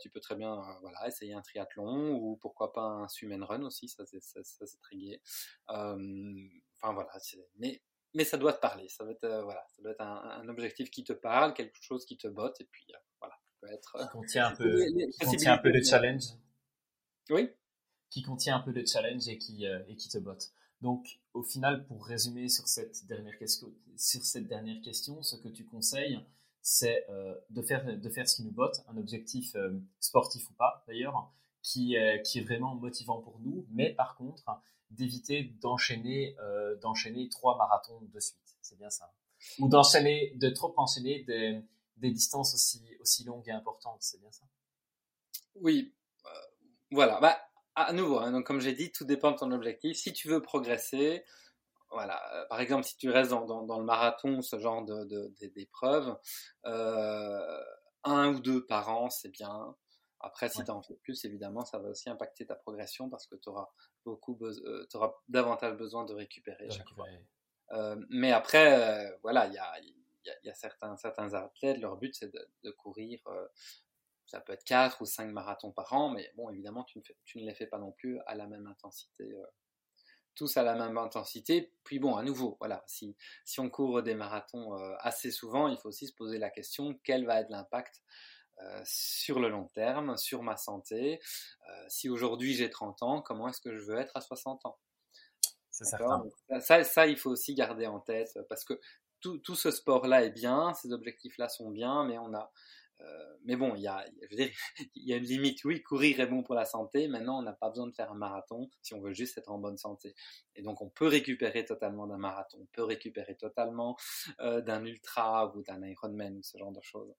tu 0.00 0.10
peux 0.10 0.20
très 0.20 0.36
bien 0.36 0.54
voilà, 0.82 1.08
essayer 1.08 1.32
un 1.32 1.40
triathlon 1.40 2.12
ou 2.12 2.36
pourquoi 2.42 2.72
pas 2.72 2.82
un 2.82 3.08
swim 3.08 3.32
and 3.32 3.46
run 3.46 3.62
aussi, 3.62 3.88
ça 3.88 4.04
c'est 4.04 4.80
très 4.82 4.96
gai. 4.96 5.22
Enfin 5.68 6.92
voilà, 6.94 7.10
mais 7.56 7.82
mais 8.14 8.24
ça 8.24 8.36
doit 8.36 8.52
te 8.52 8.60
parler. 8.60 8.88
Ça 8.88 9.04
doit 9.04 9.12
être, 9.12 9.24
euh, 9.24 9.42
voilà, 9.42 9.64
ça 9.74 9.82
doit 9.82 9.92
être 9.92 10.02
un, 10.02 10.48
objectif 10.48 10.90
qui 10.90 11.04
te 11.04 11.12
parle, 11.12 11.54
quelque 11.54 11.76
chose 11.80 12.04
qui 12.04 12.16
te 12.16 12.28
botte, 12.28 12.60
et 12.60 12.64
puis 12.64 12.86
euh, 12.90 12.98
voilà, 13.20 13.34
peut 13.60 13.68
être. 13.72 13.96
Qui 13.98 14.08
contient 14.08 14.46
un 14.48 14.56
peu, 14.56 14.86
contient 15.20 15.54
un 15.54 15.58
peu 15.58 15.72
de 15.72 15.82
challenge. 15.82 16.24
Oui. 17.30 17.50
Qui 18.10 18.22
contient 18.22 18.56
un 18.56 18.60
peu 18.60 18.72
de 18.72 18.84
challenge 18.84 19.28
et 19.28 19.38
qui 19.38 19.66
euh, 19.66 19.82
et 19.88 19.96
qui 19.96 20.08
te 20.08 20.18
botte. 20.18 20.52
Donc, 20.80 21.20
au 21.34 21.42
final, 21.42 21.86
pour 21.86 22.06
résumer 22.06 22.48
sur 22.48 22.66
cette 22.66 23.06
dernière 23.06 23.36
question, 23.38 23.68
sur 23.96 24.24
cette 24.24 24.48
dernière 24.48 24.80
question, 24.80 25.22
ce 25.22 25.36
que 25.36 25.48
tu 25.48 25.66
conseilles, 25.66 26.18
c'est 26.62 27.06
de 27.50 27.62
faire 27.62 27.84
de 27.84 28.08
faire 28.08 28.28
ce 28.28 28.36
qui 28.36 28.44
nous 28.44 28.50
botte, 28.50 28.82
un 28.88 28.96
objectif 28.96 29.54
sportif 29.98 30.48
ou 30.48 30.54
pas 30.54 30.82
d'ailleurs, 30.86 31.30
qui 31.62 31.96
qui 32.24 32.38
est 32.38 32.42
vraiment 32.42 32.74
motivant 32.74 33.20
pour 33.20 33.38
nous, 33.40 33.66
mais 33.70 33.92
par 33.92 34.16
contre 34.16 34.44
d'éviter 34.90 35.44
d'enchaîner 35.60 36.36
euh, 36.40 36.76
d'enchaîner 36.76 37.28
trois 37.28 37.56
marathons 37.56 38.00
de 38.02 38.20
suite. 38.20 38.56
C'est 38.60 38.76
bien 38.78 38.90
ça. 38.90 39.12
Ou 39.58 39.68
d'enchaîner, 39.68 40.32
de 40.36 40.50
trop 40.50 40.74
enchaîner 40.76 41.22
des, 41.24 42.10
distances 42.10 42.54
aussi, 42.54 42.82
aussi 43.00 43.24
longues 43.24 43.48
et 43.48 43.52
importantes. 43.52 43.98
C'est 44.00 44.20
bien 44.20 44.30
ça? 44.32 44.44
Oui. 45.54 45.94
Euh, 46.26 46.28
voilà. 46.90 47.20
Bah, 47.20 47.38
à 47.74 47.92
nouveau, 47.92 48.18
hein, 48.18 48.32
donc 48.32 48.46
comme 48.46 48.60
j'ai 48.60 48.74
dit, 48.74 48.92
tout 48.92 49.04
dépend 49.04 49.30
de 49.32 49.38
ton 49.38 49.50
objectif. 49.52 49.96
Si 49.96 50.12
tu 50.12 50.28
veux 50.28 50.42
progresser, 50.42 51.24
voilà. 51.90 52.20
Euh, 52.34 52.46
par 52.48 52.60
exemple, 52.60 52.84
si 52.84 52.96
tu 52.96 53.08
restes 53.10 53.30
dans, 53.30 53.78
le 53.78 53.84
marathon, 53.84 54.42
ce 54.42 54.58
genre 54.58 54.84
de, 54.84 55.32
d'épreuves, 55.54 56.16
euh, 56.66 57.60
un 58.04 58.34
ou 58.34 58.40
deux 58.40 58.66
par 58.66 58.90
an, 58.90 59.08
c'est 59.08 59.30
bien. 59.30 59.74
Après, 60.20 60.50
si 60.50 60.62
tu 60.62 60.70
en 60.70 60.82
fais 60.82 60.96
plus, 60.96 61.24
évidemment, 61.24 61.64
ça 61.64 61.78
va 61.78 61.88
aussi 61.88 62.10
impacter 62.10 62.46
ta 62.46 62.54
progression 62.54 63.08
parce 63.08 63.26
que 63.26 63.36
tu 63.36 63.48
auras 63.48 63.70
beaucoup, 64.04 64.38
euh, 64.42 64.86
auras 64.94 65.14
davantage 65.28 65.76
besoin 65.76 66.04
de 66.04 66.12
récupérer. 66.12 66.68
Euh, 67.72 67.96
mais 68.10 68.32
après, 68.32 69.08
euh, 69.08 69.16
voilà, 69.22 69.46
il 69.46 69.54
y 69.54 69.58
a, 69.58 69.80
y 70.44 70.50
a, 70.50 70.54
certains, 70.54 70.96
certains 70.98 71.32
athlètes, 71.32 71.78
leur 71.78 71.96
but 71.96 72.14
c'est 72.14 72.30
de, 72.32 72.70
courir, 72.72 73.20
ça 74.26 74.40
peut 74.40 74.52
être 74.52 74.64
4 74.64 75.00
ou 75.00 75.06
5 75.06 75.32
marathons 75.32 75.72
par 75.72 75.92
an, 75.94 76.10
mais 76.10 76.30
bon, 76.36 76.50
évidemment, 76.50 76.84
tu 76.84 76.98
ne, 76.98 77.04
tu 77.24 77.38
ne 77.38 77.46
les 77.46 77.54
fais 77.54 77.66
pas 77.66 77.78
non 77.78 77.92
plus 77.92 78.20
à 78.26 78.34
la 78.34 78.46
même 78.46 78.66
intensité 78.66 79.34
tous 80.36 80.56
à 80.56 80.62
la 80.62 80.74
même 80.74 80.96
intensité. 80.96 81.72
Puis 81.84 81.98
bon, 81.98 82.16
à 82.16 82.22
nouveau, 82.22 82.56
voilà, 82.60 82.82
si, 82.86 83.14
si 83.44 83.60
on 83.60 83.68
court 83.68 84.02
des 84.02 84.14
marathons 84.14 84.72
assez 85.00 85.30
souvent, 85.30 85.68
il 85.68 85.76
faut 85.76 85.88
aussi 85.88 86.06
se 86.06 86.14
poser 86.14 86.38
la 86.38 86.50
question 86.50 86.98
quel 87.04 87.26
va 87.26 87.40
être 87.40 87.50
l'impact 87.50 88.02
euh, 88.62 88.82
sur 88.84 89.40
le 89.40 89.48
long 89.48 89.68
terme, 89.74 90.16
sur 90.16 90.42
ma 90.42 90.56
santé. 90.56 91.20
Euh, 91.68 91.84
si 91.88 92.08
aujourd'hui 92.08 92.54
j'ai 92.54 92.70
30 92.70 93.02
ans, 93.02 93.22
comment 93.22 93.48
est-ce 93.48 93.60
que 93.60 93.74
je 93.76 93.84
veux 93.84 93.98
être 93.98 94.16
à 94.16 94.20
60 94.20 94.66
ans? 94.66 94.78
C'est 95.70 95.84
certain. 95.84 96.22
Ça, 96.60 96.84
ça, 96.84 97.06
il 97.06 97.16
faut 97.16 97.30
aussi 97.30 97.54
garder 97.54 97.86
en 97.86 98.00
tête 98.00 98.38
parce 98.48 98.64
que 98.64 98.78
tout, 99.20 99.38
tout 99.38 99.54
ce 99.54 99.70
sport-là 99.70 100.24
est 100.24 100.30
bien, 100.30 100.74
ces 100.74 100.92
objectifs-là 100.92 101.48
sont 101.48 101.70
bien, 101.70 102.04
mais 102.04 102.18
on 102.18 102.34
a, 102.34 102.50
euh, 103.00 103.36
mais 103.44 103.56
bon, 103.56 103.74
il 103.74 103.82
y 103.82 103.86
a, 103.86 104.04
il 104.94 105.08
y 105.08 105.12
a 105.12 105.16
une 105.16 105.24
limite. 105.24 105.64
Oui, 105.64 105.82
courir 105.82 106.20
est 106.20 106.26
bon 106.26 106.42
pour 106.42 106.54
la 106.54 106.64
santé. 106.64 107.08
Maintenant, 107.08 107.38
on 107.38 107.42
n'a 107.42 107.52
pas 107.52 107.70
besoin 107.70 107.86
de 107.86 107.94
faire 107.94 108.10
un 108.10 108.16
marathon 108.16 108.68
si 108.82 108.94
on 108.94 109.00
veut 109.00 109.12
juste 109.12 109.38
être 109.38 109.50
en 109.50 109.58
bonne 109.58 109.78
santé. 109.78 110.14
Et 110.54 110.62
donc, 110.62 110.82
on 110.82 110.90
peut 110.90 111.06
récupérer 111.06 111.64
totalement 111.64 112.06
d'un 112.06 112.18
marathon, 112.18 112.58
on 112.60 112.66
peut 112.66 112.84
récupérer 112.84 113.36
totalement 113.36 113.96
euh, 114.40 114.60
d'un 114.60 114.84
ultra 114.84 115.54
ou 115.56 115.62
d'un 115.62 115.82
Ironman 115.82 116.42
ce 116.42 116.58
genre 116.58 116.72
de 116.72 116.82
choses. 116.82 117.14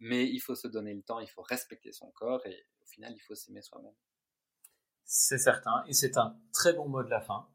Mais 0.00 0.26
il 0.26 0.40
faut 0.40 0.54
se 0.54 0.68
donner 0.68 0.94
le 0.94 1.02
temps, 1.02 1.20
il 1.20 1.28
faut 1.28 1.42
respecter 1.42 1.92
son 1.92 2.10
corps 2.10 2.44
et 2.46 2.66
au 2.82 2.86
final, 2.86 3.12
il 3.14 3.20
faut 3.20 3.34
s'aimer 3.34 3.62
soi-même. 3.62 3.94
C'est 5.04 5.38
certain. 5.38 5.84
Et 5.88 5.92
c'est 5.92 6.16
un 6.16 6.38
très 6.52 6.72
bon 6.72 6.88
mot 6.88 7.02
de 7.02 7.10
la 7.10 7.20
fin. 7.20 7.46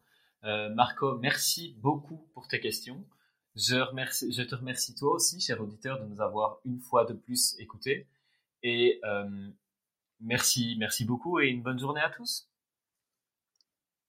Euh, 0.44 0.70
Marco, 0.70 1.18
merci 1.18 1.76
beaucoup 1.80 2.28
pour 2.34 2.48
tes 2.48 2.60
questions. 2.60 3.04
Je, 3.58 3.76
remercie, 3.76 4.32
je 4.32 4.44
te 4.44 4.54
remercie 4.54 4.94
toi 4.94 5.14
aussi, 5.14 5.42
cher 5.42 5.60
auditeur, 5.60 6.00
de 6.00 6.06
nous 6.06 6.22
avoir 6.22 6.60
une 6.64 6.80
fois 6.80 7.06
de 7.06 7.14
plus 7.14 7.56
écoutés. 7.60 8.06
Et 8.62 9.00
euh, 9.04 9.50
merci, 10.22 10.76
merci 10.78 11.06
beaucoup 11.06 11.40
et 11.40 11.48
une 11.48 11.64
bonne 11.64 11.80
journée 11.80 12.02
à 12.02 12.10
tous. 12.12 12.48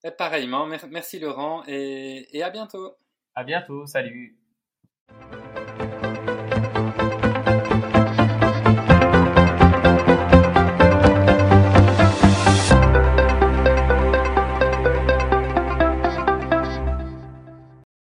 Et 0.04 0.10
pareillement, 0.10 0.66
merci 0.66 1.18
Laurent 1.18 1.64
et, 1.66 2.28
et 2.36 2.42
à 2.42 2.50
bientôt. 2.50 2.94
À 3.34 3.42
bientôt, 3.42 3.86
salut. 3.86 4.38